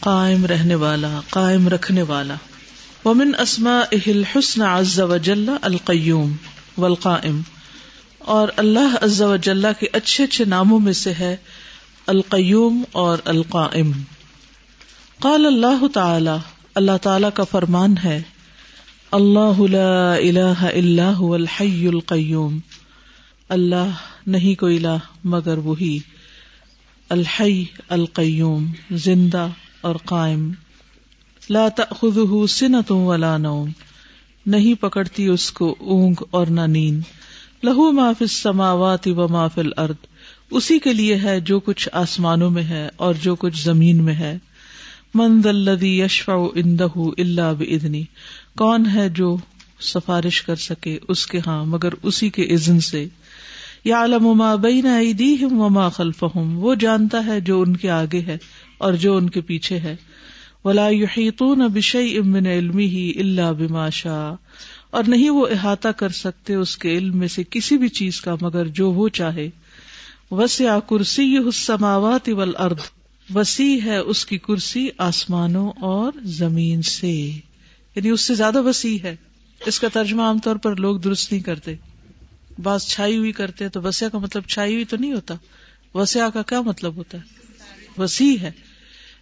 قائم 0.00 0.46
رہنے 0.46 0.74
والا، 0.74 1.20
قائم 1.30 1.68
رکھنے 1.68 2.02
والا۔ 2.02 2.34
ومن 3.04 3.32
اسمائه 3.38 3.98
الحسن 4.06 4.62
عز 4.62 5.00
وجل، 5.00 5.50
القیوم 5.62 6.32
والقائم۔ 6.78 7.40
اور 8.18 8.48
اللہ 8.56 8.96
عز 9.02 9.22
وجل 9.22 9.66
کے 9.80 9.86
اچھے 9.92 10.24
اچھے 10.24 10.44
ناموں 10.44 10.80
میں 10.80 10.92
سے 10.92 11.12
ہے، 11.12 11.36
القیوم 12.06 12.82
اور 12.92 13.18
القائم۔ 13.24 13.92
قال 15.18 15.46
اللہ 15.46 15.86
تعالی 15.86 16.36
اللہ 16.74 16.96
تعالی 17.02 17.26
کا 17.34 17.44
فرمان 17.44 17.94
ہے، 18.04 18.22
اللہ 19.10 19.60
لا 19.60 20.14
الہ 20.14 20.62
الا 20.62 21.12
هو 21.18 21.34
الحی 21.34 21.88
القیوم۔ 21.88 22.58
اللہ 23.48 23.90
نہیں 24.28 24.54
کوئی 24.54 24.76
الہ 24.76 24.98
مگر 25.24 25.58
وہی۔ 25.58 25.98
الحی 27.08 27.64
القیوم، 27.88 28.66
زندہ 28.90 29.48
اور 29.80 29.94
قائم۔ 29.94 30.50
لا 31.50 31.68
تأخذه 31.68 32.46
سنة 32.46 33.06
ولا 33.06 33.36
نوم۔ 33.36 33.70
نہیں 34.46 34.74
پکڑتی 34.74 35.26
اس 35.26 35.52
کو 35.52 35.76
اونگ 35.80 36.14
اور 36.30 36.46
نہ 36.46 36.60
نیند 36.60 37.02
لہو 37.62 37.92
ما 37.92 38.12
فی 38.12 38.24
السماوات 38.24 39.08
و 39.08 39.28
ما 39.28 39.48
فی 39.48 39.60
الارض۔ 39.60 39.94
اسی 40.50 40.78
کے 40.78 40.92
لیے 40.92 41.16
ہے 41.16 41.40
جو 41.40 41.60
کچھ 41.60 41.88
آسمانوں 41.92 42.50
میں 42.50 42.62
ہے 42.62 42.88
اور 42.96 43.14
جو 43.14 43.34
کچھ 43.34 43.64
زمین 43.64 44.04
میں 44.04 44.14
ہے۔ 44.14 44.38
من 45.14 45.40
الذی 45.44 46.00
یشفع 46.00 46.36
عنده 46.56 47.02
الا 47.18 47.52
باذنی 47.52 48.02
کون 48.56 48.86
ہے 48.94 49.08
جو 49.08 49.36
سفارش 49.80 50.42
کر 50.42 50.56
سکے 50.56 50.98
اس 51.08 51.26
کے 51.26 51.40
ہاں 51.46 51.64
مگر 51.64 51.88
اسی 52.02 52.30
کے 52.30 52.42
اذن 52.42 52.80
سے۔ 52.80 53.06
یعلم 53.84 54.24
ما 54.24 54.54
بین 54.54 54.86
ایدیہم 54.86 55.60
وما 55.60 55.88
خلفہم، 55.88 56.58
وہ 56.58 56.74
جانتا 56.74 57.26
ہے 57.26 57.40
جو 57.40 57.60
ان 57.60 57.76
کے 57.76 57.90
آگے 57.90 58.20
ہے 58.20 58.38
اور 58.78 58.92
جو 58.92 59.16
ان 59.16 59.30
کے 59.30 59.40
پیچھے 59.40 59.78
ہے۔ 59.78 59.96
ولا 60.64 60.88
يحيطون 60.90 61.58
بشيء 61.58 62.22
من 62.22 62.46
علمه 62.46 63.10
الا 63.16 63.52
بما 63.52 63.88
شاء، 63.88 64.34
اور 64.90 65.04
نہیں 65.04 65.30
وہ 65.30 65.46
احاطہ 65.46 65.88
کر 65.88 66.08
سکتے 66.08 66.54
اس 66.54 66.76
کے 66.76 66.98
علم 66.98 67.18
میں 67.18 67.28
سے 67.28 67.42
کسی 67.50 67.76
بھی 67.76 67.88
چیز 67.88 68.20
کا 68.20 68.34
مگر 68.40 68.66
جو 68.66 68.90
وہ 68.90 69.08
چاہے۔ 69.08 69.50
وسع 70.30 70.78
کرسیہ 70.78 71.38
السماوات 71.38 72.28
والارض، 72.28 72.78
وسیع 73.34 73.80
ہے 73.84 73.96
اس 73.96 74.26
کی 74.26 74.38
کرسی 74.38 74.88
آسمانوں 74.98 75.70
اور 75.80 76.12
زمین 76.22 76.82
سے۔ 76.82 77.12
یعنی 77.96 78.10
اس 78.10 78.20
سے 78.20 78.34
زیادہ 78.34 78.62
وسیع 78.62 78.98
ہے۔ 79.04 79.16
اس 79.66 79.80
کا 79.80 79.88
ترجمہ 79.92 80.22
عام 80.22 80.38
طور 80.38 80.56
پر 80.56 80.76
لوگ 80.76 80.98
درست 80.98 81.32
نہیں 81.32 81.42
کرتے۔ 81.42 81.74
بعض 82.62 82.86
چھائی 82.86 83.16
ہوئی 83.16 83.32
کرتے 83.32 83.68
تو 83.68 83.82
وسیع 83.82 84.08
کا 84.08 84.18
مطلب 84.18 84.42
چھائی 84.42 84.74
ہوئی 84.74 84.84
تو 84.84 84.96
نہیں 84.96 85.12
ہوتا۔ 85.12 85.34
وسیع 85.94 86.28
کا 86.28 86.42
کیا 86.42 86.60
مطلب 86.60 86.96
ہوتا 86.96 87.18
ہے؟ 87.18 87.22
وسیع 88.02 88.36
ہے۔ 88.40 88.50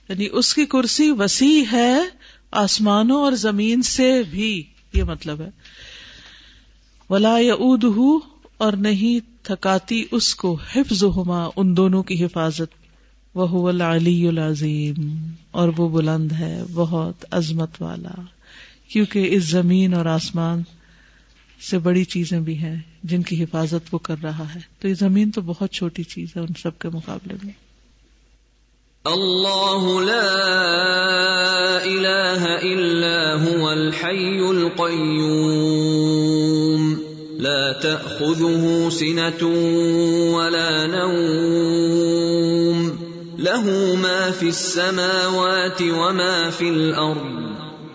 یعنی 0.09 0.29
اس 0.33 0.55
کی 0.55 0.67
کرسی 0.67 1.11
وسیع 1.11 1.65
ہے 1.73 1.97
آسمانوں 2.51 3.17
اور 3.17 3.33
زمین 3.33 3.83
سے 3.83 4.23
بھی۔ 4.31 4.63
یہ 4.93 5.03
مطلب 5.03 5.41
ہے۔ 5.41 5.51
ولا 7.11 7.39
ید 7.39 7.87
اور 8.59 8.73
نہیں 8.73 9.45
تھکاتی 9.45 10.05
اس 10.11 10.35
کو 10.35 10.59
حفظ 10.73 11.05
ہوما 11.05 11.49
ان 11.57 11.77
دونوں 11.77 12.03
کی 12.03 12.25
حفاظت۔ 12.25 12.75
وہ 13.35 13.69
العلی 13.69 14.29
العظیم 14.29 15.27
اور 15.51 15.69
وہ 15.77 15.89
بلند 15.89 16.33
ہے، 16.33 16.63
بہت 16.73 17.25
عظمت 17.31 17.83
والا۔ 17.83 18.21
کیونکہ 18.89 19.29
اس 19.31 19.43
زمین 19.43 19.95
اور 19.95 20.07
آسمان 20.07 20.63
سے 21.63 21.79
بڑی 21.79 22.05
چیزیں 22.05 22.41
بھی 22.41 22.59
ہیں 22.59 22.77
جن 23.03 23.23
کی 23.23 23.43
حفاظت 23.43 23.89
وہ 23.93 23.99
کر 23.99 24.15
رہا 24.23 24.55
ہے۔ 24.55 24.61
تو 24.79 24.89
یہ 24.89 24.95
زمین 24.95 25.31
تو 25.31 25.41
بہت 25.41 25.71
چھوٹی 25.71 26.03
چیز 26.03 26.29
ہے 26.37 26.41
ان 26.41 26.49
سب 26.63 26.79
کے 26.79 26.89
مقابلے 26.89 27.35
میں۔ 27.45 27.53
اللہ 29.05 30.05
لا 30.05 31.79
الہ 31.85 32.59
الا 32.63 33.45
هو 33.45 33.69
الحی 33.69 34.49
القیوم۔ 34.49 36.95
لا 37.39 37.73
تأخذه 37.73 38.89
سنة 38.91 39.47
ولا 40.35 40.87
نوم۔ 40.87 42.89
له 43.39 43.95
ما 43.99 44.29
في 44.39 44.47
السماوات 44.47 45.83
وما 45.83 46.51
في 46.59 46.69
الأرض 46.69 47.46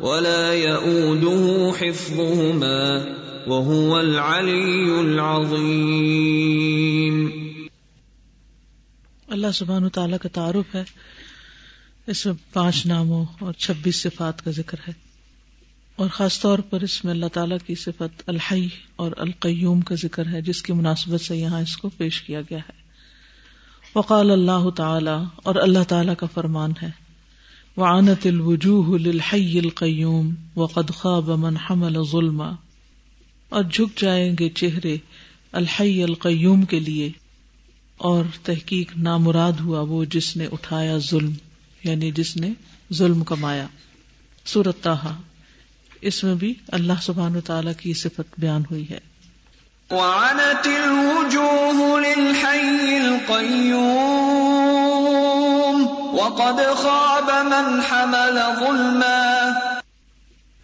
ولا 0.00 0.52
يؤوده 0.52 1.70
حفظهما 1.80 2.98
وهو 3.46 3.96
العلي 3.96 4.98
العظيم۔ 4.98 7.28
اللہ 9.28 9.46
سبحان 9.54 9.88
تعالیٰ 9.88 10.18
کا 10.18 10.28
تعارف 10.28 10.74
ہے۔ 10.74 10.84
اس 12.06 12.26
میں 12.26 12.34
پانچ 12.52 12.86
ناموں 12.86 13.24
اور 13.40 13.52
چھبیس 13.52 14.02
صفات 14.02 14.44
کا 14.44 14.50
ذکر 14.50 14.78
ہے۔ 14.88 14.92
اور 15.96 16.08
خاص 16.08 16.40
طور 16.40 16.58
پر 16.58 16.80
اس 16.80 17.04
میں 17.04 17.12
اللہ 17.12 17.26
تعالیٰ 17.32 17.58
کی 17.66 17.74
صفت 17.74 18.22
الحی 18.26 18.68
اور 18.96 19.12
القیوم 19.16 19.80
کا 19.80 19.94
ذکر 19.94 20.26
ہے، 20.26 20.42
جس 20.42 20.62
کی 20.62 20.72
مناسبت 20.72 21.20
سے 21.20 21.36
یہاں 21.36 21.60
اس 21.60 21.76
کو 21.76 21.88
پیش 21.88 22.22
کیا 22.22 22.40
گیا 22.40 22.58
ہے۔ 22.58 22.82
وقال 23.94 24.30
اللہ 24.30 24.68
تعالی 24.76 25.24
اور 25.36 25.54
اللہ 25.54 25.84
تعالیٰ 25.88 26.14
کا 26.18 26.26
فرمان 26.34 26.72
ہے۔ 26.82 27.07
وعنت 27.78 28.26
الوجوہ 28.26 28.98
للحی 28.98 29.58
القیوم 29.58 30.34
وقد 30.56 30.90
خواب 30.94 31.30
من 31.30 31.56
حمل 31.56 32.04
ظلم 32.12 32.40
اور 33.48 33.62
جھک 33.62 34.00
جائیں 34.00 34.32
گے 34.40 34.48
چہرے 34.48 34.96
الحی 35.52 36.02
القیوم 36.02 36.62
کے 36.64 36.80
لیے۔ 36.80 37.10
اور 37.96 38.24
تحقیق 38.42 38.96
نامراد 38.96 39.52
ہوا 39.52 39.80
وہ 39.80 40.04
جس 40.04 40.36
نے 40.36 40.46
اٹھایا 40.52 40.98
ظلم 40.98 41.32
یعنی 41.84 42.10
جس 42.10 42.36
نے 42.36 42.50
ظلم 42.92 43.24
کمایا۔ 43.24 43.66
سورت 44.44 44.82
تاہا 44.82 45.16
اس 46.00 46.24
میں 46.24 46.34
بھی 46.34 46.54
اللہ 46.68 46.92
سبحان 47.02 47.36
و 47.36 47.40
تعالی 47.40 47.70
کی 47.80 47.92
صفت 47.92 48.34
بیان 48.38 48.62
ہوئی 48.70 48.84
ہے۔ 48.90 48.98
وعنت 49.90 50.66
الوجوه 50.66 52.00
للحي 52.00 52.94
القيوم۔ 52.94 54.47
وقد 56.18 56.60
خاب 56.76 57.28
من 57.48 57.82
حمل 57.88 58.38
ظلما. 58.60 59.52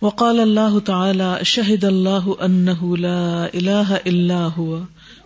وقال 0.03 0.41
الله 0.41 0.79
تعالى 0.81 1.45
شهد 1.45 1.85
الله 1.85 2.37
أنه 2.47 2.97
لا 2.97 3.49
إله 3.55 3.93
إلا 4.07 4.41
هو 4.57 4.81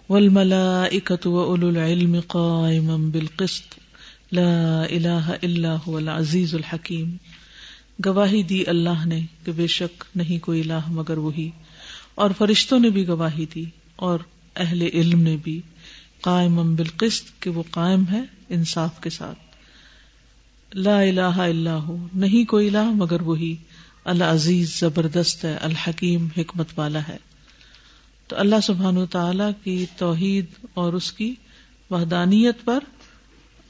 والملائكة 0.09 1.31
وأولو 1.31 1.69
العلم 1.69 2.21
قائما 2.29 2.97
بالقسط. 2.97 3.79
لا 4.33 4.87
إله 4.91 5.33
إلا 5.45 5.77
هو 5.89 5.99
العزيز 5.99 6.55
الحكيم 6.55 7.17
گواہی 8.07 8.43
دی 8.43 8.63
اللہ 8.67 9.07
نے 9.07 9.21
کہ 9.45 9.53
بے 9.53 9.67
شک 9.67 10.05
نہیں 10.17 10.45
کوئی 10.45 10.61
الہ 10.61 10.85
مگر 10.89 11.19
وہی. 11.19 11.51
اور 12.15 12.31
فرشتوں 12.39 12.79
نے 12.79 12.91
بھی 12.91 13.09
گواہی 13.09 13.47
دی 13.55 13.65
اور 13.97 14.19
اہل 14.57 14.83
علم 14.83 15.21
نے 15.21 15.37
بھی 15.43 15.61
قائم 16.21 16.75
بالقسط 16.75 17.43
کہ 17.43 17.51
وہ 17.51 17.63
قائم 17.71 18.05
ہے 18.11 18.23
انصاف 18.51 19.01
کے 19.01 19.11
ساتھ. 19.11 19.48
لا 20.75 21.01
الہ 21.01 21.21
الا 21.21 21.77
ہو۔ 21.77 22.07
نہیں 22.15 22.49
کوئی 22.49 22.69
الہ 22.69 22.91
مگر 22.93 23.21
وہی۔ 23.21 23.57
العزیز، 24.05 24.79
زبردست 24.79 25.45
ہے، 25.45 25.57
الحکیم، 25.57 26.29
حکمت 26.37 26.67
والا 26.77 27.01
ہے۔ 27.09 27.17
تو 28.27 28.37
اللہ 28.37 28.57
سبحان 28.63 29.07
تعالی 29.07 29.45
کی 29.65 29.87
توحید 29.97 30.45
اور 30.75 30.93
اس 30.93 31.13
کی 31.13 31.35
وحدانیت 31.91 32.57
پر 32.65 32.79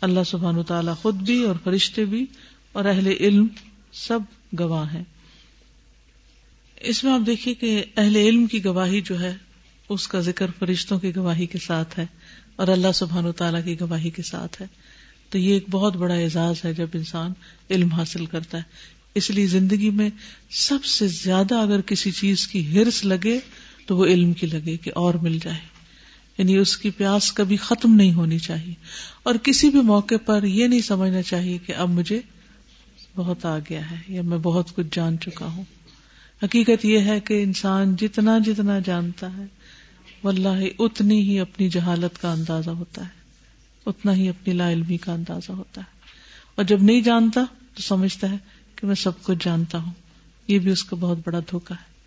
اللہ 0.01 0.20
سبحان 0.26 0.62
تعالیٰ 0.62 0.96
خود 0.96 1.14
بھی 1.14 1.44
اور 1.44 1.55
فرشتے 1.64 2.05
بھی 2.05 2.26
اور 2.72 2.84
اہل 2.84 3.07
علم 3.07 3.46
سب 3.92 4.18
گواہ 4.59 4.94
ہیں۔ 4.94 5.05
اس 6.80 7.05
میں 7.05 7.12
آپ 7.12 7.20
دیکھیے 7.26 7.55
کہ 7.55 7.84
اہل 7.96 8.16
علم 8.16 8.46
کی 8.46 8.64
گواہی 8.64 9.01
جو 9.01 9.20
ہے، 9.20 9.36
اس 9.88 10.09
کا 10.09 10.20
ذکر 10.20 10.46
فرشتوں 10.59 10.99
کی 10.99 11.16
گواہی 11.16 11.46
کے 11.46 11.59
ساتھ 11.59 11.99
ہے 11.99 12.07
اور 12.57 12.68
اللہ 12.68 12.92
سبحان 12.94 13.26
و 13.26 13.32
تعالیٰ 13.32 13.64
کی 13.64 13.80
گواہی 13.80 14.11
کے 14.11 14.22
ساتھ 14.22 14.62
ہے۔ 14.62 14.66
تو 15.31 15.39
یہ 15.39 15.53
ایک 15.53 15.64
بہت 15.70 15.97
بڑا 15.97 16.14
اعزاز 16.14 16.64
ہے 16.64 16.74
جب 16.74 16.87
انسان 16.95 17.33
علم 17.70 17.89
حاصل 17.89 18.26
کرتا 18.26 18.59
ہے۔ 18.59 18.62
اس 19.14 19.31
لیے 19.31 19.47
زندگی 19.47 19.91
میں 19.91 20.11
سب 20.51 20.85
سے 20.85 21.07
زیادہ 21.07 21.55
اگر 21.55 21.81
کسی 21.81 22.11
چیز 22.11 22.47
کی 22.47 22.79
ہرس 22.79 23.05
لگے 23.05 23.41
تو 23.87 23.97
وہ 23.97 24.07
علم 24.07 24.33
کی 24.33 24.47
لگے 24.47 24.76
کہ 24.76 24.91
اور 24.95 25.14
مل 25.14 25.39
جائے۔ 25.45 25.59
یعنی 26.39 26.57
اس 26.57 26.76
کی 26.76 26.91
پیاس 26.91 27.33
کبھی 27.33 27.57
ختم 27.57 27.95
نہیں 27.95 28.12
ہونی 28.12 28.39
چاہیے۔ 28.39 28.74
اور 29.22 29.35
کسی 29.43 29.70
بھی 29.70 29.83
موقع 29.83 30.14
پر 30.26 30.45
یہ 30.45 30.66
نہیں 30.66 30.81
سمجھنا 30.81 31.22
چاہیے 31.22 31.59
کہ 31.66 31.74
اب 31.74 31.89
مجھے 31.89 32.20
بہت 33.16 33.45
آ 33.45 33.59
گیا 33.59 33.91
ہے 33.91 33.97
یا 34.09 34.22
میں 34.22 34.39
بہت 34.39 34.74
کچھ 34.74 34.87
جان 34.93 35.18
چکا 35.18 35.47
ہوں۔ 35.47 35.64
حقیقت 36.43 36.85
یہ 36.85 36.99
ہے 36.99 37.20
کہ 37.20 37.43
انسان 37.43 37.97
جتنا 37.97 38.39
جتنا 38.39 38.79
جانتا 38.79 39.37
ہے، 39.37 39.45
واللہ 40.24 40.64
اتنی 40.79 41.20
ہی 41.20 41.41
اپنی 41.41 41.68
جہالت 41.68 42.22
کا 42.22 42.33
اندازہ 42.33 42.70
ہوتا 42.70 43.03
ہے۔ 43.03 43.17
اتنا 43.87 44.12
ہی 44.12 44.29
اپنی 44.29 44.55
لا 44.55 44.70
علمی 44.70 44.97
کا 44.97 45.12
اندازہ 45.12 45.53
ہوتا 45.53 45.81
ہے۔ 45.81 45.99
اور 46.55 46.64
جب 46.64 46.83
نہیں 46.83 47.01
جانتا 47.01 47.41
تو 47.76 47.83
سمجھتا 47.83 48.31
ہے 48.31 48.37
کہ 48.76 48.87
میں 48.87 48.95
سب 48.95 49.22
کچھ 49.22 49.45
جانتا 49.45 49.79
ہوں۔ 49.79 49.93
یہ 50.49 50.59
بھی 50.59 50.70
اس 50.70 50.85
کا 50.85 50.97
بہت 51.01 51.18
بڑا 51.26 51.39
دھوکا 51.39 51.74
ہے۔ 51.74 51.99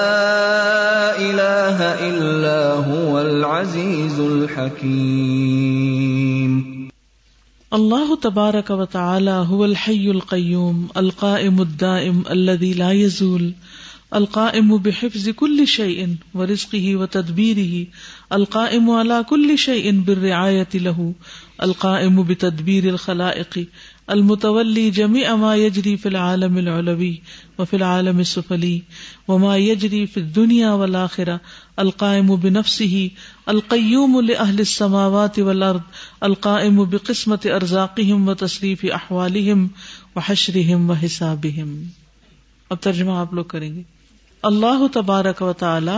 العزیز 3.68 4.20
الحکیم۔ 4.20 6.88
اللہ 7.72 8.16
تبارک 8.22 8.72
و 8.72 8.86
تعالی 8.86 9.32
هو 9.32 9.64
الحی 9.64 10.10
القیوم، 10.10 10.86
القائم 10.96 11.60
الدائم 11.60 12.22
الذي 12.26 12.74
لا 12.74 12.92
يزول 12.92 13.52
القائم 14.12 14.78
بحفظ 14.78 15.30
كل 15.36 15.66
شيء 15.66 16.08
ورزقه 16.36 16.96
وتدبيره 16.96 17.86
القائم 18.32 18.90
على 18.90 19.26
كل 19.30 19.58
شيء 19.58 20.00
بالرعاية 20.00 20.68
له 20.76 21.14
القائم 21.64 22.24
بتدبير 22.24 22.90
الخلائق 22.90 23.68
المتولي 24.10 24.90
جميع 24.90 25.36
ما 25.36 25.56
يجري 25.56 25.98
في 25.98 26.10
العالم 26.10 26.58
العلوي 26.58 27.22
وفي 27.60 27.76
العالم 27.76 28.20
السفلي 28.20 28.82
وما 29.28 29.58
يجري 29.58 30.08
في 30.08 30.18
الدنيا 30.18 30.72
والآخرة 30.72 31.42
القائم 31.80 32.36
بنفسه 32.36 33.12
القیوم 33.48 34.20
لأهل 34.20 34.56
السماوات 34.58 35.40
والارض، 35.40 35.80
القائم 36.20 36.90
بقسمة 36.90 37.50
ارزاقهم 37.54 38.30
وتصریف 38.30 38.86
احوالهم 38.94 39.68
وحشرهم 40.16 40.90
وحسابهم 40.90 41.84
اب 42.70 42.78
ترجمہ 42.82 43.12
آپ 43.12 43.34
لوگ 43.34 43.46
کریں 43.46 43.76
گے۔ 43.76 43.82
اللہ 44.44 44.88
تبارک 44.94 45.42
و 45.42 45.54
تعالی 45.54 45.92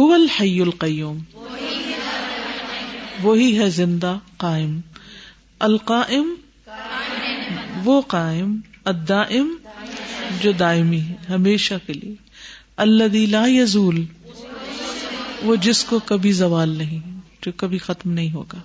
هو 0.00 0.12
الحی 0.12 0.60
القیوم۔ 0.60 1.18
وہی 3.22 3.58
ہے 3.58 3.68
زندہ، 3.68 4.18
قائم۔ 4.36 4.80
القائم، 5.58 6.34
وہ 7.84 8.00
قائم، 8.00 8.60
الدائم، 8.84 9.48
جو 10.42 10.52
دائمی 10.52 11.00
ہے، 11.00 11.14
ہمیشہ 11.28 11.74
کے 11.86 11.92
لیے۔ 11.92 12.14
الذي 12.76 13.26
لا 13.26 13.46
يزول 13.46 14.04
وہ 15.44 15.56
جس 15.56 15.84
کو 15.84 15.98
کبھی 15.98 16.32
زوال 16.32 16.68
نہیں، 16.68 17.20
جو 17.42 17.52
کبھی 17.56 17.78
ختم 17.78 18.10
نہیں 18.10 18.32
ہوگا۔ 18.32 18.60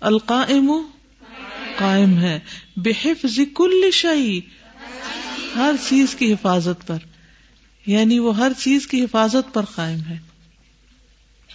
القائم 0.00 0.72
قائم 1.78 2.18
ہے۔ 2.18 2.40
بحفظ 2.76 3.40
کل 3.56 3.90
شہی 3.92 4.40
ہر 5.56 5.74
چیز 5.88 6.14
کی 6.14 6.32
حفاظت 6.32 6.86
پر۔ 6.86 6.98
یعنی 7.86 8.18
وہ 8.18 8.36
ہر 8.36 8.52
چیز 8.58 8.86
کی 8.86 9.04
حفاظت 9.04 9.54
پر 9.54 9.64
قائم 9.64 10.00
ہے۔ 10.08 10.18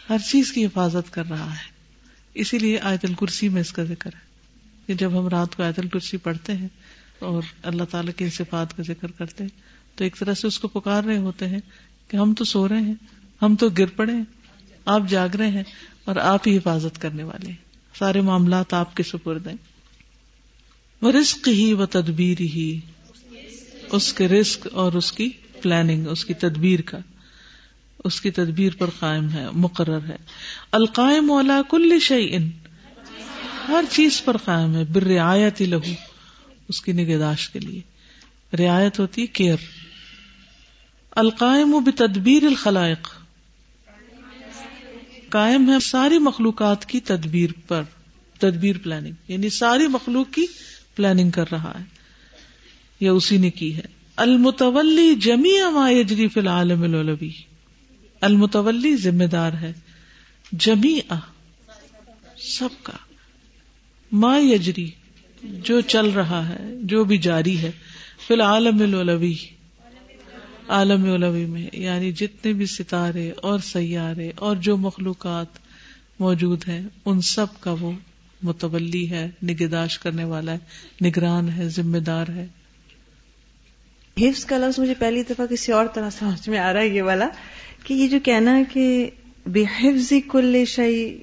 ہر 0.10 0.18
چیز 0.28 0.52
کی 0.52 0.66
حفاظت 0.66 1.14
کر 1.14 1.30
رہا 1.30 1.54
ہے۔ 1.54 1.72
اسی 2.34 2.60
لیے 2.60 2.80
آیت 2.80 3.06
الکرسی 3.06 3.50
میں 3.50 3.62
اس 3.62 3.74
کا 3.74 3.84
ذکر 3.84 4.10
ہے۔ 4.14 4.20
کہ 4.88 4.94
جب 4.94 5.20
ہم 5.20 5.28
رات 5.28 5.56
کو 5.56 5.64
آیت 5.64 5.80
الکرسی 5.80 6.18
پڑھتے 6.18 6.56
ہیں 6.56 6.68
اور 7.20 7.44
اللہ 7.64 7.84
تعالیٰ 7.84 8.14
کی 8.18 8.30
صفات 8.30 8.78
کا 8.78 8.84
ذکر 8.84 9.12
کرتے 9.12 9.44
ہیں، 9.44 9.62
تو 9.96 10.04
ایک 10.04 10.18
طرح 10.20 10.34
سے 10.34 10.48
اس 10.48 10.60
کو 10.60 10.68
پکار 10.68 11.04
رہے 11.04 11.18
ہوتے 11.18 11.48
ہیں 11.48 11.60
کہ 12.08 12.18
ہم 12.18 12.34
تو 12.34 12.44
سو 12.44 12.68
رہے 12.68 12.82
ہیں۔ 12.82 13.21
ہم 13.42 13.56
تو 13.56 13.70
گر 13.70 13.86
پڑے 13.86 14.14
آپ 14.86 15.02
جاگ 15.10 15.30
رہے 15.30 15.48
ہیں 15.48 15.64
اور 16.06 16.16
آپ 16.16 16.48
ہی 16.48 16.58
حفاظت 16.58 17.02
کرنے 17.02 17.24
والے 17.24 17.48
ہیں۔ 17.48 17.56
سارے 18.00 18.22
معاملات 18.22 18.74
آپ 18.74 18.96
کے 18.98 19.04
سپرد 19.04 19.48
ہیں۔ 19.48 19.56
وہ 21.02 21.12
رسک 21.12 21.48
ہی 21.48 21.74
و 21.74 21.86
تدبیر 21.86 22.42
ہی۔ 22.42 22.80
اس 23.92 24.14
کے 24.14 24.28
رسک 24.28 24.68
اور 24.74 24.94
اس 24.94 25.12
کی 25.12 25.30
پلاننگ 25.62 26.08
اس 26.08 26.26
کی 26.26 26.34
تدبیر 26.34 26.82
کا۔ 26.82 26.98
اس 28.04 28.22
کی 28.22 28.32
تدبیر 28.32 28.72
پر 28.78 28.90
قائم 29.00 29.30
ہے، 29.30 29.46
مقرر 29.54 30.00
ہے۔ 30.10 30.16
القائم 30.72 31.32
والا 31.32 31.62
کل 31.70 32.00
شعی 32.02 32.36
ان 32.36 32.50
ہر 33.68 33.84
چیز 33.90 34.24
پر 34.26 34.38
قائم 34.38 34.76
ہے 34.76 34.84
بر 34.84 35.04
رعایت 35.04 35.62
لہو 35.62 35.94
اس 36.68 36.82
کی 36.82 36.92
نگہداشت 36.92 37.54
کے 37.54 37.60
لیے۔ 37.60 37.82
رعایت 38.58 39.00
ہوتی 39.00 39.28
کیئر 39.28 39.58
القائم 41.12 41.84
بتدبیر 41.86 42.44
الخلائق۔ 42.44 43.21
قائم 45.32 45.70
ہے 45.70 45.80
ساری 45.80 46.18
مخلوقات 46.20 46.86
کی 46.86 47.00
تدبیر 47.00 47.50
پر، 47.68 47.84
تدبیر 48.40 48.78
پلاننگ 48.78 49.14
یعنی 49.28 49.50
ساری 49.50 49.88
مخلوق 49.88 50.34
کی 50.34 50.46
پلاننگ 50.96 51.30
کر 51.30 51.52
رہا 51.52 51.74
ہے، 51.80 51.84
یا 53.00 53.12
اسی 53.12 53.38
نے 53.38 53.50
کی 53.50 53.76
ہے۔ 53.76 53.82
المتولی 54.16 55.16
جمی 55.16 55.54
ما 55.74 55.90
یجری 55.92 56.28
فی 56.28 56.40
العالم 56.40 56.84
الولوی 56.84 57.30
المتولی 58.22 58.96
ذمہ 58.96 59.24
دار 59.24 59.54
ہے 59.54 59.74
جمی 60.52 61.00
سب 62.38 62.84
کا۔ 62.84 62.98
ما 64.12 64.38
یجری، 64.38 64.90
جو 65.44 65.82
چل 65.82 66.10
رہا 66.10 66.48
ہے، 66.50 66.60
جو 66.84 67.04
بھی 67.04 67.18
جاری 67.18 67.58
ہے، 67.58 67.72
فی 68.28 68.34
العالم 68.34 68.82
الولوی 68.82 69.34
عالم 70.72 71.14
علوی 71.14 71.46
میں 71.46 71.70
یعنی 71.74 72.12
جتنے 72.12 72.54
بھی 72.54 72.66
ستارے 72.66 73.32
اور 73.32 73.60
سیارے 73.60 74.32
اور 74.36 74.56
جو 74.56 74.78
مخلوقات 74.78 75.46
موجود 76.20 76.64
ہیں، 76.68 76.82
ان 77.06 77.22
سب 77.22 77.46
کا 77.60 77.76
وہ 77.80 77.92
متولی 78.44 79.10
ہے، 79.10 79.30
نگہداشت 79.44 80.04
کرنے 80.04 80.24
والا 80.24 80.52
ہے، 80.52 80.58
نگران 81.06 81.50
ہے، 81.50 81.70
ذمہ 81.70 81.98
دار 81.98 82.28
ہے۔ 82.28 82.48
حفظ 84.18 84.46
کا 84.46 84.58
لفظ 84.58 84.80
مجھے 84.80 84.94
پہلی 84.94 85.24
دفعہ 85.24 85.46
کسی 85.46 85.72
اور 85.72 85.86
طرح 85.86 86.10
سمجھ 86.10 86.50
میں 86.50 86.60
آ 86.60 86.74
رہا 86.74 86.82
ہے، 86.82 86.88
یہ 86.88 87.02
والا، 87.02 87.28
کہ 87.84 87.94
یہ 87.94 88.08
جو 88.08 88.18
کہنا 88.24 88.58
ہے 88.58 88.64
کہ 88.74 89.10
بے 89.46 89.64
حفظ 89.64 90.14
کل 90.32 90.64
شعی 90.68 91.18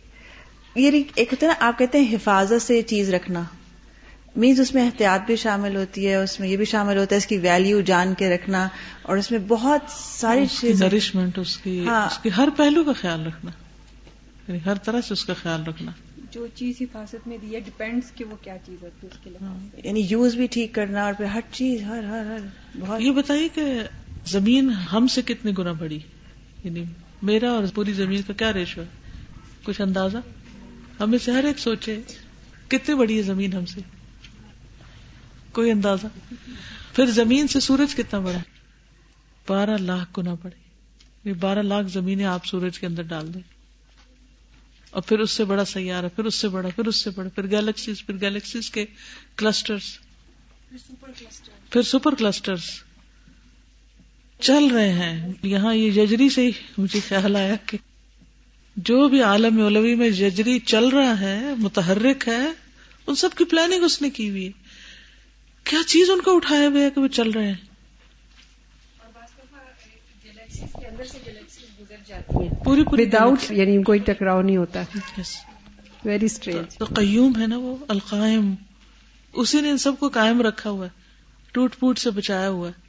یعنی 0.74 0.96
یہ 0.98 1.02
ایک 1.14 1.28
ہوتا 1.32 1.46
ہے 1.46 1.52
نا 1.52 1.66
آپ 1.66 1.78
کہتے 1.78 2.00
ہیں 2.00 2.14
حفاظت 2.14 2.62
سے 2.62 2.82
چیز 2.82 3.14
رکھنا۔ 3.14 3.42
مینز 4.38 4.60
اس 4.60 4.74
میں 4.74 4.84
احتیاط 4.84 5.26
بھی 5.26 5.36
شامل 5.36 5.76
ہوتی 5.76 6.08
ہے 6.08 6.14
اس 6.14 6.40
میں 6.40 6.48
یہ 6.48 6.56
بھی 6.56 6.64
شامل 6.64 6.98
ہوتا 6.98 7.14
ہے 7.14 7.18
اس 7.18 7.26
کی 7.26 7.38
ویلیو 7.38 7.80
جان 7.80 8.14
کے 8.14 8.34
رکھنا 8.34 8.68
اور 9.02 9.16
اس 9.16 9.30
میں 9.30 9.38
بہت 9.48 9.80
ساری 10.20 10.46
چیز 10.60 10.82
نرشمنٹ 10.82 11.38
اس 11.38 11.56
کی 11.56 11.86
ہاں۔ 11.86 12.06
اس 12.06 12.18
کی 12.18 12.28
ہر 12.36 12.48
پہلو 12.56 12.84
کا 12.84 12.92
خیال 12.92 13.26
رکھنا۔ 13.26 13.50
یعنی 14.48 14.58
ہر 14.66 14.74
طرح 14.74 15.00
سے 15.00 15.12
اس 15.12 15.24
کا 15.24 15.34
خیال 15.34 15.62
رکھنا۔ 15.64 15.90
جو 16.30 16.46
چیز 16.54 16.74
حفاظت 16.80 17.26
میں 17.26 17.38
دی 17.38 17.54
ہے 17.54 17.60
ڈپینڈس 17.60 18.12
کہ 18.14 18.24
وہ 18.24 18.36
کیا 18.42 18.56
چیز 18.66 18.82
ہوتی 18.82 19.06
ہے 19.06 19.12
اس 19.12 19.24
کے 19.24 19.30
لیے 19.30 19.80
یعنی 19.84 20.06
یوز 20.10 20.34
بھی 20.34 20.46
ٹھیک 20.46 20.74
کرنا 20.74 21.04
اور 21.04 21.12
پھر 21.12 21.24
ہر 21.24 21.40
چیز 21.52 21.82
ہر 21.82 22.02
ہر 22.02 22.24
ہر 22.24 22.38
بہت 22.80 23.00
یہ 23.00 23.10
بتائیے 23.10 23.48
کہ 23.54 23.82
زمین 24.26 24.70
ہم 24.70 25.06
سے 25.06 25.22
کتنے 25.22 25.52
گنا 25.58 25.72
بڑی؟ 25.72 25.98
یعنی 26.64 26.84
میرا 27.22 27.50
اور 27.50 27.64
پوری 27.74 27.92
زمین 27.92 28.22
کا 28.22 28.32
کیا 28.32 28.52
ریشو 28.52 28.80
ہے؟ 28.80 28.86
کچھ 29.64 29.80
اندازہ؟ 29.80 30.18
ہمیں 31.00 31.18
سے 31.18 31.32
ہر 31.32 31.44
ایک 31.44 31.58
سوچے 31.58 32.00
کتنی 32.68 32.94
بڑی 32.94 33.16
ہے 33.16 33.22
زمین 33.22 33.52
ہم 33.52 33.64
سے؟ 33.64 33.80
کوئی 35.52 35.70
اندازہ؟ 35.70 36.06
پھر 36.94 37.06
زمین 37.06 37.48
سے 37.48 37.60
سورج 37.60 37.94
کتنا 37.94 38.20
بڑا؟ 38.20 38.38
بارہ 39.48 39.76
لاکھ 39.80 40.20
گنا 40.20 40.34
بڑے۔ 40.42 40.68
بارہ 41.32 41.58
لاکھ 41.58 41.88
زمینیں 41.88 42.24
آپ 42.24 42.46
سورج 42.46 42.78
کے 42.78 42.86
اندر 42.86 43.02
ڈال 43.02 43.34
دیں۔ 43.34 43.40
اور 44.90 45.02
پھر 45.02 45.18
اس 45.18 45.30
سے 45.30 45.44
بڑا 45.44 45.64
سیارہ 45.64 46.06
پھر 46.16 46.24
اس 46.24 46.34
سے 46.34 46.48
بڑا 46.48 46.68
پھر 46.68 46.86
اس 46.86 46.96
سے 46.96 47.10
بڑا 47.10 47.28
پھر 47.28 47.50
گیلیکسیز 47.50 48.06
پھر 48.06 48.20
گیلیکسیز 48.20 48.70
کے 48.70 48.86
کلسٹرز 49.36 49.98
پھر 51.70 51.82
سپر 51.82 52.14
کلسٹرز 52.14 52.62
چل 54.40 54.66
رہے 54.66 54.92
ہیں۔ 54.92 55.32
یہاں 55.42 55.74
یہ 55.74 55.90
ججری 55.90 56.28
سے 56.28 56.46
ہی 56.46 56.50
مجھے 56.78 57.00
خیال 57.08 57.36
آیا 57.36 57.54
کہ 57.66 57.78
جو 58.76 59.08
بھی 59.08 59.22
عالم 59.22 59.66
علوی 59.66 59.94
میں 59.94 60.10
ججری 60.10 60.58
چل 60.58 60.88
رہا 60.88 61.20
ہے 61.20 61.54
متحرک 61.58 62.28
ہے 62.28 62.48
ان 63.06 63.14
سب 63.14 63.28
کی 63.36 63.44
پلاننگ 63.44 63.82
اس 63.82 64.02
نے 64.02 64.10
کی 64.10 64.30
ہوئی 64.30 64.46
ہے۔ 64.46 64.67
کیا 65.68 65.78
چیز 65.86 66.10
ان 66.10 66.20
کو 66.20 66.36
اٹھایا 66.36 66.68
ہوا 66.68 66.80
ہے 66.80 66.90
کہ 66.90 67.00
وہ 67.00 67.08
چل 67.08 67.30
رہے 67.30 67.46
ہیں؟ 67.46 67.54
پوری 72.64 72.84
پوری 72.84 73.02
وداؤٹ 73.02 73.38
یعنی 73.50 73.82
کوئی 73.82 73.98
ٹکراؤ 73.98 74.42
نہیں 74.42 74.56
ہوتا۔ 74.56 74.82
ویری 76.04 76.26
اسٹرینج 76.26 76.78
تو 76.78 76.84
قیوم 76.84 77.40
ہے 77.40 77.46
نا 77.46 77.56
وہ 77.56 77.76
القائم۔ 77.88 78.54
اسی 79.32 79.60
نے 79.60 79.70
ان 79.70 79.78
سب 79.78 79.92
کو 79.98 80.08
قائم 80.08 80.42
رکھا 80.42 80.70
ہوا 80.70 80.86
ہے 80.86 80.90
ٹوٹ 81.52 81.78
پوٹ 81.78 81.98
سے 81.98 82.10
بچایا 82.10 82.48
ہوا 82.48 82.68
ہے۔ 82.68 82.87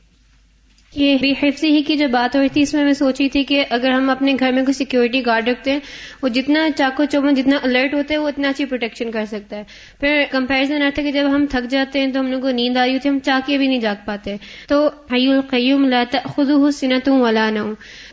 یہ 0.95 1.17
بے 1.21 1.33
ہی 1.63 1.83
کی 1.83 1.95
جو 1.95 2.07
بات 2.07 2.35
ہو 2.35 2.41
رہی 2.41 2.49
تھی، 2.49 2.61
اس 2.61 2.73
میں 2.73 2.83
میں 2.83 2.93
سوچی 2.93 3.29
تھی 3.29 3.43
کہ 3.43 3.65
اگر 3.69 3.91
ہم 3.91 4.09
اپنے 4.09 4.35
گھر 4.39 4.51
میں 4.51 4.63
کوئی 4.63 4.73
سیکورٹی 4.73 5.25
گارڈ 5.25 5.49
رکھتے 5.49 5.71
ہیں، 5.71 5.79
وہ 6.21 6.27
جتنا 6.27 6.69
چاقو 6.75 7.03
چوبن، 7.05 7.33
جتنا 7.33 7.57
الرٹ 7.63 7.93
ہوتا 7.93 8.13
ہے 8.13 8.19
وہ 8.19 8.27
اتنا 8.27 8.49
اچھی 8.49 8.65
پروٹیکشن 8.65 9.11
کر 9.11 9.25
سکتا 9.25 9.57
ہے۔ 9.57 9.63
پھر 9.99 10.23
کمپیرزن 10.31 10.81
آتا 10.81 11.01
ہے 11.01 11.11
کہ 11.11 11.19
جب 11.19 11.29
ہم 11.35 11.45
تھک 11.45 11.69
جاتے 11.69 11.99
ہیں 11.99 12.07
تو 12.07 12.19
ہم 12.19 12.31
لوگ 12.31 12.41
کو 12.41 12.49
نیند 12.49 12.77
آ 12.77 12.85
رہی 12.85 12.93
ہوتی 12.93 13.09
ہے، 13.09 13.13
ہم 13.13 13.19
چاہ 13.19 13.39
بھی 13.47 13.67
نہیں 13.67 13.79
جاگ 13.79 13.95
پاتے۔ 14.05 14.35
تو 14.67 14.89
حی 15.13 15.27
القیوم 15.27 15.89
لاتا 15.89 16.17
خود 16.25 16.49
سنتوں 16.73 17.21
والا 17.21 17.49
نہ 17.49 17.59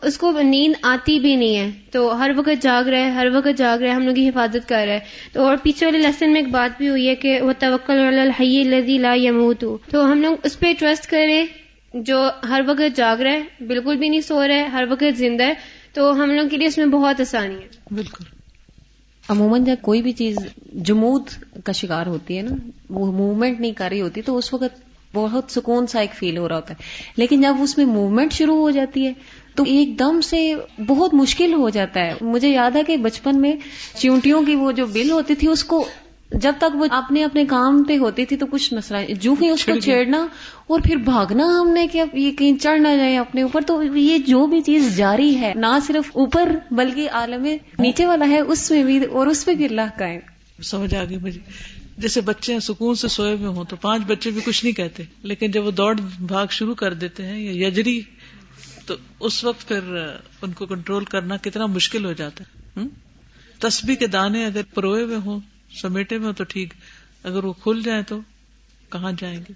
اس 0.03 0.19
کو 0.19 0.41
نیند 0.41 0.75
آتی 0.83 1.21
بھی 1.21 1.37
نہیں 1.37 1.57
ہے۔ 1.57 1.71
تو 1.91 2.19
ہر 2.19 2.31
وقت 2.37 2.63
جاگ 2.63 2.85
رہے، 2.85 3.11
ہر 3.11 3.27
وقت 3.35 3.59
جاگ 3.59 3.79
رہے، 3.79 3.91
ہم 3.91 4.03
لوگ 4.03 4.15
کی 4.15 4.29
حفاظت 4.29 4.69
کر 4.69 4.85
رہے۔ 4.89 4.99
تو 5.33 5.47
اور 5.47 5.57
پیچھے 5.63 5.87
والے 5.87 5.99
لیسن 5.99 6.33
میں 6.33 6.41
ایک 6.41 6.51
بات 6.51 6.79
بھی 6.79 6.89
ہوئی 6.89 7.09
ہے 7.09 7.15
کہ 7.15 7.41
وہ 7.41 7.53
توکل 7.59 7.99
الحی 7.99 8.61
الذی 8.61 8.99
لا 8.99 9.15
يموت۔ 9.15 9.65
تو 9.91 10.13
ہم 10.13 10.23
لوگ 10.23 10.37
اس 10.45 10.61
پہ 10.61 10.73
ٹرسٹ 10.79 11.11
کریں۔ 11.11 11.47
جو 12.03 12.31
ہر 12.49 12.61
وقت 12.67 12.97
جاگ 12.97 13.17
رہا 13.17 13.33
ہے 13.33 13.65
بالکل 13.65 13.97
بھی 13.97 14.09
نہیں 14.09 14.21
سو 14.21 14.49
رہا 14.49 14.55
ہے 14.55 14.63
ہر 14.63 14.85
وقت 14.91 15.17
زندہ 15.17 15.45
ہے 15.45 15.55
تو 15.93 16.23
ہم 16.23 16.31
لوگ 16.31 16.49
کے 16.49 16.57
لیے 16.57 16.67
اس 16.67 16.79
میں 16.79 16.87
بہت 16.87 17.21
آسانی 17.21 17.55
ہے۔ 17.55 17.95
بالکل۔ 17.95 18.25
عموماً 19.29 19.65
جب 19.65 19.77
کوئی 19.83 20.03
بھی 20.03 20.13
چیز 20.13 20.37
جمود 20.73 21.23
کا 21.65 21.73
شکار 21.73 22.07
ہوتی 22.07 22.37
ہے 22.37 22.43
نا، 22.43 22.57
وہ 22.91 23.13
موومنٹ 23.13 23.61
نہیں 23.61 23.73
کر 23.73 23.89
رہی 23.91 24.01
ہوتی، 24.01 24.23
تو 24.23 24.39
اس 24.39 24.55
وقت 24.55 24.81
بہت 25.13 25.45
سکون 25.49 25.87
سا 25.87 26.01
ایک 26.01 26.15
فیل 26.15 26.39
ہو 26.39 26.49
رہا 26.49 26.57
ہوتا 26.57 26.71
ہے۔ 26.71 26.83
لیکن 27.17 27.41
جب 27.41 27.55
اس 27.61 27.79
میں 27.79 27.87
موومنٹ 27.87 28.33
شروع 28.33 28.57
ہو 28.57 28.71
جاتی 28.71 29.07
ہے، 29.07 29.13
تو 29.55 29.65
ایک 29.67 29.99
دم 29.99 30.21
سے 30.21 30.55
بہت 30.87 31.15
مشکل 31.15 31.55
ہو 31.55 31.69
جاتا 31.69 32.01
ہے۔ 32.01 32.15
مجھے 32.21 32.49
یاد 32.49 32.71
ہے 32.71 32.85
کہ 32.85 32.97
بچپن 32.97 33.41
میں 33.41 33.57
چونٹیوں 33.99 34.43
کی 34.43 34.55
وہ 34.55 34.73
جو 34.73 34.87
بل 34.87 35.11
ہوتی 35.11 35.35
تھی، 35.35 35.49
اس 35.49 35.65
کو 35.65 35.89
جب 36.33 36.53
تک 36.59 36.77
وہ 36.77 36.87
اپنے 36.91 37.25
اپنے 37.25 37.45
کام 37.45 37.85
پہ 37.85 37.99
ہوتی 37.99 38.27
تھی 38.27 38.37
تو 38.37 38.47
کچھ 38.47 38.75
مسئلہ 38.75 39.13
جو 39.13 39.35
ہی 39.43 39.49
اس 39.49 39.65
کو 39.65 39.81
چھیڑنا 39.81 40.27
اور 40.67 40.81
پھر 40.81 40.97
بھاگنا 40.97 41.45
ہم 41.61 41.69
نے 41.69 41.87
کہ 41.87 42.03
یہ 42.13 42.33
کہیں 42.33 42.59
چڑھ 42.59 42.81
نہ 42.81 42.89
جائے 42.97 43.19
اپنے 43.19 43.43
اوپر 43.43 43.61
تو 43.67 43.83
یہ 43.83 44.19
جو 44.19 44.47
بھی 44.47 44.61
چیز 44.61 44.97
جاری 44.97 45.41
ہے 45.41 45.53
نہ 45.57 45.79
صرف 45.87 46.11
اوپر 46.13 46.53
بلکہ 46.71 47.11
عالم 47.11 47.45
نیچے 47.79 48.07
والا 48.07 48.29
ہے 48.29 48.41
اس 48.41 48.71
میں 48.71 48.85
بھی 48.85 49.05
اور 49.05 49.27
اس 49.27 49.45
پہ 49.45 49.55
بھی 49.55 49.65
اللہ 49.65 49.99
کا 49.99 50.09
ہے۔ 50.09 50.21
سمجھ 50.63 50.95
آ 50.95 51.05
گئی 51.05 51.17
مجھے۔ 51.17 51.41
جیسے 51.99 52.21
بچے 52.21 52.61
سکون 52.61 52.95
سے 52.95 53.09
سوئے 53.09 53.35
ہوئے 53.35 53.47
ہوں 53.47 53.65
تو 53.65 53.77
پانچ 53.77 54.03
بچے 54.07 54.31
بھی 54.31 54.41
کچھ 54.45 54.65
نہیں 54.65 54.75
کہتے 54.75 55.03
لیکن 55.23 55.51
جب 55.51 55.67
وہ 55.67 55.71
دوڑ 55.71 56.01
بھاگ 56.21 56.47
شروع 56.51 56.75
کر 56.75 56.95
دیتے 56.95 57.27
ہیں 57.27 57.39
یا 57.39 57.67
یجری 57.69 58.01
تو 58.87 58.95
اس 59.21 59.45
وقت 59.45 59.69
پھر 59.69 60.07
ان 60.43 60.53
کو 60.53 60.67
کنٹرول 60.67 61.05
کرنا 61.05 61.37
کتنا 61.37 61.67
مشکل 61.67 62.05
ہو 62.05 62.13
جاتا 62.13 62.45
ہے۔ 62.45 62.83
تسبیح 63.59 63.95
کے 63.95 64.07
دانے 64.07 64.45
اگر 64.47 64.61
پروئے 64.75 65.03
ہوئے 65.03 65.17
ہوں 65.17 65.41
سمیٹے 65.75 66.19
میں 66.19 66.27
ہو 66.27 66.33
تو 66.33 66.45
ٹھیک 66.45 66.75
اگر 67.23 67.45
وہ 67.45 67.53
کھل 67.53 67.83
جائے 67.85 68.03
تو 68.03 68.21
کہاں 68.91 69.13
جائیں 69.19 69.39
گے؟ 69.39 69.53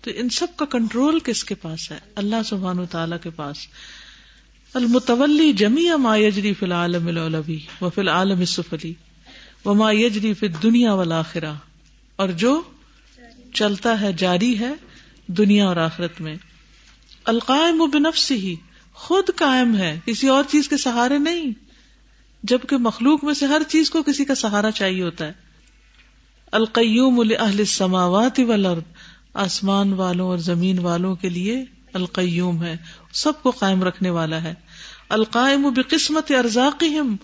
تو 0.00 0.10
ان 0.14 0.28
سب 0.28 0.46
کا 0.56 0.64
کنٹرول 0.64 1.18
کس 1.20 1.44
کے 1.44 1.54
پاس 1.54 1.92
ہے؟ 1.92 1.98
اللہ 2.14 2.36
سبحان 2.44 2.78
و 2.78 2.86
تعالی 2.86 3.16
کے 3.22 3.30
پاس۔ 3.30 3.56
المتولی 4.74 5.52
جمی 5.52 5.88
ما 5.96 6.16
یجری 6.16 6.54
فی 6.54 6.66
العالم 6.66 7.08
الولوی 7.08 7.58
و 7.80 7.90
فی 7.90 8.00
العالم 8.00 8.44
سفلی 8.44 8.94
و 9.64 9.74
ما 9.74 9.92
یجری 9.92 10.34
فی 10.34 10.48
دنیا 10.48 10.94
والآخرہ۔ 10.94 11.52
اور 12.16 12.28
جو 12.28 12.62
چلتا 13.54 14.00
ہے، 14.00 14.12
جاری 14.12 14.58
ہے 14.58 14.72
دنیا 15.26 15.66
اور 15.68 15.76
آخرت 15.76 16.20
میں۔ 16.20 16.36
القائم 17.24 17.80
و 17.80 17.86
بنفس 17.86 18.30
ہی 18.30 18.56
خود 18.92 19.24
قائم 19.36 19.76
ہے۔ 19.76 20.00
کسی 20.04 20.28
اور 20.28 20.44
چیز 20.50 20.68
کے 20.68 20.76
سہارے 20.76 21.18
نہیں۔ 21.18 21.52
جبکہ 22.42 22.76
مخلوق 22.76 23.24
میں 23.24 23.34
سے 23.34 23.46
ہر 23.46 23.62
چیز 23.68 23.90
کو 23.90 24.02
کسی 24.02 24.24
کا 24.24 24.34
سہارا 24.34 24.70
چاہیے 24.70 25.02
ہوتا 25.02 25.26
ہے۔ 25.26 25.32
القیوم 26.52 27.20
اہل 27.20 27.58
السماوات 27.58 28.40
والارض، 28.40 28.82
آسمان 29.34 29.92
والوں 29.92 30.26
اور 30.26 30.38
زمین 30.38 30.78
والوں 30.78 31.14
کے 31.14 31.28
لیے 31.28 31.64
القیوم 31.92 32.64
ہے، 32.64 32.76
سب 33.12 33.42
کو 33.42 33.50
قائم 33.50 33.82
رکھنے 33.82 34.10
والا 34.10 34.42
ہے۔ 34.42 34.54
القائم 35.08 35.62
بقسمت 35.62 36.30
ارزاقہم، 36.30 37.16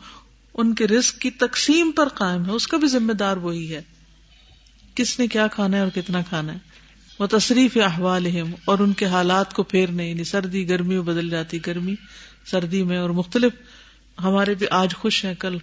ان 0.55 0.75
کے 0.75 0.87
رزق 0.87 1.19
کی 1.19 1.31
تقسیم 1.31 1.91
پر 1.91 2.09
قائم 2.09 2.47
ہے، 2.47 2.51
اس 2.51 2.67
کا 2.67 2.77
بھی 2.77 2.89
ذمہ 2.89 3.13
دار 3.13 3.37
وہی 3.37 3.75
ہے۔ 3.75 3.83
کس 4.95 5.19
نے 5.19 5.27
کیا 5.27 5.47
کھانا 5.47 5.77
ہے 5.77 5.83
اور 5.83 5.91
کتنا 5.95 6.23
کھانا 6.23 6.53
ہے؟ 6.53 6.59
وہ 7.19 7.27
تصریف 7.27 7.77
احوال 7.77 8.27
اور 8.65 8.79
ان 8.79 8.93
کے 8.93 9.07
حالات 9.07 9.55
کو 9.55 9.63
پھیرنے 9.63 10.09
یعنی 10.09 10.25
سردی 10.25 10.69
گرمی 10.69 11.01
بدل 11.01 11.31
جاتی، 11.31 11.59
گرمی، 11.67 11.95
سردی 12.47 12.83
میں 12.83 12.99
اور 12.99 13.11
مختلف، 13.11 13.53
ہمارے 14.23 14.55
بھی 14.55 14.67
آج 14.71 14.95
خوش 14.95 15.25
ہیں، 15.25 15.35
کل 15.35 15.57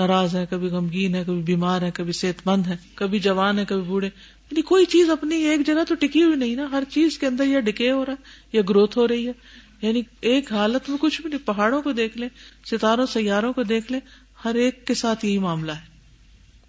ناراض 0.00 0.36
ہے 0.36 0.46
کبھی 0.50 0.68
غمگین 0.68 1.14
ہے 1.14 1.24
کبھی 1.26 1.42
بیمار 1.42 1.82
ہے 1.82 1.90
کبھی 1.94 2.12
صحت 2.12 2.46
مند 2.46 2.66
ہے 2.66 2.76
کبھی 2.94 3.18
جوان 3.18 3.58
ہے 3.58 3.64
کبھی 3.64 3.82
بوڑھے 3.82 4.06
یعنی 4.50 4.62
کوئی 4.62 4.84
چیز 4.84 5.10
اپنی 5.10 5.36
ایک 5.36 5.66
جگہ 5.66 5.84
تو 5.88 5.94
ٹکی 5.94 6.22
ہوئی 6.22 6.36
نہیں 6.36 6.56
نا۔ 6.56 6.66
ہر 6.70 6.82
چیز 6.88 7.18
کے 7.18 7.26
اندر 7.26 7.44
یا 7.44 7.60
ڈکے 7.60 7.90
ہو 7.90 8.06
رہا 8.06 8.12
ہے، 8.12 8.22
یا 8.52 8.62
گروتھ 8.68 8.98
ہو 8.98 9.08
رہی 9.08 9.26
ہے۔ 9.26 9.32
یعنی 9.82 10.02
ایک 10.20 10.52
حالت 10.52 10.88
میں 10.88 10.98
کچھ 11.00 11.22
بھی 11.22 11.30
نہیں، 11.30 11.46
پہاڑوں 11.46 11.82
کو 11.82 11.92
دیکھ 11.92 12.18
لیں، 12.18 12.28
ستاروں، 12.70 13.06
سیاروں 13.06 13.52
کو 13.52 13.62
دیکھ 13.62 13.92
لیں، 13.92 14.00
ہر 14.44 14.54
ایک 14.54 14.86
کے 14.86 14.94
ساتھ 14.94 15.24
یہی 15.24 15.38
معاملہ 15.38 15.72
ہے۔ 15.72 15.90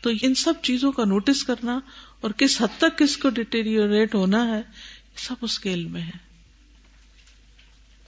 تو 0.01 0.09
ان 0.21 0.33
سب 0.33 0.53
چیزوں 0.61 0.91
کا 0.91 1.05
نوٹس 1.05 1.43
کرنا 1.43 1.79
اور 2.21 2.31
کس 2.31 2.61
حد 2.61 2.77
تک 2.77 2.97
کس 2.97 3.17
کو 3.17 3.29
ڈیٹیریٹ 3.29 4.15
ہونا 4.15 4.57
ہے 4.57 4.61
سب 5.15 5.35
اس 5.41 5.59
کے 5.59 5.73
علم 5.73 5.91
میں 5.91 6.01
ہے۔ 6.01 6.30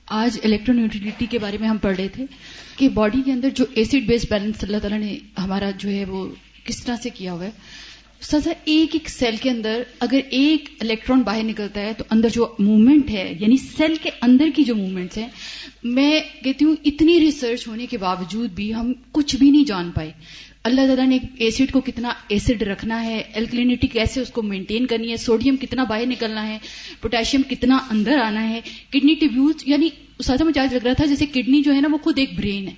آج 0.08 0.40
الیکٹرونیوٹریٹی 0.44 1.26
کے 1.26 1.40
بارے 1.40 1.58
میں 1.58 1.68
ہم 1.68 1.78
پڑھ 1.78 1.96
رہے 1.98 2.08
تھے 2.08 2.26
کہ 2.78 2.90
باڈی 2.90 3.22
کے 3.26 3.32
اندر 3.32 3.50
جو 3.50 3.66
ایسڈ 3.76 4.08
بیس 4.08 4.26
بیلنس 4.30 4.64
اللہ 4.64 4.78
تعالیٰ 4.78 5.00
نے 5.00 5.18
ہمارا 5.38 5.70
جو 5.78 5.90
ہے 5.90 6.06
وہ 6.06 6.28
کس 6.64 6.84
طرح 6.84 6.96
سے 7.04 7.10
کیا 7.10 7.34
ہوا 7.34 7.46
ہے 7.46 7.52
سزا 8.24 8.52
ایک 8.66 8.90
ایک 8.94 9.10
سیل 9.10 9.36
کے 9.42 9.50
اندر 9.50 9.84
اگر 10.00 10.20
ایک 10.30 10.70
الیکٹران 10.80 11.22
باہر 11.22 11.44
نکلتا 11.44 11.82
ہے 11.82 11.94
تو 11.98 12.04
اندر 12.10 12.30
جو 12.30 12.56
موومنٹ 12.60 13.10
ہے 13.10 13.34
یعنی 13.40 13.58
سیل 13.58 13.96
کے 13.96 14.10
اندر 14.22 14.46
کی 14.56 14.64
جو 14.64 14.76
موومنٹس 14.76 15.18
ہیں، 15.18 15.28
میں 15.84 16.22
کہتی 16.44 16.66
ہوں 16.66 16.76
اتنی 16.86 17.20
ریسرچ 17.20 17.68
ہونے 17.68 17.86
کے 17.86 17.98
باوجود 17.98 18.50
بھی 18.50 18.74
ہم 18.74 18.94
کچھ 19.12 19.36
بھی 19.36 19.52
نہیں 19.52 19.64
جان 19.64 19.92
پائے۔ 19.92 20.12
اللہ 20.64 20.82
تعالیٰ 20.82 21.08
نے 21.08 21.20
ایسڈ 21.38 21.72
کو 21.72 21.82
کتنا 21.82 22.10
ایسڈ 22.30 22.62
رکھنا 22.62 23.06
ہے 23.06 23.22
الکلینٹی 23.34 23.88
کیسے 23.88 24.22
اس 24.22 24.30
کو 24.30 24.42
مینٹین 24.42 24.86
کرنی 24.86 25.12
ہے، 25.12 25.18
سوڈیم 25.18 25.56
کتنا 25.56 25.84
باہر 25.84 26.06
نکلنا 26.06 26.48
ہے 26.48 26.58
پوٹیشیم 27.02 27.42
کتنا 27.50 27.78
اندر 27.92 28.18
آنا 28.18 28.50
ہے۔ 28.50 28.62
کڈنی 28.90 29.14
ٹیبیوز 29.14 29.64
یعنی 29.66 29.90
اساتذہ 30.20 30.44
مجھے 30.44 30.62
آج 30.62 30.74
لگ 30.74 30.86
رہا 30.86 30.94
تھا، 30.94 31.06
جیسے 31.06 31.26
کڈنی 31.26 31.62
جو 31.62 31.76
ہے 31.76 31.82
نا، 31.82 31.88
وہ 31.92 31.98
خود 31.98 32.20
ایک 32.20 32.38
برین 32.38 32.68
ہے۔ 32.68 32.74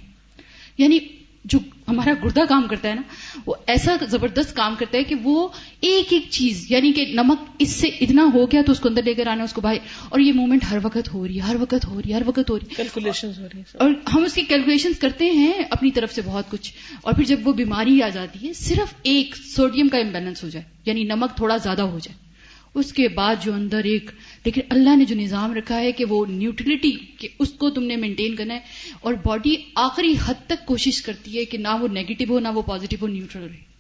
یعنی 0.78 1.00
جو 1.46 1.60
ہمارا 1.88 2.14
گردہ 2.24 2.42
کام 2.50 2.68
کرتا 2.68 2.90
ہے 2.90 2.96
نا 2.96 3.02
وہ 3.46 3.56
ایسا 3.68 3.96
زبردست 4.10 4.56
کام 4.56 4.76
کرتا 4.80 4.98
ہے 4.98 5.04
کہ 5.04 5.16
وہ 5.24 5.48
ایک 5.82 6.14
ایک 6.14 6.24
چیز 6.30 6.66
یعنی 6.72 6.92
کہ 6.94 7.06
نمک 7.14 7.42
اس 7.60 7.70
سے 7.70 7.88
اتنا 7.88 8.30
ہو 8.34 8.52
گیا 8.52 8.62
تو 8.62 8.72
اس 8.72 8.80
کو 8.80 8.90
اندر 8.90 9.04
لے 9.04 9.14
کر 9.14 9.28
آنا 9.28 9.44
اس 9.44 9.54
کو 9.54 9.62
باہر 9.62 9.78
اور 10.10 10.20
یہ 10.20 10.34
موومنٹ 10.34 10.64
ہر 10.72 10.78
وقت 10.84 11.14
ہو 11.14 11.28
رہی 11.28 11.36
ہے 11.36 11.42
ہر 11.42 11.56
وقت 11.60 11.86
ہو 11.86 12.02
رہی 12.02 12.10
ہے 12.10 12.16
ہر 12.16 12.22
وقت 12.26 12.50
ہو 12.50 12.60
رہی 12.60 12.70
ہے۔ 12.70 12.76
کیلکولیشن 12.76 13.28
ہو 13.28 13.48
رہی 13.54 13.60
ہے 13.60 13.78
اور 13.78 13.92
ہم 14.14 14.24
اس 14.24 14.34
کی 14.34 14.42
کیلکولیشن 14.42 14.92
کرتے 15.00 15.30
ہیں 15.30 15.54
اپنی 15.70 15.92
طرف 15.92 16.14
سے 16.14 16.22
بہت 16.26 16.50
کچھ 16.50 16.74
اور 17.02 17.14
پھر 17.14 17.24
جب 17.24 17.48
وہ 17.48 17.54
بیماری 17.54 18.02
آ 18.02 18.10
جاتی 18.10 18.48
ہے 18.48 18.54
صرف 18.54 18.94
ایک 19.04 19.36
سوڈیم 19.56 19.88
کا 19.88 19.98
امبیلنس 19.98 20.44
ہو 20.44 20.50
جائے 20.50 20.66
یعنی 20.86 21.04
نمک 21.04 21.38
تھوڑا 21.38 21.58
زیادہ 21.58 21.82
ہو 21.82 22.00
جائے۔ 22.00 22.26
اس 22.74 22.94
کے 22.94 23.08
بعد 23.08 23.36
جو 23.44 23.54
اندر 23.54 23.82
ایک 23.84 24.12
لیکن 24.46 24.62
اللہ 24.70 24.96
نے 24.96 25.06
جو 25.06 25.16
نظام 25.16 25.54
رکھا 25.54 25.80
ہے 25.80 25.92
کہ 25.92 26.06
وہ 26.06 26.26
نیوٹرلٹی 26.26 26.92
کہ 26.92 27.28
اس 27.40 27.52
کو 27.54 27.70
تم 27.70 27.84
نے 27.84 27.96
مینٹین 27.96 28.36
کرنا 28.36 28.54
ہے 28.54 28.60
اور 29.02 29.14
باڈی 29.14 29.56
آخری 29.76 30.16
حد 30.26 30.34
تک 30.48 30.66
کوشش 30.66 31.02
کرتی 31.02 31.38
ہے 31.40 31.46
کہ 31.46 31.58
نہ 31.58 31.68
وہ 31.82 31.88
نیگیٹو 31.88 32.34
ہو 32.34 32.40
نہ 32.40 32.48
وہ 32.48 32.62
پازیٹو 32.62 32.96
ہو 33.02 33.08
نیوٹرل 33.08 33.44
رہے۔ 33.44 33.76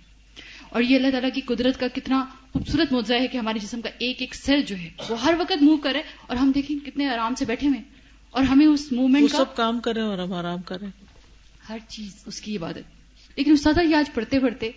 اور 0.70 0.82
یہ 0.82 0.95
اللہ 0.95 1.11
تعالیٰ 1.11 1.30
کی 1.34 1.41
قدرت 1.41 1.80
کا 1.80 1.88
کتنا 1.88 2.26
خوبصورت 2.53 2.91
موضوع 2.91 3.16
ہے 3.16 3.28
کہ 3.28 3.38
ہمارے 3.38 3.59
جسم 3.59 3.82
کا 3.82 3.89
ایک 3.99 4.18
ایک 4.20 4.36
سیل 4.36 4.61
جو 4.61 4.78
ہے 4.78 4.89
وہ 5.09 5.22
ہر 5.22 5.34
وقت 5.39 5.63
موو 5.63 5.78
کرے 5.78 6.01
اور 6.28 6.38
ہم 6.38 6.51
دیکھیں 6.55 6.86
کتنے 6.86 7.07
آرام 7.07 7.36
سے 7.36 7.45
بیٹھے 7.45 7.68
ہوئے 7.68 7.82
اور 8.32 8.43
ہمیں 8.43 8.66
اس 8.66 8.91
موومنٹ 8.91 9.32
کا 9.32 9.38
سب 9.38 9.55
کام 9.55 9.80
کریں 9.80 10.01
اور 10.01 10.18
ہم 10.18 10.34
آرام 10.34 10.61
کریں 10.61 10.88
ہر 11.70 11.78
چیز 11.88 12.16
اس 12.26 12.41
کی 12.41 12.57
عبادت۔ 12.57 12.84
لیکن 13.36 13.51
استاد 13.51 13.80
یہ 13.89 13.95
آج 13.95 14.13
پڑھتے 14.13 14.39
پڑھتے 14.39 14.72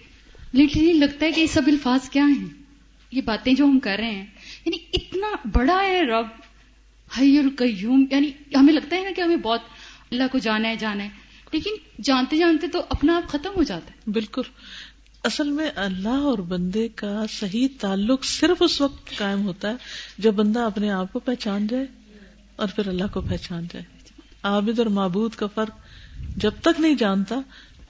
لٹرلی 0.54 0.92
لگتا 0.92 1.26
ہے 1.26 1.32
کہ 1.32 1.40
یہ 1.40 1.46
سب 1.46 1.62
الفاظ 1.66 2.08
کیا 2.10 2.24
ہیں؟ 2.24 2.46
یہ 3.12 3.22
باتیں 3.22 3.54
جو 3.54 3.64
ہم 3.64 3.78
کر 3.78 3.96
رہے 3.98 4.10
ہیں 4.10 4.26
یعنی 4.68 4.78
اتنا 4.92 5.48
بڑا 5.52 5.80
ہے 5.82 6.02
رب، 6.02 6.26
حی 7.18 7.38
القیوم 7.38 8.04
یعنی 8.10 8.30
ہمیں 8.56 8.74
لگتا 8.74 8.96
ہے 8.96 9.04
نا 9.04 9.10
کہ 9.16 9.20
ہمیں 9.20 9.36
بہت 9.36 9.60
اللہ 10.10 10.22
کو 10.32 10.38
جانا 10.38 10.68
ہے 10.68 10.76
جانا 10.76 11.04
ہے، 11.04 11.08
لیکن 11.52 12.02
جانتے 12.02 12.36
جانتے 12.36 12.68
تو 12.68 12.82
اپنا 12.90 13.16
آپ 13.16 13.28
ختم 13.28 13.50
ہو 13.56 13.62
جاتا 13.62 13.92
ہے۔ 13.92 14.10
بالکل۔ 14.10 14.42
اصل 15.24 15.50
میں 15.50 15.70
اللہ 15.76 16.08
اور 16.08 16.38
بندے 16.38 16.88
کا 16.88 17.24
صحیح 17.30 17.68
تعلق 17.80 18.24
صرف 18.24 18.56
اس 18.60 18.80
وقت 18.80 19.18
قائم 19.18 19.46
ہوتا 19.46 19.70
ہے 19.70 19.74
جب 20.18 20.34
بندہ 20.34 20.60
اپنے 20.60 20.90
آپ 20.90 21.12
کو 21.12 21.18
پہچان 21.18 21.66
جائے 21.66 21.86
اور 22.56 22.68
پھر 22.76 22.88
اللہ 22.88 23.04
کو 23.12 23.20
پہچان 23.20 23.64
جائے۔ 23.72 23.84
عابد 24.42 24.78
اور 24.78 24.86
معبود 24.86 25.34
کا 25.34 25.46
فرق 25.46 25.76
جب 26.36 26.50
تک 26.60 26.80
نہیں 26.80 26.94
جانتا 26.94 27.40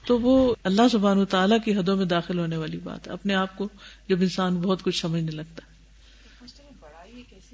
تو 0.05 0.19
وہ 0.19 0.55
اللہ 0.63 0.81
سبحان 0.91 1.25
تعالیٰ 1.25 1.57
کی 1.65 1.75
حدوں 1.75 1.95
میں 1.95 2.05
داخل 2.05 2.39
ہونے 2.39 2.57
والی 2.57 2.77
بات 2.77 3.07
ہے۔ 3.07 3.13
اپنے 3.13 3.33
آپ 3.33 3.57
کو 3.57 3.69
جب 4.09 4.21
انسان 4.21 4.55
بہت 4.55 4.83
کچھ 4.83 5.01
سمجھنے 5.01 5.31
لگتا 5.31 5.63
ہے۔ 5.63 5.78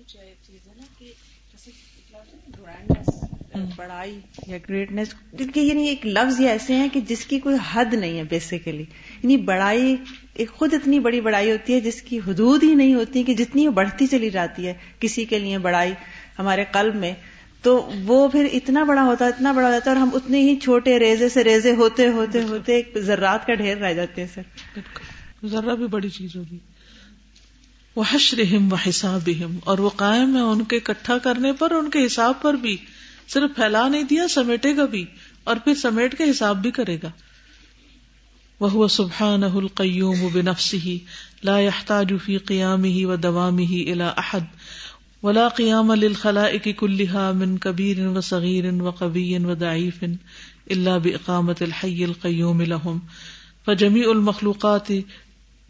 کچھ 0.08 0.18
چیز 0.48 0.68
ہے 0.68 0.74
نا 0.78 0.86
کہ 1.00 1.14
جیسے 1.52 1.72
بڑائی 3.76 4.20
یا 4.48 4.58
گریٹنیس 4.70 5.14
کیونکہ 5.38 5.60
یعنی 5.60 5.88
ایک 5.88 6.06
لفظ 6.06 6.40
یہ 6.40 6.50
ایسے 6.50 6.76
ہیں 6.76 6.90
کہ 6.94 7.00
جس 7.00 7.26
کی 7.26 7.40
کوئی 7.40 7.56
حد 7.74 7.94
نہیں 7.94 8.18
ہے 8.18 8.24
بیسیکلی 8.24 8.84
یعنی 9.24 9.38
بڑائی 9.38 9.96
ایک 10.34 10.50
خود 10.50 10.74
اتنی 10.74 11.00
بڑی 11.00 11.22
بڑائی 11.22 11.52
ہوتی 11.52 11.74
ہے 11.74 11.80
جس 11.80 12.02
کی 12.02 12.20
حدود 12.28 12.64
ہی 12.64 12.76
نہیں 12.76 12.94
ہوتی 12.94 13.24
کہ 13.24 13.34
جتنی 13.34 13.68
وہ 13.68 13.72
بڑھتی 13.72 14.08
چلی 14.08 14.30
جاتی 14.30 14.68
ہے 14.68 14.74
کسی 15.00 15.26
کے 15.26 15.40
لیے 15.40 15.58
بڑائی 15.58 15.94
ہمارے 16.40 16.64
قلب 16.72 16.96
میں۔ 16.96 17.14
تو 17.62 17.90
وہ 18.06 18.28
پھر 18.28 18.48
اتنا 18.54 18.84
بڑا 18.84 19.04
ہوتا 19.04 19.26
ہے 19.26 19.30
اتنا 19.30 19.52
بڑا 19.52 19.68
ہوتا 19.68 19.92
ہے 19.92 19.96
اور 19.96 20.08
ہم 20.08 20.10
اتنے 20.14 20.40
ہی 20.40 20.56
چھوٹے 20.56 21.00
ریزے 21.00 21.30
سے 21.30 21.44
ریزے 21.44 21.72
ہوتے 21.72 22.08
ہوتے 22.08 22.44
ہوتے 22.44 22.76
ایک 22.76 22.98
ذرات 22.98 23.48
کا 23.48 23.54
ڈھیر 23.54 23.78
رہ 23.78 23.94
جاتے 23.94 24.22
ہیں 24.22 24.28
سر۔ 24.34 24.80
ذرا 25.46 25.74
بھی 25.74 25.88
بڑی 25.88 26.10
چیز 26.10 26.36
ہوگی۔ 26.36 26.58
وہ 27.96 28.04
حشرہم 28.12 28.74
و 28.74 28.76
حساب 28.76 29.30
اور 29.64 29.78
وہ 29.78 29.90
قائم 29.90 30.36
ہے 30.36 30.42
ان 30.42 30.64
کے 30.64 30.78
اکٹھا 30.78 31.18
کرنے 31.18 31.54
پر، 31.54 31.72
ان 31.72 31.90
کے 31.90 32.06
حساب 32.06 32.42
پر 32.42 32.54
بھی۔ 32.54 32.78
صرف 33.28 33.56
پھیلا 33.56 33.88
نہیں 33.88 34.04
دیا، 34.04 34.28
سمیٹے 34.28 34.78
گا 34.78 34.86
بھی، 34.86 35.06
اور 35.44 35.56
پھر 35.64 35.76
سمیٹ 35.76 36.18
کے 36.18 36.24
حساب 36.24 36.62
بھی 36.62 36.72
کرے 36.72 36.98
گا۔ 37.04 37.12
وہ 38.60 38.88
سبحان 38.88 39.44
القیوم 39.44 40.24
و 40.24 40.30
بنفسی 40.30 41.00
لا 41.44 41.60
يحتاج 41.60 42.14
في 42.26 42.38
قيامه 42.38 43.12
ودوامه 43.12 43.74
الى 43.74 44.04
احد، 44.18 44.42
ولا 45.24 45.48
قيام 45.48 45.94
للخلائق 45.94 46.68
كلها 46.78 47.32
من 47.32 47.58
كبير 47.58 48.08
وصغير 48.08 48.74
وقبي 48.74 49.38
وضعيف 49.38 50.04
الا 50.70 50.98
باقامه 50.98 51.56
الحي 51.62 52.06
القيوم 52.06 52.62
لهم 52.62 53.00
فجميع 53.66 54.10
المخلوقات 54.10 54.92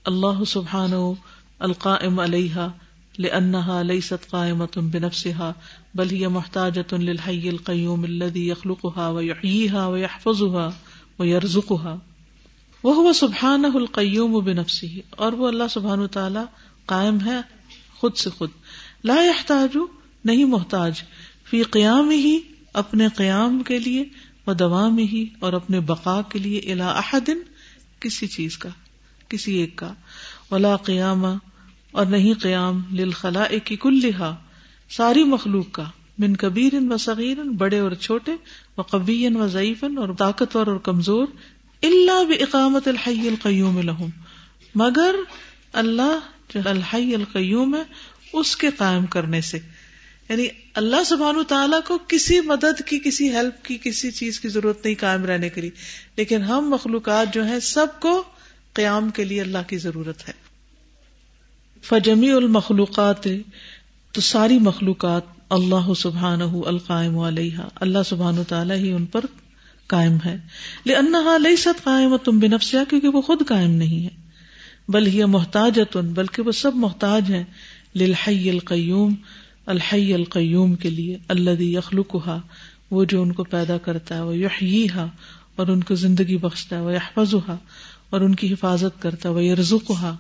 الله 0.06 0.44
سبحانه 0.44 1.35
القائم 1.60 2.20
عليها 2.20 2.68
لانها 3.20 3.84
ليست 3.84 4.30
قائمه 4.30 4.82
بنفسها 4.94 5.52
بل 5.96 6.16
هي 6.16 6.28
محتاجه 6.28 7.04
للحي 7.04 7.50
القيوم 7.50 8.04
الذي 8.04 8.48
يخلقها 8.48 9.08
ويحييها 9.10 9.86
ويحفظها 9.88 10.70
ويرزقها 11.20 11.96
وہ 12.84 13.14
سبحان 13.14 13.66
القیوم 13.66 14.36
و 14.36 14.42
اور 15.10 15.34
وہ 15.34 15.48
اللہ 15.48 15.64
سبحان 15.70 16.08
تعالی 16.08 16.40
قائم 16.86 17.18
ہے 17.26 17.40
خود 17.96 18.16
سے 18.16 18.30
خود۔ 18.30 18.50
لا 19.04 19.24
يحتاج 19.24 19.78
نہیں 20.26 20.46
محتاج، 20.46 21.02
فی 21.50 21.64
قیام 21.64 22.10
ہی 22.10 22.40
اپنے 22.74 23.08
قیام 23.16 23.64
کے 23.64 23.80
لیے 23.80 24.04
و 24.48 24.54
دوام 24.54 24.98
ہی 24.98 25.26
اور 25.40 25.54
اپنے 25.54 25.80
بقا 25.80 26.22
کے 26.22 26.40
لیے 26.40 26.60
الا 26.60 26.90
احدن، 26.92 27.40
کسی 28.00 28.28
چیز 28.28 28.58
کا، 28.58 28.70
کسی 29.30 29.54
ایک 29.54 29.76
کا۔ 29.76 29.94
ولا 30.52 30.76
قیام 30.76 31.26
اور 31.92 32.06
نہیں 32.06 32.34
قیام 32.34 32.82
للخلا 32.92 33.48
کی 33.64 33.76
کلحا 33.76 34.32
ساری 34.90 35.24
مخلوق 35.24 35.66
کا، 35.72 35.84
من 36.18 36.36
کبیر 36.36 36.74
و 36.94 36.98
صغیر 36.98 37.44
بڑے 37.44 37.80
اور 37.80 37.92
چھوٹے، 37.92 38.32
و 38.78 38.82
قبی 38.82 39.28
و 39.36 39.48
ضعیفن 39.48 39.98
اور 39.98 40.10
طاقتور 40.18 40.68
اور 40.68 40.78
کمزور 40.78 41.28
اللہ 41.84 42.24
بقامت 42.30 42.88
الحی 42.88 43.28
القیوم 43.28 43.82
لہم۔ 43.82 44.08
مگر 44.76 45.16
اللہ 45.74 46.20
جو 46.54 46.60
الحی 46.66 47.16
القیوم 47.16 47.76
ہے، 47.76 47.84
اس 48.34 48.58
کے 48.58 48.68
قائم 48.78 49.06
کرنے 49.06 49.42
سے۔ 49.42 49.60
یعنی 50.30 50.48
اللہ 50.74 51.04
سبحان 51.06 51.36
تعالیٰ 51.48 51.80
کو 51.88 51.98
کسی 52.08 52.42
مدد 52.42 52.82
کی، 52.86 53.00
کسی 53.00 53.32
ہیلپ 53.32 53.66
کی، 53.66 53.78
کسی 53.84 54.12
چیز 54.12 54.40
کی 54.40 54.48
ضرورت 54.48 54.86
نہیں 54.86 54.96
قائم 55.00 55.26
رہنے 55.26 55.50
کے 55.50 55.62
لیے۔ 55.62 55.72
لیکن 56.16 56.42
ہم 56.42 56.70
مخلوقات 56.70 57.34
جو 57.34 57.46
ہیں، 57.46 57.60
سب 57.60 57.88
کو 58.00 58.24
قیام 58.76 59.10
کے 59.10 59.24
لیے 59.24 59.42
اللہ 59.42 59.58
کی 59.68 59.78
ضرورت 59.78 60.28
ہے۔ 60.28 60.34
فجمی 61.82 62.32
المخلوقات، 62.32 63.28
تو 64.12 64.22
ساری 64.22 64.60
مخلوقات 64.60 65.22
اللہ 65.50 65.94
سبحان 65.98 66.42
القائم 66.66 67.20
علیہ، 67.20 67.58
اللہ 67.76 67.98
سبحان 68.06 68.44
تعالیٰ 68.48 68.76
ہی 68.76 68.92
ان 68.92 69.06
پر 69.06 69.22
قائم 69.88 70.18
ہے۔ 70.26 70.38
لنحا 70.86 71.38
لئی 71.38 71.56
ست 71.56 71.84
قائم 71.84 72.18
تم 72.18 72.40
بنفسیا 72.40 72.84
کیونکہ 72.90 73.08
وہ 73.08 73.22
خود 73.22 73.42
قائم 73.48 73.72
نہیں 73.72 74.04
ہے۔ 74.04 74.10
بل 74.88 75.08
ہی 75.08 75.24
محتاج 75.24 75.80
بلکہ 75.94 76.42
وہ 76.42 76.52
سب 76.52 76.76
محتاج 76.76 77.34
ہیں۔ 77.34 77.44
للحی 77.96 78.50
القیوم، 78.50 79.16
الحی 79.66 80.14
القیوم 80.14 80.76
کے 80.76 80.90
لیے 80.90 81.18
اللہ 81.28 81.62
یخلقها 81.62 82.38
وہ 82.92 83.06
جو 83.06 83.22
ان 83.22 83.32
کو 83.32 83.44
پیدا 83.44 83.78
کرتا 83.78 84.16
ہے 84.16 84.22
وہ 84.22 84.38
یحییها 84.38 85.08
اور 85.56 85.68
ان 85.68 85.84
کو 85.84 85.96
زندگی 85.96 86.38
بخشتا 86.38 86.76
ہے 86.76 86.82
وہ 86.82 86.94
یحفظها 86.94 87.56
اور 88.16 88.24
ان 88.24 88.36
کی 88.36 88.54
حفاظت 88.54 89.02
کرتا 89.02 89.30
وہ 89.30 89.44
یرزقها 89.44 90.16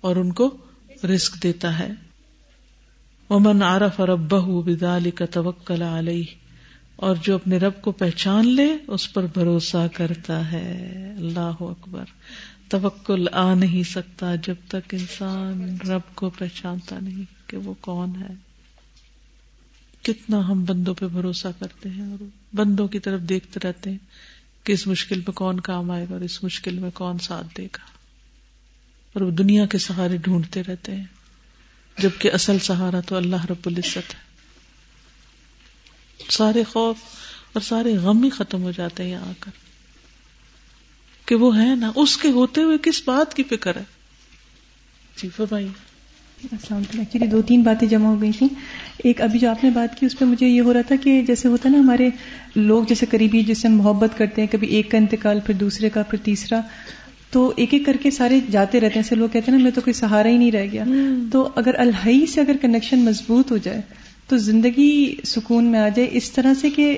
اور 0.00 0.16
ان 0.16 0.32
کو 0.32 0.56
رزق 1.04 1.42
دیتا 1.42 1.78
ہے۔ 1.78 1.90
ومن 3.30 3.62
عرف 3.62 4.00
ربه 4.00 4.60
بذلك 4.60 5.22
توکل 5.30 5.82
علیہ 5.82 6.24
اور 6.96 7.16
جو 7.22 7.34
اپنے 7.34 7.56
رب 7.56 7.82
کو 7.82 7.92
پہچان 7.92 8.48
لے، 8.48 8.76
اس 8.86 9.12
پر 9.12 9.26
بھروسہ 9.26 9.86
کرتا 9.94 10.52
ہے۔ 10.52 11.12
اللہ 11.18 11.56
اکبر۔ 11.60 12.04
توکل 12.68 13.26
آ 13.32 13.54
نہیں 13.54 13.82
سکتا 13.82 14.34
جب 14.34 14.54
تک 14.68 14.94
انسان 14.94 15.76
رب 15.88 16.14
کو 16.14 16.30
پہچانتا 16.30 16.98
نہیں 17.02 17.50
کہ 17.50 17.56
وہ 17.56 17.74
کون 17.80 18.12
ہے۔ 18.20 18.34
کتنا 20.02 20.48
ہم 20.48 20.64
بندوں 20.64 20.94
پہ 20.94 21.06
بھروسہ 21.06 21.48
کرتے 21.58 21.88
ہیں 21.88 22.10
اور 22.10 22.24
بندوں 22.56 22.88
کی 22.88 22.98
طرف 22.98 23.20
دیکھتے 23.20 23.68
رہتے 23.68 23.90
ہیں۔ 23.90 23.98
کہ 24.64 24.72
اس 24.72 24.86
مشکل 24.86 25.18
میں 25.18 25.32
کون 25.32 25.60
کام 25.60 25.90
آئے 25.90 26.06
گا 26.10 26.12
اور 26.12 26.20
اس 26.20 26.44
مشکل 26.44 26.78
میں 26.78 26.90
کون 26.90 27.18
ساتھ 27.18 27.46
دے 27.56 27.64
گا؟ 27.64 27.84
اور 29.12 29.20
وہ 29.20 29.30
دنیا 29.30 29.66
کے 29.66 29.78
سہارے 29.78 30.16
ڈھونڈتے 30.16 30.62
رہتے 30.62 30.96
ہیں۔ 30.96 31.04
جبکہ 31.98 32.32
اصل 32.32 32.58
سہارا 32.58 33.00
تو 33.00 33.16
اللہ 33.16 33.44
رب 33.44 33.66
العزت 33.66 34.14
ہے۔ 34.14 34.30
سارے 36.30 36.64
خوف 36.64 36.96
اور 37.52 37.62
سارے 37.62 37.96
غم 37.96 38.24
ہی 38.24 38.30
ختم 38.30 38.62
ہو 38.62 38.70
جاتے 38.70 39.02
ہیں 39.02 39.10
یہاں 39.10 39.26
آ 39.26 39.32
کر 39.40 39.50
کہ 41.26 41.34
وہ 41.34 41.58
ہے 41.58 41.74
نا، 41.74 41.92
اس 41.96 42.16
کے 42.16 42.28
ہوتے 42.28 42.62
ہوئے 42.62 42.78
کس 42.82 43.02
بات 43.04 43.34
کی 43.34 43.42
فکر 43.42 43.76
ہے؟ 43.76 43.84
جی 45.16 45.28
فرمائیے۔ 45.36 45.89
السلام 46.42 46.80
علیکم. 46.80 46.98
ایکچولی 46.98 47.26
دو 47.26 47.40
تین 47.42 47.62
باتیں 47.62 47.86
جمع 47.88 48.08
ہو 48.08 48.20
گئی 48.20 48.30
تھیں. 48.32 48.48
ایک 49.04 49.20
ابھی 49.20 49.38
جو 49.38 49.48
آپ 49.50 49.64
نے 49.64 49.70
بات 49.70 49.98
کی 49.98 50.06
اس 50.06 50.18
پہ 50.18 50.24
مجھے 50.24 50.46
یہ 50.46 50.60
ہو 50.60 50.72
رہا 50.72 50.80
تھا 50.88 50.96
کہ 51.02 51.20
جیسے 51.26 51.48
ہوتا 51.48 51.68
ہے 51.68 51.74
نا 51.74 51.80
ہمارے 51.80 52.08
لوگ 52.56 52.84
جیسے 52.84 53.06
قریبی 53.06 53.42
جس 53.42 53.58
سے 53.58 53.68
محبت 53.68 54.16
کرتے 54.18 54.42
ہیں 54.42 54.48
کبھی 54.52 54.68
ایک 54.68 54.90
کا 54.90 54.98
انتقال 54.98 55.40
پھر 55.46 55.54
دوسرے 55.54 55.90
کا 55.90 56.02
پھر 56.02 56.18
تیسرا 56.24 56.60
تو 57.30 57.52
ایک 57.56 57.74
ایک 57.74 57.84
کر 57.86 57.96
کے 58.02 58.10
سارے 58.10 58.38
جاتے 58.50 58.80
رہتے 58.80 58.94
ہیں. 58.94 59.02
ایسے 59.04 59.14
لوگ 59.14 59.28
کہتے 59.28 59.50
ہیں 59.50 59.58
نا 59.58 59.64
میں 59.64 59.72
تو 59.72 59.80
کوئی 59.80 59.94
سہارا 59.94 60.28
ہی 60.28 60.36
نہیں 60.36 60.52
رہ 60.52 60.66
گیا. 60.72 60.84
تو 61.32 61.48
اگر 61.54 61.78
الحی 61.78 62.24
سے 62.26 62.40
اگر 62.40 62.56
کنیکشن 62.62 63.04
مضبوط 63.04 63.50
ہو 63.52 63.56
جائے 63.56 63.80
تو 64.28 64.36
زندگی 64.38 65.14
سکون 65.24 65.64
میں 65.64 65.80
آ 65.80 65.88
جائے. 65.88 66.08
اس 66.12 66.30
طرح 66.30 66.54
سے 66.60 66.70
کہ 66.70 66.96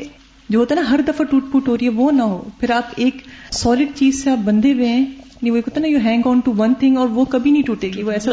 جو 0.48 0.58
ہوتا 0.58 0.74
ہے 0.74 0.80
نا 0.80 0.90
ہر 0.90 1.00
دفعہ 1.08 1.24
ٹوٹ 1.24 1.50
پوٹ 1.52 1.68
ہو 1.68 1.76
رہی 1.76 1.86
ہے 1.86 1.92
وہ 1.96 2.10
نہ 2.12 2.22
ہو. 2.22 2.42
پھر 2.60 2.70
آپ 2.70 2.92
ایک 2.96 3.22
سالڈ 3.52 3.96
چیز 3.96 4.22
سے 4.22 4.30
آپ 4.30 4.44
بندے 4.44 4.72
ہوئے 4.72 4.88
ہیں 4.88 5.04
وہ 5.50 5.58
ہوتا 5.58 5.80
نا 5.80 5.86
you 5.86 5.98
hang 6.04 6.22
on 6.24 6.40
to 6.40 6.54
one 6.56 6.74
thing 6.74 6.96
اور 6.96 7.08
وہ 7.08 7.24
کبھی 7.24 7.50
نہیں 7.50 7.62
ٹوٹے 7.62 7.88
گی 7.88 8.02
وہ 8.02 8.10
ایسا 8.10 8.30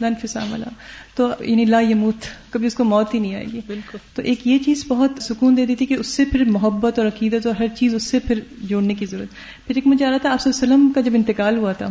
لن 0.00 0.14
فساملا 0.22 0.68
تو 1.14 1.28
یعنی 1.40 1.64
لا 1.64 1.80
یموت 1.80 2.26
کبھی 2.50 2.66
اس 2.66 2.74
کو 2.74 2.84
موت 2.84 3.14
ہی 3.14 3.18
نہیں 3.18 3.34
آئے 3.34 3.44
گی۔ 3.52 3.60
بالکل۔ 3.66 3.98
تو 4.14 4.22
ایک 4.22 4.46
یہ 4.46 4.58
چیز 4.58 4.84
بہت 4.88 5.10
سکون 5.20 5.56
دے 5.56 5.66
دی 5.66 5.74
تھی 5.74 5.86
کہ 5.86 5.94
اس 5.94 6.06
سے 6.06 6.24
پھر 6.24 6.44
محبت 6.44 6.98
اور 6.98 7.06
عقیدت 7.06 7.46
اور 7.46 7.54
ہر 7.54 7.66
چیز 7.68 7.94
اس 7.94 8.02
سے 8.02 8.18
پھر 8.18 8.40
جوڑنے 8.62 8.94
کی 8.94 9.06
ضرورت۔ 9.06 9.28
پھر 9.66 9.74
ایک 9.74 9.86
مجھے 9.86 10.06
آ 10.06 10.10
رہا 10.10 10.16
تھا 10.16 10.32
آپ 10.32 10.46
وسلم 10.46 10.92
کا 10.94 11.00
جب 11.00 11.14
انتقال 11.14 11.56
ہوا 11.56 11.72
تھا 11.72 11.86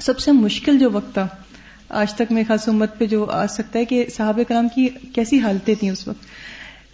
سب 0.00 0.18
سے 0.18 0.32
مشکل 0.32 0.78
جو 0.78 0.90
وقت 0.90 1.14
تھا 1.14 1.28
آج 1.88 2.14
تک 2.14 2.32
میں 2.32 2.44
خاص 2.48 2.68
امت 2.68 2.98
پہ 2.98 3.06
جو 3.06 3.24
آ 3.24 3.46
سکتا 3.46 3.78
ہے 3.78 3.84
کہ 3.84 4.06
صحابہ 4.16 4.42
کرام 4.48 4.68
کی 4.74 4.88
کیسی 5.12 5.40
حالتیں 5.40 5.74
تھیں 5.74 5.90
اس 5.90 6.08
وقت۔ 6.08 6.24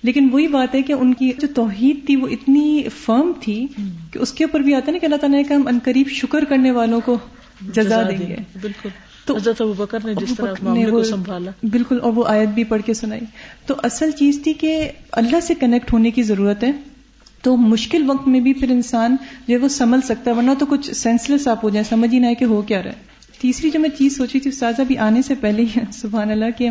لیکن 0.04 0.28
وہی 0.32 0.48
بات 0.48 0.74
ہے 0.74 0.82
کہ 0.82 0.92
ان 0.92 1.14
کی 1.14 1.30
جو 1.38 1.48
توحید 1.54 2.06
تھی 2.06 2.16
وہ 2.16 2.28
اتنی 2.28 2.82
فرم 3.04 3.32
تھی 3.40 3.66
کہ 4.12 4.18
اس 4.18 4.32
کے 4.32 4.44
اوپر 4.44 4.60
بھی 4.60 4.74
آتا 4.74 4.92
نا 4.92 4.98
کہ 4.98 5.04
اللہ 5.06 5.16
تعالیٰ 5.16 5.38
نے 5.38 5.44
کہا 5.44 5.56
ہم 5.56 5.78
قریب 5.84 6.08
شکر 6.08 6.44
کرنے 6.44 6.70
والوں 6.70 7.00
کو 7.04 7.18
جزا 7.72 8.02
دیں 8.10 8.26
گے۔ 8.28 8.36
بالکل۔ 8.60 8.88
تو 9.26 9.36
حضرت 9.36 9.62
بکر 9.62 9.98
نے 10.04 10.14
جس 10.14 10.34
طرح 10.36 10.54
معاملے 10.62 10.90
کو 10.90 11.02
سنبھالا۔ 11.02 11.50
بالکل 11.62 11.98
اور 12.02 12.12
وہ 12.12 12.24
آیت 12.26 12.48
بھی 12.48 12.64
پڑھ 12.64 12.82
کے 12.82 12.94
سنائی۔ 12.94 13.20
تو 13.66 13.74
اصل 13.82 14.10
چیز 14.10 14.40
تھی 14.44 14.52
کہ 14.52 14.90
اللہ 15.12 15.40
سے 15.40 15.54
کنیکٹ 15.54 15.92
ہونے 15.92 16.10
کی 16.10 16.22
ضرورت 16.22 16.64
ہے۔ 16.64 16.72
تو 17.42 17.56
مشکل 17.56 18.10
وقت 18.10 18.28
میں 18.28 18.40
بھی 18.40 18.52
پھر 18.52 18.70
انسان 18.70 19.16
جو 19.48 19.56
ہے 19.56 19.60
وہ 19.60 19.68
سمجھ 19.68 20.06
سکتا 20.06 20.30
ہے 20.30 20.36
ورنہ 20.36 20.50
تو 20.58 20.66
کچھ 20.66 20.92
سینسلیس 20.92 21.48
آپ 21.48 21.64
ہو 21.64 21.70
جائیں 21.70 21.84
سمجھ 21.88 22.14
ہی 22.14 22.18
نہ 22.18 22.26
ہے 22.26 22.34
کہ 22.34 22.44
ہو 22.44 22.62
کیا 22.62 22.82
رہا 22.82 22.90
ہے۔ 22.90 23.13
تیسری 23.40 23.70
جو 23.70 23.80
میں 23.80 23.88
چیز 23.88 24.16
سوچی 24.16 24.40
تھی 24.40 24.50
استاذہ 24.50 24.82
بھی 24.82 24.98
آنے 24.98 25.22
سے 25.22 25.34
پہلے 25.34 25.62
ہی، 25.62 25.80
سبحان 25.92 26.30
اللہ، 26.30 26.44
کہ 26.56 26.68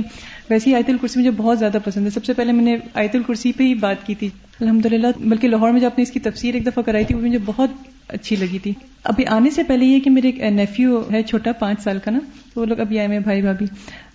ویسی 0.49 0.75
آیت 0.75 0.89
الکرسی 0.89 1.19
مجھے 1.19 1.31
بہت 1.31 1.59
زیادہ 1.59 1.77
پسند 1.85 2.05
ہے۔ 2.05 2.09
سب 2.09 2.25
سے 2.25 2.33
پہلے 2.33 2.51
میں 2.51 2.63
نے 2.63 2.77
آیت 2.93 3.15
الکرسی 3.15 3.51
پہ 3.51 3.63
ہی 3.63 3.73
بات 3.73 4.05
کی 4.05 4.15
تھی۔ 4.15 4.29
الحمد 4.59 4.85
للہ 4.85 5.07
بلکہ 5.19 5.47
لاہور 5.47 5.71
میں 5.71 5.79
جو 5.79 5.85
آپ 5.85 5.97
نے 5.97 6.03
اس 6.03 6.11
کی 6.11 6.19
تفسیر 6.19 6.53
ایک 6.53 6.65
دفعہ 6.65 6.83
کرائی 6.83 7.05
تھی، 7.05 7.15
وہ 7.15 7.21
مجھے 7.21 7.37
بہت 7.45 7.69
اچھی 8.07 8.35
لگی 8.35 8.59
تھی۔ 8.59 8.73
ابھی 9.03 9.25
آنے 9.25 9.49
سے 9.49 9.63
پہلے 9.63 9.85
یہ 9.85 9.99
کہ 9.99 10.09
میرے 10.09 10.29
ایک 10.29 10.41
نیفیو 10.41 11.03
ہے، 11.11 11.23
چھوٹا، 11.23 11.51
پانچ 11.51 11.81
سال 11.83 11.99
کا 12.03 12.11
نا، 12.11 12.19
تو 12.53 12.61
وہ 12.61 12.65
لوگ 12.65 12.79
ابھی 12.79 12.99
آئے 12.99 13.07
میں 13.07 13.19
بھائی 13.19 13.41
بھابھی۔ 13.41 13.65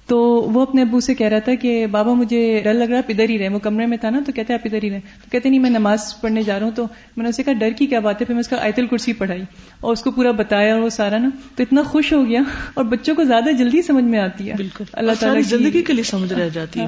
تو 0.09 0.19
وہ 0.55 0.63
اپنے 0.63 0.83
ابو 0.83 1.01
سے 1.01 1.15
کہہ 1.15 1.27
رہا 1.27 1.39
تھا 1.39 1.55
کہ 1.55 1.87
بابا 1.87 2.13
مجھے 2.15 2.61
ڈر 2.65 2.75
لگ 2.75 2.85
رہا 2.85 2.99
ہے 2.99 3.03
ادھر 3.09 3.29
ہی 3.29 3.39
رہے 3.39 3.49
وہ 3.49 3.59
کمرے 3.59 3.87
میں 3.87 3.97
تھا 3.97 4.11
نا 4.11 4.21
تو 4.27 4.33
کہتے 4.33 4.55
آپ 4.55 4.61
ادھر 4.65 4.83
ہی 4.83 4.91
رہے 4.91 5.01
تو 5.01 5.31
کہتے 5.31 5.49
نہیں 5.49 5.61
میں 5.61 5.71
نماز 5.71 6.21
پڑھنے 6.21 6.43
جا 6.43 6.59
رہا 6.59 6.65
ہوں۔ 6.67 6.73
تو 6.73 6.85
میں 7.17 7.23
نے 7.23 7.29
اسے 7.29 7.43
کہا 7.43 7.53
ڈر 7.53 7.71
کی 7.71 7.87
کیا 7.87 8.01
بات 8.01 8.21
ہے؟ 8.21 8.27
پھر 8.27 8.35
میں 8.35 8.41
اس 8.41 8.49
کا 8.49 8.57
آیت 8.61 8.79
الکرسی 8.79 9.13
پڑھائی 9.13 9.43
اور 9.81 9.93
اس 9.93 10.03
کو 10.03 10.11
پورا 10.11 10.31
بتایا 10.31 10.77
وہ 10.77 10.89
سارا 10.89 11.19
نا۔ 11.19 11.29
تو 11.57 11.63
اتنا 11.63 11.83
خوش 11.83 12.13
ہو 12.13 12.27
گیا 12.27 12.41
اور 12.75 12.85
بچوں 12.85 13.15
کو 13.15 13.25
زیادہ 13.25 13.53
جلدی 13.59 13.83
سمجھ 13.83 14.05
میں 14.05 14.19
آتی 14.19 14.49
ہے۔ 14.49 14.55
بالکل۔ 14.57 14.85
اللہ 14.93 15.13
تعالیٰ 15.21 15.43
زندگی 15.43 15.83
کے 15.83 15.93
لیے 15.93 16.05
سمجھ 16.05 16.33
رہ 16.33 16.49
جاتی 16.49 16.81
ہے 16.81 16.87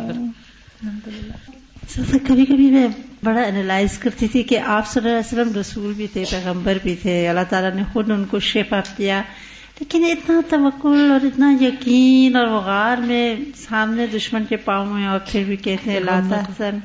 کبھی 2.29 2.45
کبھی 2.47 2.71
میں 2.71 2.89
بڑا 3.25 3.43
انالائز 3.43 3.99
کرتی 3.99 4.29
تھی 4.29 4.43
کہ 4.43 4.59
آپ 4.59 4.87
صلی 4.89 5.09
اللہ 5.09 5.19
علیہ 5.19 5.41
وسلم 5.41 5.61
رسول 5.61 5.93
بھی 5.97 6.07
تھے 6.13 6.25
پیغمبر 6.31 6.79
بھی 6.83 6.95
تھے۔ 7.03 7.29
اللہ 7.29 7.41
تعالیٰ 7.49 7.75
نے 7.75 7.83
خود 7.93 8.11
ان 8.11 8.25
کو 8.25 8.39
شفا 8.39 8.81
کیا۔ 8.97 9.23
لیکن 9.81 10.05
اتنا 10.05 10.41
توکل 10.49 11.11
اور 11.13 11.27
اتنا 11.27 11.57
یقین 11.61 12.37
اور 12.37 12.47
وغار 12.47 12.97
میں 12.97 13.37
سامنے 13.57 14.07
دشمن 14.07 14.45
کے 14.49 14.57
پاؤں 14.57 14.87
میں 14.87 15.07
اور 15.07 15.19
پھر 15.27 15.45
بھی 15.45 15.57
کہتے 15.57 15.91
ہیں 15.91 16.01
لاتا 16.01 16.41
حسن۔ 16.41 16.79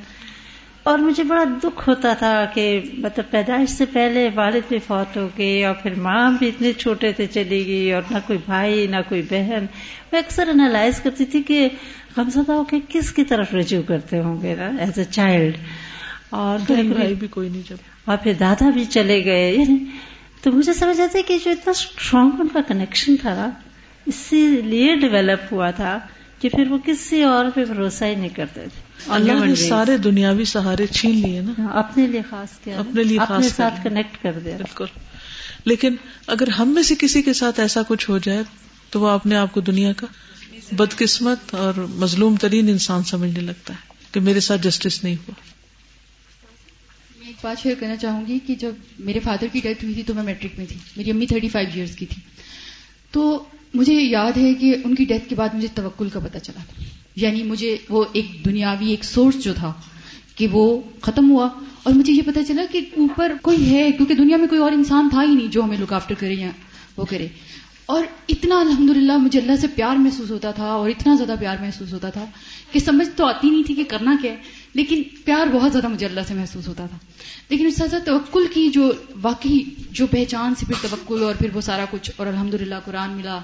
اور 0.82 0.98
مجھے 0.98 1.22
بڑا 1.22 1.44
دکھ 1.64 1.88
ہوتا 1.88 2.14
تھا 2.14 2.44
کہ 2.54 2.80
مطلب 2.98 3.30
پیدائش 3.30 3.70
سے 3.70 3.84
پہلے 3.84 4.28
والد 4.34 4.60
بھی 4.68 4.78
فوت 4.78 5.16
ہو 5.16 5.28
گئے 5.38 5.64
اور 5.64 5.74
پھر 5.74 5.94
ماں 5.94 6.30
بھی 6.38 6.48
اتنے 6.48 6.72
چھوٹے 6.72 7.12
تھے 7.12 7.26
چلی 7.26 7.66
گئی 7.66 7.92
اور 7.92 8.02
نہ 8.10 8.16
کوئی 8.26 8.38
بھائی 8.44 8.86
نہ 8.86 8.96
کوئی 9.08 9.22
بہن۔ 9.30 9.66
میں 10.12 10.18
اکثر 10.18 10.48
انالائز 10.48 11.00
کرتی 11.00 11.24
تھی 11.24 11.42
کہ 11.42 11.68
ہم 12.16 12.30
زدہ 12.30 12.52
ہو 12.52 12.64
کے 12.64 12.76
کس 12.88 13.12
کی 13.12 13.24
طرف 13.24 13.54
رجوع 13.54 13.82
کرتے 13.82 14.20
ہوں 14.20 14.42
گے 14.42 14.54
نا 14.54 14.70
ایز 14.78 14.98
اے 14.98 15.04
چائلڈ 15.04 15.56
اور 16.30 16.72
بھی 17.18 17.26
کوئی 17.26 17.48
نہیں 17.48 17.62
جب۔ 17.68 17.76
اور 18.04 18.16
پھر 18.22 18.32
دادا 18.40 18.70
بھی 18.70 18.84
چلے 18.84 19.24
گئے۔ 19.24 19.52
یعنی 19.52 19.76
تو 20.46 20.52
مجھے 20.52 20.72
سمجھ 20.72 21.00
آتا 21.00 21.18
ہے 21.18 21.22
کہ 21.22 21.38
جو 21.44 21.50
اتنا 21.50 21.70
اسٹرانگ 21.70 22.30
ان 22.38 22.48
کا 22.48 22.60
کنیکشن 22.68 23.16
تھا 23.16 23.34
نا 23.34 23.50
اسی 24.06 24.48
لیے 24.48 24.96
ڈیولپ 24.96 25.52
ہوا 25.52 25.70
تھا 25.70 25.98
کہ 26.40 26.48
پھر 26.48 26.70
وہ 26.70 26.78
کسی 26.86 27.22
اور 27.22 27.44
پہ 27.54 27.64
بھروسہ 27.64 28.04
ہی 28.04 28.14
نہیں 28.14 28.28
کرتے 28.28 28.60
تھے۔ 28.60 29.04
اللہ 29.06 29.44
نے 29.44 29.54
سارے 29.54 29.96
دنیاوی 29.96 30.44
سہارے 30.44 30.86
چھین 30.86 31.14
لیے 31.26 31.40
نا۔ 31.40 31.52
ہاں، 31.58 31.78
اپنے 31.78 32.06
لیے 32.06 32.22
خاص 32.30 32.48
کیا۔ 32.64 32.78
اپنے 32.78 33.02
لیے 33.02 33.18
خاص 33.28 33.46
ساتھ 33.46 33.74
کنیکٹ 33.84 34.22
کر 34.22 34.38
دیا۔ 34.44 34.56
بالکل۔ 34.56 34.84
لیکن 35.64 35.96
اگر 36.26 36.48
ہم 36.48 36.68
میں 36.68 36.82
سے 36.82 36.94
کسی 36.98 37.22
کے 37.22 37.32
ساتھ 37.32 37.60
ایسا 37.60 37.82
کچھ 37.88 38.10
ہو 38.10 38.18
جائے 38.18 38.42
تو 38.90 39.00
وہ 39.00 39.08
اپنے 39.08 39.36
آپ 39.36 39.52
کو 39.52 39.60
دنیا 39.60 39.92
کا 39.92 40.06
بدقسمت 40.72 41.54
اور 41.54 41.74
مظلوم 41.94 42.36
ترین 42.36 42.68
انسان 42.68 43.02
سمجھنے 43.02 43.40
لگتا 43.40 43.74
ہے 43.74 43.78
کہ 44.12 44.20
میرے 44.20 44.40
ساتھ 44.40 44.62
جسٹس 44.62 45.04
نہیں 45.04 45.14
ہوا۔ 45.14 45.55
بات 47.42 47.62
شیئر 47.62 47.74
کرنا 47.80 47.96
چاہوں 47.96 48.26
گی 48.26 48.38
کہ 48.46 48.54
جب 48.54 48.70
میرے 48.98 49.20
فادر 49.20 49.46
کی 49.52 49.60
ڈیتھ 49.60 49.84
ہوئی 49.84 49.94
تھی 49.94 50.02
تو 50.02 50.14
میں 50.14 50.22
میٹرک 50.22 50.58
میں 50.58 50.66
تھی۔ 50.66 50.76
میری 50.96 51.10
امی 51.10 51.26
تھرٹی 51.26 51.48
فائیو 51.48 51.68
ایئرس 51.74 51.96
کی 51.96 52.06
تھی۔ 52.06 52.22
تو 53.10 53.44
مجھے 53.74 53.94
یاد 53.94 54.36
ہے 54.36 54.54
کہ 54.54 54.74
ان 54.84 54.94
کی 54.94 55.04
ڈیتھ 55.04 55.28
کے 55.28 55.34
بعد 55.34 55.48
مجھے 55.54 55.68
توکل 55.74 56.08
کا 56.08 56.20
پتہ 56.20 56.38
چلا 56.38 56.64
تھا۔ 56.68 56.84
یعنی 57.16 57.42
مجھے 57.42 57.76
وہ 57.88 58.04
ایک 58.12 58.44
دنیاوی 58.44 58.90
ایک 58.90 59.04
سورس 59.04 59.44
جو 59.44 59.54
تھا 59.54 59.72
کہ 60.36 60.46
وہ 60.52 60.80
ختم 61.00 61.30
ہوا۔ 61.30 61.48
اور 61.82 61.94
مجھے 61.94 62.12
یہ 62.12 62.22
پتا 62.26 62.44
چلا 62.44 62.62
کہ 62.72 62.80
اوپر 62.96 63.32
کوئی 63.42 63.74
ہے، 63.74 63.92
کیونکہ 63.92 64.14
دنیا 64.14 64.36
میں 64.36 64.48
کوئی 64.48 64.60
اور 64.60 64.72
انسان 64.72 65.08
تھا 65.10 65.22
ہی 65.22 65.34
نہیں 65.34 65.46
جو 65.46 65.64
ہمیں 65.64 65.78
لک 65.78 65.92
آفٹر 65.92 66.14
کرے 66.18 66.34
یا 66.34 66.50
وہ 66.96 67.04
کرے۔ 67.04 67.28
اور 67.86 68.04
اتنا 68.28 68.60
الحمدللہ 68.60 69.16
مجھے 69.16 69.40
اللہ 69.40 69.56
سے 69.56 69.66
پیار 69.66 69.96
محسوس 69.96 70.30
ہوتا 70.30 70.50
تھا 70.50 70.64
اور 70.64 70.90
اتنا 70.90 71.14
زیادہ 71.14 71.38
پیار 71.40 71.56
محسوس 71.60 71.92
ہوتا 71.92 72.10
تھا 72.10 72.24
کہ 72.72 72.80
سمجھ 72.80 73.08
تو 73.16 73.26
آتی 73.26 73.50
نہیں 73.50 73.62
تھی 73.62 73.74
کہ 73.74 73.84
کرنا 73.88 74.16
کیا 74.22 74.32
ہے۔ 74.32 74.36
لیکن 74.76 75.02
پیار 75.24 75.46
بہت 75.46 75.72
زیادہ 75.72 75.88
مجھے 75.88 76.06
اللہ 76.06 76.20
سے 76.28 76.34
محسوس 76.34 76.68
ہوتا 76.68 76.86
تھا۔ 76.86 76.98
لیکن 77.48 77.66
اس 77.66 77.76
ساتھ 77.76 77.94
توکل 78.04 78.46
کی 78.54 78.68
جو 78.68 78.92
واقعی 79.22 79.58
جو 79.90 80.06
پہچان 80.06 80.54
سے 80.54 80.66
پھر 80.66 80.88
توکل 80.90 81.22
اور 81.22 81.34
پھر 81.34 81.48
وہ 81.54 81.60
سارا 81.60 81.84
کچھ 81.90 82.10
اور 82.16 82.26
الحمد 82.26 82.54
للہ 82.54 82.74
قرآن 82.84 83.10
ملا، 83.10 83.40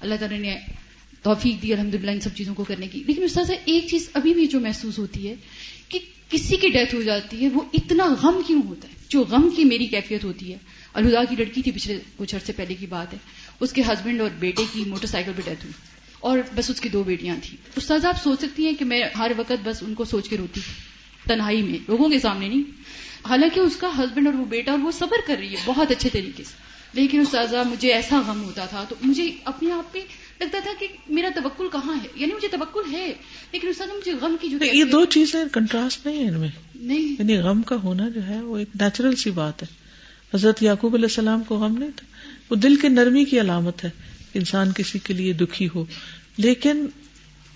اللہ 0.00 0.14
تعالیٰ 0.20 0.38
نے 0.38 0.56
توفیق 1.22 1.62
دی 1.62 1.72
الحمد 1.72 1.94
للہ 1.94 2.10
ان 2.10 2.20
سب 2.20 2.34
چیزوں 2.34 2.54
کو 2.54 2.64
کرنے 2.64 2.86
کی۔ 2.86 3.02
لیکن 3.06 3.22
اس 3.22 3.32
طرح 3.32 3.44
سے 3.44 3.56
ایک 3.64 3.86
چیز 3.86 4.08
ابھی 4.12 4.34
بھی 4.34 4.46
جو 4.46 4.60
محسوس 4.60 4.98
ہوتی 4.98 5.28
ہے 5.28 5.34
کہ 5.88 5.98
کسی 6.30 6.56
کی 6.56 6.68
ڈیتھ 6.68 6.94
ہو 6.94 7.02
جاتی 7.02 7.44
ہے، 7.44 7.48
وہ 7.48 7.60
اتنا 7.72 8.14
غم 8.22 8.40
کیوں 8.46 8.62
ہوتا 8.68 8.88
ہے؟ 8.88 8.94
جو 9.08 9.24
غم 9.30 9.48
کی 9.56 9.64
میری 9.64 9.86
کیفیت 9.86 10.24
ہوتی 10.24 10.52
ہے۔ 10.52 10.58
الہدا 10.94 11.24
کی 11.24 11.36
لڑکی 11.36 11.62
تھی 11.62 11.72
پچھلے 11.72 11.98
کچھ 12.16 12.34
عرصے 12.34 12.52
پہلے 12.52 12.74
کی 12.74 12.86
بات 12.86 13.12
ہے۔ 13.12 13.18
اس 13.60 13.72
کے 13.72 13.82
ہسبینڈ 13.82 14.20
اور 14.20 14.30
بیٹے 14.38 14.64
کی 14.72 14.84
موٹر 14.86 15.06
سائیکل 15.06 15.32
پہ 15.36 15.42
ڈیتھ 15.44 15.64
ہوئی۔ 15.64 15.97
اور 16.20 16.38
بس 16.54 16.70
اس 16.70 16.80
کی 16.80 16.88
دو 16.88 17.02
بیٹیاں 17.02 17.36
تھیں۔ 17.42 17.56
استاذ 17.76 18.04
آپ 18.04 18.22
سوچ 18.22 18.40
سکتی 18.40 18.66
ہیں 18.66 18.74
کہ 18.74 18.84
میں 18.84 19.02
ہر 19.18 19.30
وقت 19.36 19.52
بس 19.64 19.82
ان 19.82 19.94
کو 19.94 20.04
سوچ 20.04 20.28
کے 20.28 20.36
روتی 20.36 20.60
تنہائی 21.28 21.62
میں 21.62 21.78
لوگوں 21.88 22.08
کے 22.08 22.18
سامنے 22.18 22.48
نہیں۔ 22.48 22.62
حالانکہ 23.28 23.60
اس 23.60 23.76
کا 23.76 23.90
ہسبینڈ 23.98 24.26
اور 24.26 24.34
وہ 24.34 24.44
بیٹا 24.44 24.70
اور 24.70 24.78
وہ 24.78 24.90
صبر 24.90 25.16
کر 25.26 25.36
رہی 25.38 25.50
ہے 25.50 25.60
بہت 25.64 25.90
اچھے 25.90 26.08
طریقے 26.08 26.44
سے۔ 26.44 26.68
لیکن 26.92 27.20
استاذہ 27.20 27.56
مجھے 27.66 27.92
ایسا 27.92 28.22
غم 28.26 28.44
ہوتا 28.44 28.64
تھا 28.64 28.84
تو 28.88 28.94
مجھے 29.02 29.30
اپنے 29.44 29.72
آپ 29.72 29.92
پہ 29.92 29.98
لگتا 30.40 30.58
تھا 30.62 30.70
کہ 30.78 30.86
میرا 31.08 31.28
توکل 31.34 31.64
کہاں 31.72 31.94
ہے؟ 31.94 32.08
یعنی 32.14 32.32
مجھے 32.32 32.48
توکل 32.48 32.92
ہے 32.92 33.12
لیکن 33.52 33.68
استاد 33.68 33.86
مجھے 33.86 34.12
غم 34.12 34.36
کی 34.40 34.48
جو 34.48 34.58
یہ 34.72 34.84
دو 34.84 35.04
چیزیں 35.04 35.44
کنٹراسٹ 35.52 36.06
نہیں 36.06 36.24
ہے 36.24 36.28
ان 36.28 36.40
میں۔ 36.40 36.48
نہیں۔ 36.74 37.16
یعنی 37.18 37.36
غم 37.36 37.62
کا 37.62 37.76
ہونا 37.76 38.08
جو 38.08 38.26
ہے 38.26 38.42
وہ 38.42 38.58
ایک 38.58 38.68
نیچرل 38.80 39.16
سی 39.16 39.30
بات 39.30 39.62
ہے۔ 39.62 39.66
حضرت 40.34 40.62
یعقوب 40.62 40.94
علیہ 40.94 41.04
السلام 41.04 41.44
کو 41.44 41.56
غم 41.56 41.78
نہیں 41.78 41.90
تھا۔ 41.96 42.06
وہ 42.50 42.56
دل 42.56 42.76
کے 42.76 42.88
نرمی 42.88 43.24
کی 43.24 43.40
علامت 43.40 43.84
ہے۔ 43.84 43.90
انسان 44.34 44.72
کسی 44.72 44.98
کے 44.98 45.14
لیے 45.14 45.32
دکھی 45.32 45.68
ہو۔ 45.74 45.84
لیکن 46.36 46.86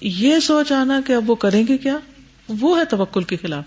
یہ 0.01 0.39
سوچ 0.39 0.73
آنا 0.73 1.01
کہ 1.07 1.13
اب 1.13 1.31
وہ 1.31 1.35
کریں 1.35 1.65
گے 1.69 1.79
کیا؟ 1.79 1.99
وہ 2.49 2.79
ہے 2.79 2.85
توکل 2.85 3.23
کے 3.23 3.37
خلاف۔ 3.43 3.65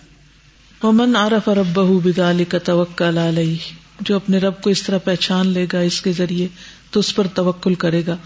ومن 0.84 1.16
عرف 1.16 1.50
ربہ 1.50 2.00
بذلک 2.04 2.56
توکل 2.64 3.18
علیہ 3.18 3.56
جو 4.02 4.16
اپنے 4.16 4.38
رب 4.38 4.62
کو 4.62 4.70
اس 4.70 4.84
طرح 4.84 4.98
پہچان 4.98 5.48
لے 5.48 5.66
گا 5.74 5.80
اس 5.80 6.02
کے 6.02 6.12
ذریعے، 6.12 6.48
تو 6.92 7.00
اس 7.00 7.16
پر 7.16 7.28
توکل 7.28 7.76
کرے 7.76 8.02
گا۔ 8.08 8.18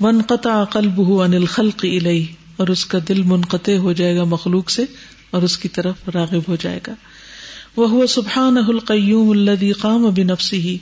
وانقطع 0.00 0.64
قلبہ 0.64 1.24
عن 1.24 1.34
الخلق 1.34 1.80
الیہ 1.82 2.26
اور 2.56 2.68
اس 2.68 2.86
کا 2.86 2.98
دل 3.08 3.22
منقطع 3.22 3.76
ہو 3.76 3.92
جائے 3.92 4.16
گا 4.16 4.24
مخلوق 4.24 4.70
سے، 4.70 4.84
اور 5.30 5.42
اس 5.42 5.58
کی 5.58 5.68
طرف 5.68 6.08
راغب 6.14 6.42
ہو 6.48 6.56
جائے 6.60 6.80
گا۔ 6.86 6.94
وہ 7.76 8.06
سبحان 8.06 8.56
القیوم 8.68 9.30
الذي 9.30 9.72
قام 9.72 10.02
بنفسه۔ 10.02 10.76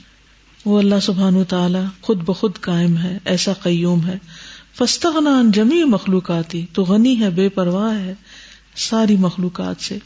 وہ 0.65 0.79
اللہ 0.79 0.99
سبحان 1.01 1.43
تعالی 1.43 1.79
خود 2.01 2.17
بخود 2.17 2.59
قائم 2.59 2.97
ہے، 2.97 3.17
ایسا 3.25 3.53
قیوم 3.53 4.05
ہے۔ 4.05 4.17
فستغنا 4.77 5.39
عن 5.39 5.51
جمی 5.51 5.83
مخلوقاتی، 5.83 6.65
تو 6.73 6.83
غنی 6.83 7.19
ہے، 7.19 7.29
بے 7.29 7.49
پرواہ 7.49 7.99
ہے 7.99 8.13
ساری 8.75 9.17
مخلوقات 9.17 9.75
سے۔ 9.81 9.97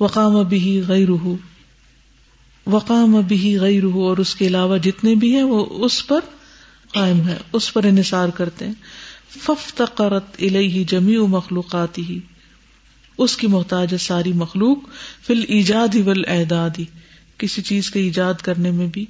وقام 0.00 0.42
بھی 0.42 0.82
غیر 0.88 1.08
وقام 2.66 3.20
بھی 3.20 3.58
غیر 3.60 3.84
اور 3.84 4.16
اس 4.16 4.34
کے 4.34 4.46
علاوہ 4.46 4.78
جتنے 4.78 5.14
بھی 5.14 5.34
ہیں، 5.34 5.42
وہ 5.42 5.66
اس 5.70 6.06
پر 6.06 6.20
قائم 6.92 7.28
ہے 7.28 7.36
اس 7.52 7.72
پر 7.72 7.84
انحصار 7.84 8.28
کرتے 8.28 8.66
ہیں۔ 8.66 8.74
ففتقرت 9.40 10.36
الیہ 10.38 10.84
جمیع 10.84 11.20
مخلوقاتی 11.20 12.02
ہی 12.08 12.20
اس 13.18 13.36
کی 13.36 13.46
محتاج 13.46 13.92
ہے 13.92 13.98
ساری 13.98 14.32
مخلوق 14.32 14.78
فل 15.26 15.44
ایجاد 15.48 15.94
ہی 15.94 16.02
ول 16.02 16.24
اعدادی 16.26 16.84
کسی 17.38 17.62
چیز 17.62 17.90
کے 17.90 18.00
ایجاد 18.00 18.34
کرنے 18.34 18.70
میں 18.70 18.86
بھی۔ 18.86 19.06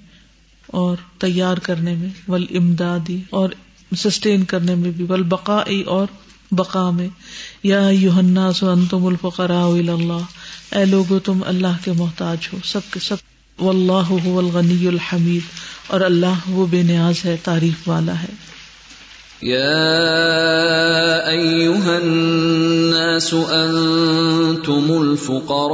اور 0.68 0.96
تیار 1.18 1.56
کرنے 1.56 1.94
میں 1.94 2.08
ول 2.28 2.46
امدادی 2.50 3.22
اور 3.30 3.48
سسٹین 3.96 4.44
کرنے 4.44 4.74
میں 4.74 4.90
بھی 4.90 5.04
ول 5.08 5.22
بقا 5.22 5.62
اور 5.86 6.06
بقا 6.52 6.90
میں۔ 6.90 7.08
یا 7.62 7.80
یوحنا 7.80 8.52
سو 8.52 8.70
انتم 8.70 9.06
الفقراء 9.06 9.64
اللہ۔ 9.64 10.22
اے 10.72 10.84
لوگو، 10.84 11.18
تم 11.18 11.38
اللہ 11.46 11.84
کے 11.84 11.92
محتاج 11.92 12.38
ہو۔ 12.52 12.58
سب 12.64 12.80
کے 12.90 13.00
سب، 13.00 13.16
واللہ 13.62 14.26
هو 14.26 14.38
الغنی 14.38 14.86
الحمید۔ 14.86 15.42
اور 15.86 16.00
اللہ 16.00 16.48
وہ 16.48 16.66
بے 16.66 16.82
نیاز 16.82 17.24
ہے، 17.24 17.36
تعریف 17.44 17.88
والا 17.88 18.22
ہے۔ 18.22 18.57
يا 19.42 21.30
ايها 21.30 21.98
الناس 21.98 23.34
انتم 23.34 25.02
الفقراء 25.02 25.70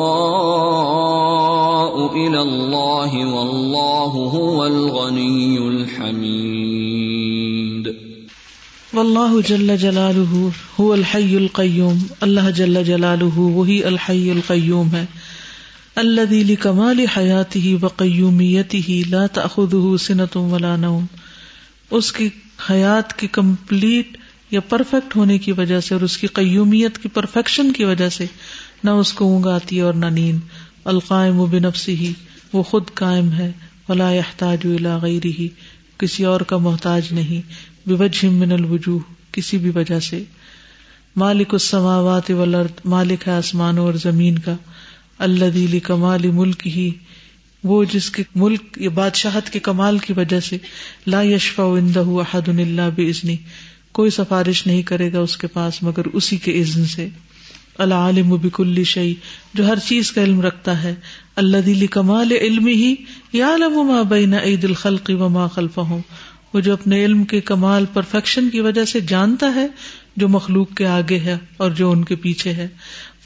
الى 2.16 2.40
الله 2.40 3.26
والله 3.34 4.30
هو 4.34 4.66
الغني 4.66 5.58
الحميد 5.58 6.44
والله 8.94 9.40
جل 9.48 9.76
جلاله، 9.76 10.48
هو 10.80 10.94
الحي 10.94 11.36
القيوم. 11.36 11.98
اللہ 12.20 12.50
جل 12.50 12.84
جلاله، 12.84 13.38
وہی 13.38 13.84
الحي 13.84 14.30
القيوم 14.30 14.88
ہے. 14.92 15.04
الذي 15.96 16.42
لكمال 16.42 17.06
حياته 17.16 17.76
وقيوميته 17.82 19.00
لا 19.10 19.26
تأخذه 19.26 19.96
سنة 19.96 20.48
ولا 20.48 20.76
نوم. 20.76 21.06
اس 21.90 22.12
کی 22.12 22.28
حیات 22.70 23.18
کی 23.18 23.26
کمپلیٹ 23.26 24.16
یا 24.50 24.60
پرفیکٹ 24.60 25.16
ہونے 25.16 25.38
کی 25.38 25.52
وجہ 25.52 25.80
سے 25.80 25.94
اور 25.94 26.02
اس 26.02 26.16
کی 26.16 26.26
قیومیت 26.26 26.98
کی 26.98 27.08
پرفیکشن 27.08 27.72
کی 27.72 27.84
وجہ 27.84 28.08
سے 28.08 28.26
نہ 28.84 28.90
اس 28.90 29.12
کو 29.12 29.24
اونگ 29.24 29.46
آتی 29.46 29.80
اور 29.80 29.94
نہ 29.94 30.06
نیند۔ 30.06 30.40
القائم 30.84 31.40
و 31.40 31.46
بنفسی 31.46 31.96
ہی 31.96 32.12
وہ 32.52 32.62
خود 32.62 32.84
قائم 32.94 33.32
ہے۔ 33.32 33.52
ولا 33.88 34.08
احتاج 34.08 34.66
غیر 35.02 35.26
ہی 35.26 35.48
کسی 35.98 36.24
اور 36.24 36.40
کا 36.40 36.56
محتاج 36.56 37.12
نہیں۔ 37.12 37.48
بوجہ 37.88 38.28
من 38.28 38.52
الوجوہ، 38.52 38.98
کسی 39.32 39.58
بھی 39.58 39.70
وجہ 39.74 40.00
سے۔ 40.00 40.24
مالک 41.16 41.48
السماوات 41.52 42.30
والارض، 42.30 42.80
مالک 42.84 43.28
ہے 43.28 43.32
آسمان 43.32 43.78
اور 43.78 43.94
زمین 43.94 44.38
کا۔ 44.38 44.56
اللہ 45.18 45.44
دلی 45.44 45.80
کمال 45.80 46.30
ملک 46.30 46.66
ہی 46.66 46.90
وہ 47.64 47.84
جس 47.84 48.10
کے 48.10 48.22
ملک 48.34 48.62
یا 48.76 48.90
بادشاہت 48.90 49.50
کے 49.50 49.58
کمال 49.58 49.98
کی 49.98 50.12
وجہ 50.12 50.40
سے 50.40 50.58
لا 51.06 51.22
یشفا 51.22 51.62
احد 51.62 52.48
اللہ 52.48 52.90
بزنی 52.96 53.36
کوئی 53.92 54.10
سفارش 54.10 54.66
نہیں 54.66 54.82
کرے 54.82 55.12
گا 55.12 55.20
اس 55.20 55.36
کے 55.36 55.46
پاس 55.46 55.82
مگر 55.82 56.02
اسی 56.12 56.36
کے 56.36 56.62
عزن 56.62 56.86
سے۔ 56.86 57.08
العالم 57.78 58.28
بکل 58.28 58.84
شعی 58.84 59.14
جو 59.54 59.66
ہر 59.66 59.78
چیز 59.78 60.12
کا 60.12 60.22
علم 60.22 60.40
رکھتا 60.40 60.82
ہے۔ 60.82 60.94
اللہ 61.36 61.56
دلی 61.56 61.86
کمال 61.86 62.32
علم 62.32 62.66
ہی 62.66 62.94
یا 63.32 63.54
علم 63.54 63.86
ما 63.86 64.02
بین 64.02 64.34
عید 64.34 64.64
الخلق 64.64 65.10
و 65.18 65.28
ما 65.28 65.46
خلف 65.46 65.78
ہوں 65.78 66.02
وہ 66.54 66.60
جو 66.60 66.72
اپنے 66.72 67.04
علم 67.04 67.24
کے 67.24 67.40
کمال 67.40 67.84
پرفیکشن 67.92 68.50
کی 68.50 68.60
وجہ 68.60 68.84
سے 68.84 69.00
جانتا 69.00 69.54
ہے 69.54 69.66
جو 70.16 70.28
مخلوق 70.28 70.74
کے 70.74 70.86
آگے 70.86 71.18
ہے 71.18 71.38
اور 71.56 71.70
جو 71.70 71.90
ان 71.90 72.04
کے 72.04 72.16
پیچھے 72.16 72.52
ہے۔ 72.52 72.68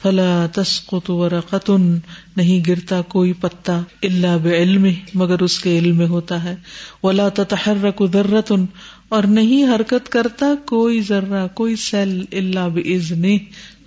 فلا 0.01 0.45
تسقط 0.53 1.09
ورقتن 1.09 1.99
نہیں 2.35 2.69
گرتا 2.69 3.01
کوئی 3.01 3.33
پتا 3.33 3.79
اللہ 4.03 4.37
بعلم 4.43 4.87
مگر 5.13 5.39
اس 5.39 5.59
کے 5.59 5.79
علم 5.79 5.97
میں 5.97 6.07
ہوتا 6.07 6.43
ہے۔ 6.43 6.55
ولا 7.03 7.29
تتحرک 7.29 8.03
ذرتن 8.13 8.65
اور 9.09 9.23
نہیں 9.23 9.75
حرکت 9.75 10.09
کرتا 10.09 10.45
کوئی 10.65 11.01
ذرہ، 11.01 11.47
کوئی 11.53 11.75
سیل 11.75 12.25
اللہ 12.31 12.69
بزن 12.73 13.25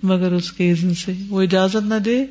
مگر 0.03 0.31
اس 0.31 0.51
کے 0.51 0.71
عزن 0.71 0.93
سے۔ 0.93 1.13
وہ 1.29 1.41
اجازت 1.41 1.87
نہ 1.87 1.99
دے 2.05 2.25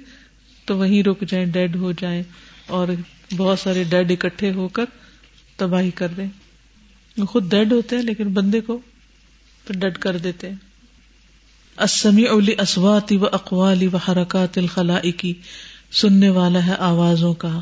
تو 0.65 0.79
وہیں 0.79 1.03
رک 1.03 1.21
جائیں، 1.29 1.47
ڈیڈ 1.47 1.77
ہو 1.77 1.93
جائیں، 1.93 2.23
اور 2.67 2.89
بہت 3.37 3.59
سارے 3.59 3.85
ڈیڈ 3.85 4.13
اکٹھے 4.13 4.53
ہو 4.53 4.69
کر 4.69 4.85
تباہی 5.57 5.91
کر 5.91 6.09
دیں۔ 6.17 6.29
خود 7.25 7.51
ڈیڈ 7.51 7.73
ہوتے 7.73 7.97
ہیں 7.97 8.03
لیکن 8.03 8.29
بندے 8.29 8.61
کو 8.61 8.79
ڈیڈ 9.69 9.99
کر 9.99 10.17
دیتے 10.17 10.49
ہیں۔ 10.49 10.72
اسمی 11.83 12.25
اولی 12.25 12.53
اسواتی 12.59 13.17
و 13.17 13.25
اقوالی 13.25 13.87
و 13.87 13.97
حرکات 13.97 14.59
الخلا 14.59 14.99
کی 15.17 15.35
سننے 15.93 16.29
والا 16.29 16.67
ہے 16.67 16.75
آوازوں 16.79 17.35
کا، 17.35 17.61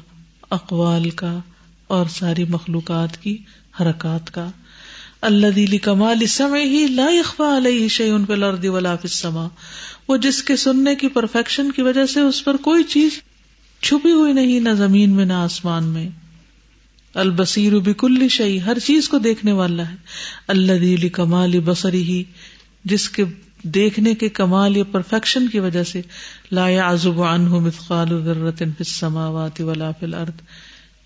اقوال 0.50 1.10
کا 1.10 1.38
اور 1.86 2.06
ساری 2.06 2.44
مخلوقات 2.44 3.22
کی 3.22 3.36
حرکات 3.80 4.30
کا۔ 4.30 4.50
اللہ 5.20 5.46
دلی 5.46 5.78
کمال 5.78 6.26
سمے 6.26 6.64
ہی 6.64 6.86
لا 6.86 7.04
اخوا 7.04 7.56
علیہ 7.56 7.88
شیون 7.88 8.24
پہ 8.24 8.32
لردی 8.32 8.68
ولا 8.68 8.94
سما 9.08 9.48
وہ 10.08 10.16
جس 10.16 10.42
کے 10.42 10.56
سننے 10.56 10.94
کی 10.94 11.08
پرفیکشن 11.08 11.72
کی 11.72 11.82
وجہ 11.82 12.06
سے 12.06 12.20
اس 12.20 12.44
پر 12.44 12.56
کوئی 12.56 12.84
چیز 12.84 13.10
چھپی 13.82 14.10
ہوئی 14.10 14.32
نہیں، 14.32 14.60
نہ 14.60 14.68
زمین 14.68 15.10
میں، 15.10 15.24
نہ 15.24 15.32
آسمان 15.32 15.84
میں۔ 15.84 16.08
البصیر 17.14 17.78
بکل 17.78 18.28
شعی 18.28 18.60
ہر 18.60 18.78
چیز 18.78 19.08
کو 19.08 19.18
دیکھنے 19.18 19.52
والا 19.52 19.90
ہے۔ 19.90 19.96
اللہ 20.48 20.72
دلی 20.72 21.08
کمال 21.08 21.60
بصری 21.64 22.02
ہی 22.02 22.24
جس 22.84 23.08
کے 23.08 23.24
دیکھنے 23.64 24.14
کے 24.14 24.28
کمال 24.28 24.76
یا 24.76 24.84
پرفیکشن 24.92 25.48
کی 25.48 25.60
وجہ 25.60 25.82
سے 25.82 26.00
لا 26.52 26.66
آزب 26.84 27.22
عنہ 27.22 27.58
مثقال 27.58 28.24
ذرۃ 28.24 28.58
فی 28.58 28.64
السماوات 28.64 29.60
ولا 29.60 29.90
فی 29.90 30.06
الارض، 30.06 30.40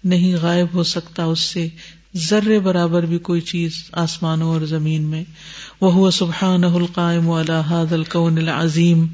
نہیں 0.05 0.37
غائب 0.43 0.67
ہو 0.75 0.83
سکتا 0.83 1.25
اس 1.25 1.41
سے 1.41 1.69
ذرے 2.15 2.59
برابر 2.61 3.07
بھی 3.07 3.19
کوئی 3.19 3.41
چیز 3.41 3.73
آسمانوں 3.93 4.49
اور 4.49 4.61
زمین 4.61 5.03
میں۔ 5.03 5.25
وہ 5.81 6.11
سبحان 6.11 6.65
القائم 6.65 7.31
الحاد 7.31 7.93
القن 7.93 8.39
العظیم، 8.39 9.07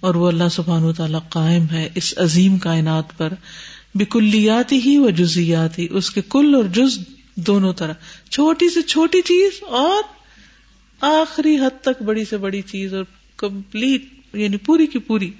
اور 0.00 0.14
وہ 0.14 0.28
اللہ 0.28 0.48
سبحان 0.52 0.84
و 0.84 0.92
تعالیٰ 0.92 1.20
قائم 1.28 1.66
ہے 1.72 1.88
اس 1.94 2.14
عظیم 2.16 2.58
کائنات 2.58 3.16
پر۔ 3.16 3.32
بکلیاتی 3.94 4.80
ہی 4.84 4.98
و 4.98 5.10
جزیاتی 5.10 5.86
اس 5.90 6.10
کے 6.10 6.20
کل 6.28 6.54
اور 6.54 6.64
جز 6.64 6.98
دونوں 7.36 7.72
طرح۔ 7.72 7.92
چھوٹی 8.30 8.68
سے 8.70 8.82
چھوٹی 8.82 9.20
چیز 9.20 9.62
اور 9.62 10.02
آخری 11.02 11.58
حد 11.58 11.82
تک 11.82 12.02
بڑی 12.02 12.24
سے 12.24 12.36
بڑی 12.36 12.62
چیز 12.62 12.94
اور 12.94 13.04
کمپلیٹ 13.36 14.04
یعنی 14.32 14.56
پوری 14.56 14.86
کی 14.86 14.98
پوری 14.98 15.30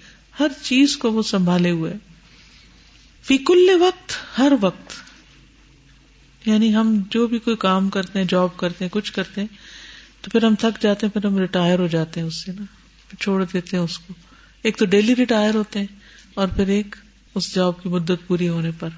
ہر 0.40 0.46
چیز 0.62 0.96
کو 0.96 1.12
وہ 1.12 1.22
سنبھالے 1.22 1.70
ہوئے۔ 1.70 1.92
فی 3.22 3.38
کل 3.38 3.68
وقت، 3.80 4.12
ہر 4.38 4.52
وقت۔ 4.60 4.92
یعنی 6.48 6.74
ہم 6.74 7.02
جو 7.10 7.26
بھی 7.26 7.38
کوئی 7.38 7.56
کام 7.56 7.90
کرتے 7.90 8.18
ہیں، 8.18 8.26
جاب 8.26 8.56
کرتے 8.56 8.84
ہیں، 8.84 8.90
کچھ 8.92 9.12
کرتے 9.12 9.40
ہیں، 9.40 9.48
تو 10.20 10.30
پھر 10.30 10.44
ہم 10.44 10.54
تھک 10.54 10.82
جاتے 10.82 11.06
ہیں، 11.06 11.12
پھر 11.12 11.26
ہم 11.26 11.38
ریٹائر 11.38 11.78
ہو 11.78 11.86
جاتے 11.86 12.20
ہیں 12.20 12.26
اس 12.26 12.44
سے 12.44 12.52
نا۔ 12.52 12.62
چھوڑ 13.20 13.44
دیتے 13.44 13.76
ہیں 13.76 13.84
اس 13.84 13.98
کو۔ 13.98 14.14
ایک 14.62 14.78
تو 14.78 14.84
ڈیلی 14.84 15.16
ریٹائر 15.16 15.54
ہوتے 15.54 15.78
ہیں 15.78 15.86
اور 16.34 16.48
پھر 16.48 16.68
ایک 16.68 16.96
اس 17.34 17.54
جاب 17.54 17.82
کی 17.82 17.88
مدت 17.88 18.26
پوری 18.26 18.48
ہونے 18.48 18.70
پر۔ 18.78 18.88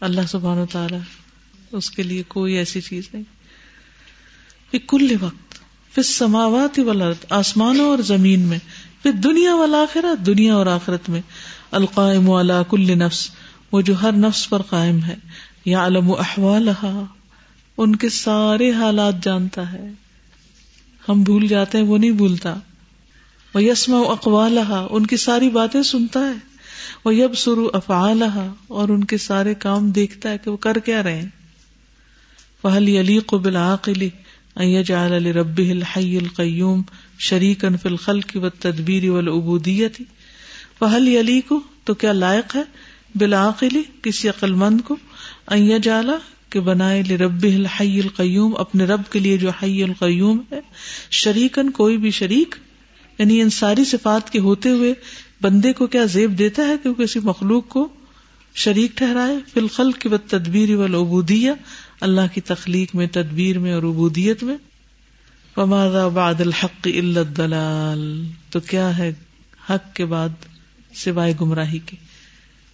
اللہ 0.00 0.20
سبحان 0.28 0.58
و 0.58 0.66
تعالی 0.66 0.96
اس 1.72 1.90
کے 1.90 2.02
لیے 2.02 2.22
کوئی 2.28 2.54
ایسی 2.54 2.80
چیز 2.80 3.08
نہیں۔ 3.12 3.24
کل 4.86 5.16
وقت۔ 5.20 5.45
پھر 5.96 6.04
سماوات 6.04 6.80
آسمانوں 7.30 7.88
اور 7.88 7.98
زمین 7.98 8.40
میں 8.40 8.58
پھر 9.02 9.12
دنیا 9.12 9.54
والا 9.54 9.98
دنیا 10.26 10.54
اور 10.54 10.66
آخرت 10.66 11.08
میں۔ 11.08 11.20
القائم 11.70 12.28
والا 12.28 12.62
کل 12.62 12.98
نفس، 12.98 13.30
وہ 13.72 13.80
جو 13.80 14.02
ہر 14.02 14.12
نفس 14.12 14.48
پر 14.48 14.62
قائم 14.62 15.02
ہے۔ 15.02 15.16
یا 15.64 15.86
علم 15.86 16.12
احوال 16.12 16.68
ان 17.78 17.96
کے 17.96 18.08
سارے 18.08 18.72
حالات 18.72 19.24
جانتا 19.24 19.72
ہے۔ 19.72 19.90
ہم 21.08 21.22
بھول 21.22 21.48
جاتے 21.48 21.78
ہیں، 21.78 21.84
وہ 21.84 21.98
نہیں 21.98 22.10
بھولتا۔ 22.10 22.54
وہ 23.54 23.62
یسم 23.62 23.92
و 23.92 24.10
اقوال 24.10 24.58
ان 24.90 25.06
کی 25.06 25.16
ساری 25.16 25.50
باتیں 25.50 25.82
سنتا 25.82 26.20
ہے۔ 26.20 26.56
وہ 27.04 27.14
یب 27.14 27.38
سرو 27.38 27.70
افعال 27.72 28.22
اور 28.68 28.88
ان 28.88 29.04
کے 29.04 29.18
سارے 29.18 29.54
کام 29.54 29.90
دیکھتا 29.90 30.30
ہے 30.30 30.38
کہ 30.38 30.50
وہ 30.50 30.56
کر 30.56 30.78
کیا 30.78 31.02
رہے 31.02 31.24
فہلی 32.62 33.00
علی 33.00 33.18
کو 33.18 33.38
بلاقلی 33.38 34.10
جال 34.56 35.12
علی 35.12 35.32
رب 35.32 35.58
الحی 35.58 36.16
القیوم 36.16 36.82
شریکن 37.18 37.76
فی 37.76 37.88
الخلق 37.88 38.36
و 38.42 38.48
تدبیر 38.48 39.10
والعبودیت 39.10 40.00
فہل 40.78 41.16
علی 41.20 41.40
کو 41.40 41.60
تو 41.84 41.94
کیا 41.94 42.12
لائق 42.12 42.56
ہے؟ 42.56 42.62
بلاقلی 43.14 43.82
کسی 44.02 44.28
عقل 44.28 44.54
مند 44.54 44.80
کو. 44.80 44.96
جالا 45.82 46.16
کہ 46.50 46.60
بنائے 46.60 47.02
رب 47.02 47.42
الحی 47.42 48.00
القیوم 48.00 48.56
اپنے 48.56 48.84
رب 48.84 49.02
کے 49.10 49.18
لیے 49.18 49.36
جو 49.36 49.50
حی 49.62 49.82
القیوم 49.82 50.40
ہے. 50.52 50.60
شریکن 51.10 51.70
کوئی 51.70 51.96
بھی 51.96 52.10
شریک 52.10 52.54
یعنی 53.18 53.40
ان 53.40 53.50
ساری 53.50 53.84
صفات 53.84 54.30
کے 54.30 54.38
ہوتے 54.38 54.70
ہوئے، 54.70 54.94
بندے 55.42 55.72
کو 55.72 55.86
کیا 55.86 56.04
زیب 56.04 56.38
دیتا 56.38 56.68
ہے؟ 56.68 56.76
کہ 56.82 56.92
کسی 56.92 57.20
مخلوق 57.22 57.68
کو 57.68 57.88
شریک 58.54 58.96
ٹھہرائے. 58.96 59.36
فی 59.54 59.60
الخل 59.60 59.92
کی 59.92 60.08
تدبیر 60.28 60.76
والعبودیہ 60.76 61.52
اللہ 62.00 62.34
کی 62.34 62.40
تخلیق 62.40 62.94
میں، 62.94 63.06
تدبیر 63.12 63.58
میں 63.58 63.72
اور 63.72 63.82
عبودیت 63.82 64.42
میں۔ 64.42 64.56
بعد 66.14 66.40
الحق 66.40 66.88
الدلال۔ 66.96 68.24
تو 68.50 68.60
کیا 68.60 68.98
ہے 68.98 69.12
حق 69.70 69.94
کے 69.94 70.04
بعد 70.04 70.28
سوائے 70.94 71.34
گمراہی 71.40 71.78
کے 71.78 71.96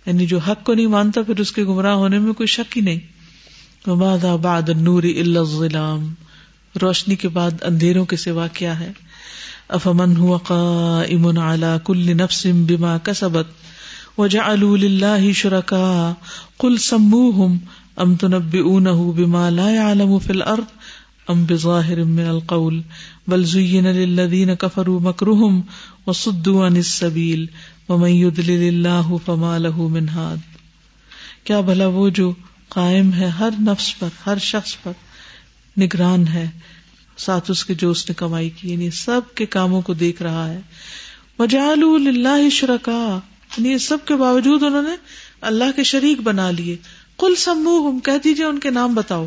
یعنی 0.06 0.26
جو 0.26 0.38
حق 0.38 0.64
کو 0.64 0.74
نہیں 0.74 0.86
مانتا، 0.86 1.22
پھر 1.22 1.40
اس 1.40 1.52
کے 1.52 1.64
گمراہ 1.64 1.92
ہونے 1.92 2.18
میں 2.18 2.32
کوئی 2.32 2.46
شک 2.46 2.76
ہی 2.76 2.82
نہیں۔ 2.82 3.00
مادا 3.86 4.36
باد 4.36 4.62
نوری 4.68 5.20
الظلام۔ 5.20 6.14
روشنی 6.82 7.16
کے 7.16 7.28
بعد 7.28 7.50
اندھیروں 7.62 8.04
کے 8.04 8.16
سوا 8.16 8.46
کیا 8.46 8.80
ہے؟ 8.80 8.92
افمن 9.68 10.16
ہوا 10.16 10.38
قائم 10.38 11.38
على 11.38 11.76
كل 11.84 12.16
نفس 12.16 12.46
بما 12.46 12.98
كسبت۔ 12.98 13.46
وجعلوا 14.18 14.76
لله 14.76 15.32
شركاء۔ 15.32 16.24
قل 16.58 16.76
سموهم 16.76 17.58
ام 17.98 18.14
تنبئونه 18.14 19.12
بما 19.12 19.48
لا 19.50 19.70
يعلم 19.70 20.18
في 20.18 20.32
الارض 20.32 20.64
ام 21.28 21.44
بظاهر 21.44 22.04
من 22.04 22.28
القول 22.28 22.82
بل 23.28 23.44
زين 23.44 23.86
للذين 23.86 24.54
كفروا 24.54 25.00
مكرهم 25.00 25.60
وصدوا 26.06 26.66
عن 26.66 26.76
السبيل 26.76 27.46
اللہ 27.90 29.12
فما 29.26 29.58
له 29.58 29.88
من 29.88 30.08
هاد 30.08 30.50
کیا 31.44 31.60
بھلا 31.60 31.86
وہ 31.86 32.08
جو 32.08 32.32
قائم 32.68 33.12
ہے 33.12 33.26
ہر 33.26 33.50
نفس 33.60 33.98
پر، 33.98 34.08
ہر 34.26 34.38
شخص 34.38 34.76
پر 34.82 34.92
نگران 35.80 36.26
ہے، 36.28 36.50
ساتھ 37.16 37.50
اس 37.50 37.64
کے 37.64 37.74
جو 37.74 37.90
اس 37.90 38.08
نے 38.08 38.14
کمائی 38.14 38.50
کی 38.50 38.70
یعنی 38.70 38.90
سب 38.90 39.20
کے 39.34 39.46
کاموں 39.46 39.80
کو 39.82 39.94
دیکھ 39.94 40.22
رہا 40.22 40.48
ہے۔ 40.48 40.60
وجال 41.38 41.82
اللہ 41.82 42.48
شرکا 42.48 43.18
یعنی 43.58 43.78
سب 43.78 43.98
کے 44.04 44.16
باوجود 44.16 44.62
انہوں 44.62 44.82
نے 44.82 44.96
اللہ 45.40 45.76
کے 45.76 45.82
شریک 45.82 46.20
بنا 46.20 46.50
لیے۔ 46.50 46.76
کل 47.22 47.34
سمو 47.34 47.90
ہم 47.90 47.98
کہہ 47.98 48.18
دیجیے 48.24 48.46
ان 48.46 48.58
کے 48.58 48.70
نام 48.70 48.94
بتاؤ۔ 48.94 49.26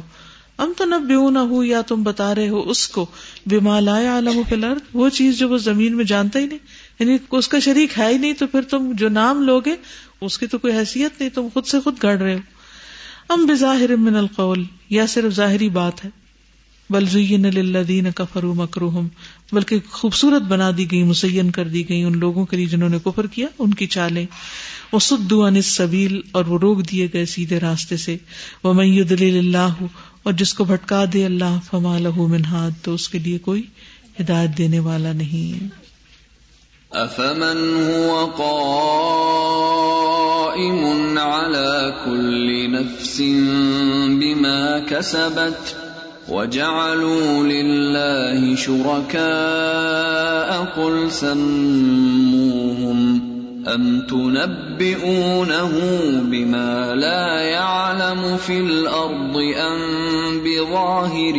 ام 0.57 0.73
تو 0.77 0.85
نہ 0.85 0.95
بیو 0.95 1.29
نہ 1.29 1.39
ہو 1.39 1.63
یا 1.63 1.81
تم 1.81 2.03
بتا 2.03 2.35
رہے 2.35 2.49
ہو 2.49 2.69
اس 2.69 2.87
کو۔ 2.87 3.05
بیمالا 3.45 4.07
عالم 4.07 4.41
فی 4.49 4.55
الارض، 4.55 4.79
وہ 4.93 5.09
چیز 5.09 5.37
جو 5.37 5.49
وہ 5.49 5.57
زمین 5.57 5.97
میں 5.97 6.05
جانتا 6.05 6.39
ہی 6.39 6.45
نہیں۔ 6.45 6.59
یعنی 6.99 7.17
اس 7.31 7.47
کا 7.47 7.59
شریک 7.59 7.99
ہے 7.99 8.07
ہی 8.07 8.17
نہیں، 8.17 8.33
تو 8.33 8.47
پھر 8.47 8.61
تم 8.61 8.91
جو 8.93 9.09
نام 9.09 9.41
لوگے، 9.41 9.75
اس 10.21 10.37
کی 10.37 10.47
تو 10.47 10.57
کوئی 10.57 10.73
حیثیت 10.73 11.11
نہیں، 11.19 11.29
تم 11.29 11.47
خود 11.53 11.65
سے 11.65 11.79
خود 11.79 11.95
گڑ 12.03 12.17
رہے 12.17 12.33
ہو۔ 12.33 12.39
ام 13.29 13.45
بظاہر 13.45 13.95
من 13.95 14.15
القول، 14.15 14.63
یا 14.89 15.07
صرف 15.07 15.33
ظاہری 15.33 15.69
بات 15.69 16.05
ہے۔ 16.05 16.09
بلزین 16.89 17.41
للذین 17.41 18.11
کفروا 18.11 18.53
مکروہم، 18.53 19.07
بلکہ 19.51 19.79
خوبصورت 19.91 20.41
بنا 20.41 20.71
دی 20.77 20.91
گئی، 20.91 21.03
مسین 21.03 21.51
کر 21.51 21.67
دی 21.67 21.89
گئی 21.89 22.03
ان 22.03 22.19
لوگوں 22.19 22.45
کے 22.45 22.57
لیے 22.57 22.65
جنہوں 22.65 22.89
نے 22.89 22.97
کفر 23.05 23.27
کیا، 23.27 23.47
ان 23.59 23.73
کی 23.73 23.87
چالیں۔ 23.87 24.25
وہ 24.91 24.99
سدو 24.99 25.47
عن 25.47 25.55
السبیل 25.55 26.21
اور 26.31 26.45
وہ 26.45 26.59
روک 26.59 26.91
دیے 26.91 27.07
گئے 27.13 27.25
سیدھے 27.25 27.59
راستے 27.59 27.97
سے۔ 27.97 28.17
وہ 28.63 28.73
من 28.73 29.03
اللہ 29.21 29.83
اور 30.23 30.33
جس 30.33 30.53
کو 30.53 30.63
بھٹکا 30.63 31.05
دے 31.13 31.25
اللہ، 31.25 31.57
فما 31.71 31.99
له 31.99 32.17
من 32.17 32.45
ہاد 32.45 32.71
تو 32.81 32.93
اس 32.93 33.09
کے 33.09 33.19
لیے 33.19 33.37
کوئی 33.37 33.63
ہدایت 34.21 34.57
دینے 34.57 34.79
والا 34.79 35.13
نہیں۔ 35.13 35.67
افمن 36.91 37.91
هو 37.91 38.31
قائم 40.35 41.17
على 41.17 41.89
كل 42.05 42.71
نفس 42.71 43.21
بما 44.07 44.77
كسبت 44.89 45.75
وجعلوا 46.31 47.43
لله 47.43 48.55
شركاء 48.55 50.75
قل 50.75 51.07
سموهم 51.11 53.24
أم 53.67 54.01
تنبئونه 54.09 55.71
بما 56.21 56.95
لا 56.95 57.41
يعلم 57.41 58.37
في 58.37 58.59
الأرض 58.59 59.37
أم 59.57 59.79
بظاهر 60.43 61.37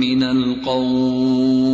من 0.00 0.22
القول 0.22 1.66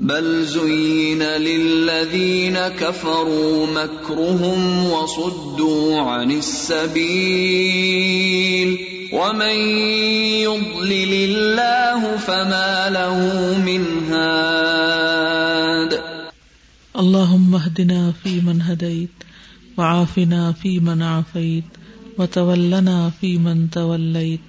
بل 0.00 0.44
زين 0.44 1.22
للذين 1.22 2.58
كفروا 2.58 3.66
مكرهم 3.66 4.90
وصدوا 4.90 6.00
عن 6.00 6.30
السبيل 6.30 7.90
ومن 9.12 9.56
يضلل 10.40 11.12
الله 11.12 12.16
فما 12.16 12.90
له 12.90 13.18
من 13.58 14.04
هاد 14.10 15.29
اللهم 17.00 17.54
اهدنا 17.54 18.10
فيمن 18.22 18.62
هديت 18.62 19.24
وعافنا 19.78 20.52
فيمن 20.60 21.02
عافيت 21.02 21.78
وتولنا 22.18 23.08
فيمن 23.20 23.68
توليت 23.68 24.40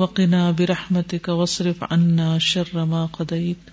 وقنا 0.00 0.50
برحمتك 0.50 1.28
واصرف 1.28 1.82
عنا 1.90 2.38
شر 2.38 2.84
ما 2.84 3.06
قضيت 3.06 3.70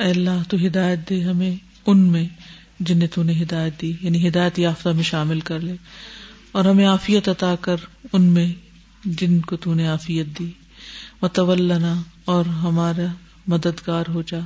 اے 0.00 0.10
اللہ، 0.10 0.42
تو 0.48 0.56
ہدایت 0.66 1.10
دے 1.10 1.22
ہمیں 1.22 1.56
ان 1.86 1.98
میں 1.98 2.24
جنہیں 2.80 3.08
تو 3.08 3.22
نے 3.22 3.32
ہدایت 3.42 3.82
دی 3.82 3.92
یعنی 4.02 4.28
ہدایت 4.28 4.58
یافتہ 4.58 4.88
میں 4.88 5.02
شامل 5.02 5.40
کر 5.40 5.60
لے 5.60 5.74
اور 6.52 6.64
ہمیں 6.64 6.86
عافیت 6.86 7.28
عطا 7.28 7.54
کر 7.60 7.76
ان 8.12 8.22
میں 8.22 8.52
جن 9.04 9.40
کو 9.40 9.56
تو 9.56 9.74
نے 9.74 9.86
عافیت 9.86 10.26
دی۔ 10.38 10.50
وتولنا 11.22 12.02
اور 12.24 12.44
ہمارا 12.44 13.06
مددگار 13.46 14.04
ہو 14.08 14.22
جا۔ 14.22 14.38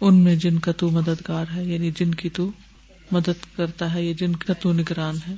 ان 0.00 0.14
میں 0.14 0.36
جن 0.36 0.58
کا 0.58 0.72
تو 0.72 0.90
مددگار 0.90 1.44
ہے 1.54 1.64
یعنی 1.64 1.90
جن 1.90 2.14
کی 2.14 2.28
تو 2.28 2.50
مدد 3.12 3.56
کرتا 3.56 3.94
ہے 3.94 4.04
یا 4.04 4.12
جن 4.18 4.36
کا 4.36 4.52
تو 4.52 4.72
نگران 4.72 5.16
ہے۔ 5.28 5.34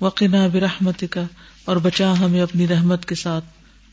وقنا 0.00 0.46
برحمت 0.46 1.04
کا 1.10 1.22
اور 1.64 1.76
بچا 1.76 2.18
ہمیں 2.18 2.40
اپنی 2.40 2.68
رحمت 2.68 3.08
کے 3.08 3.14
ساتھ۔ 3.14 3.44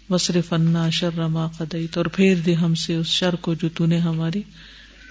وصرف 0.09 0.53
انا 0.53 0.89
شر 0.89 1.27
ما 1.27 1.47
قدیت 1.47 1.97
اور 1.97 2.05
پھیر 2.05 2.35
دے 2.35 2.53
ہم 2.53 2.75
سے 2.75 2.95
اس 2.95 3.07
شر 3.07 3.35
کو 3.35 3.53
جو 3.53 3.69
تو 3.69 3.85
نے 3.85 3.97
ہماری 3.97 4.41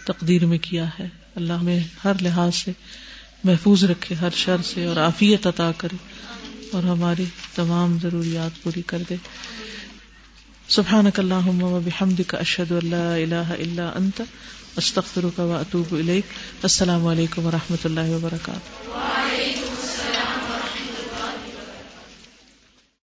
تقدیر 0.07 0.47
میں 0.47 0.59
کیا 0.59 0.85
ہے۔ 0.99 1.09
اللہ 1.35 1.53
ہمیں 1.53 1.81
ہر 2.05 2.13
لحاظ 2.21 2.55
سے 2.55 2.73
محفوظ 3.45 3.85
رکھے، 3.85 4.15
ہر 4.15 4.29
شر 4.35 4.57
سے 4.65 4.85
اور 4.85 4.97
عافیت 4.97 5.47
عطا 5.47 5.71
کرے 5.77 5.97
اور 6.73 6.83
ہماری 6.83 7.25
تمام 7.55 7.99
ضروریات 8.03 8.63
پوری 8.63 8.83
کر 8.83 8.99
دے۔ 9.11 9.17
سبحانک 10.69 11.21
اللہم 11.21 11.63
و 11.63 11.81
بحمدک، 11.85 12.35
اشہد 12.35 12.73
ان 12.73 12.91
لا 12.91 13.15
الہ 13.15 13.35
الا 13.35 13.91
انت 13.95 14.23
استغفرک 14.77 15.39
و 15.39 15.53
اتوب 15.53 15.95
الیک. 15.95 16.25
السلام 16.63 17.07
علیکم 17.07 17.47
و 17.47 17.51
رحمۃ 17.51 17.85
اللہ 17.85 18.11
وبرکاتہ. 18.11 19.76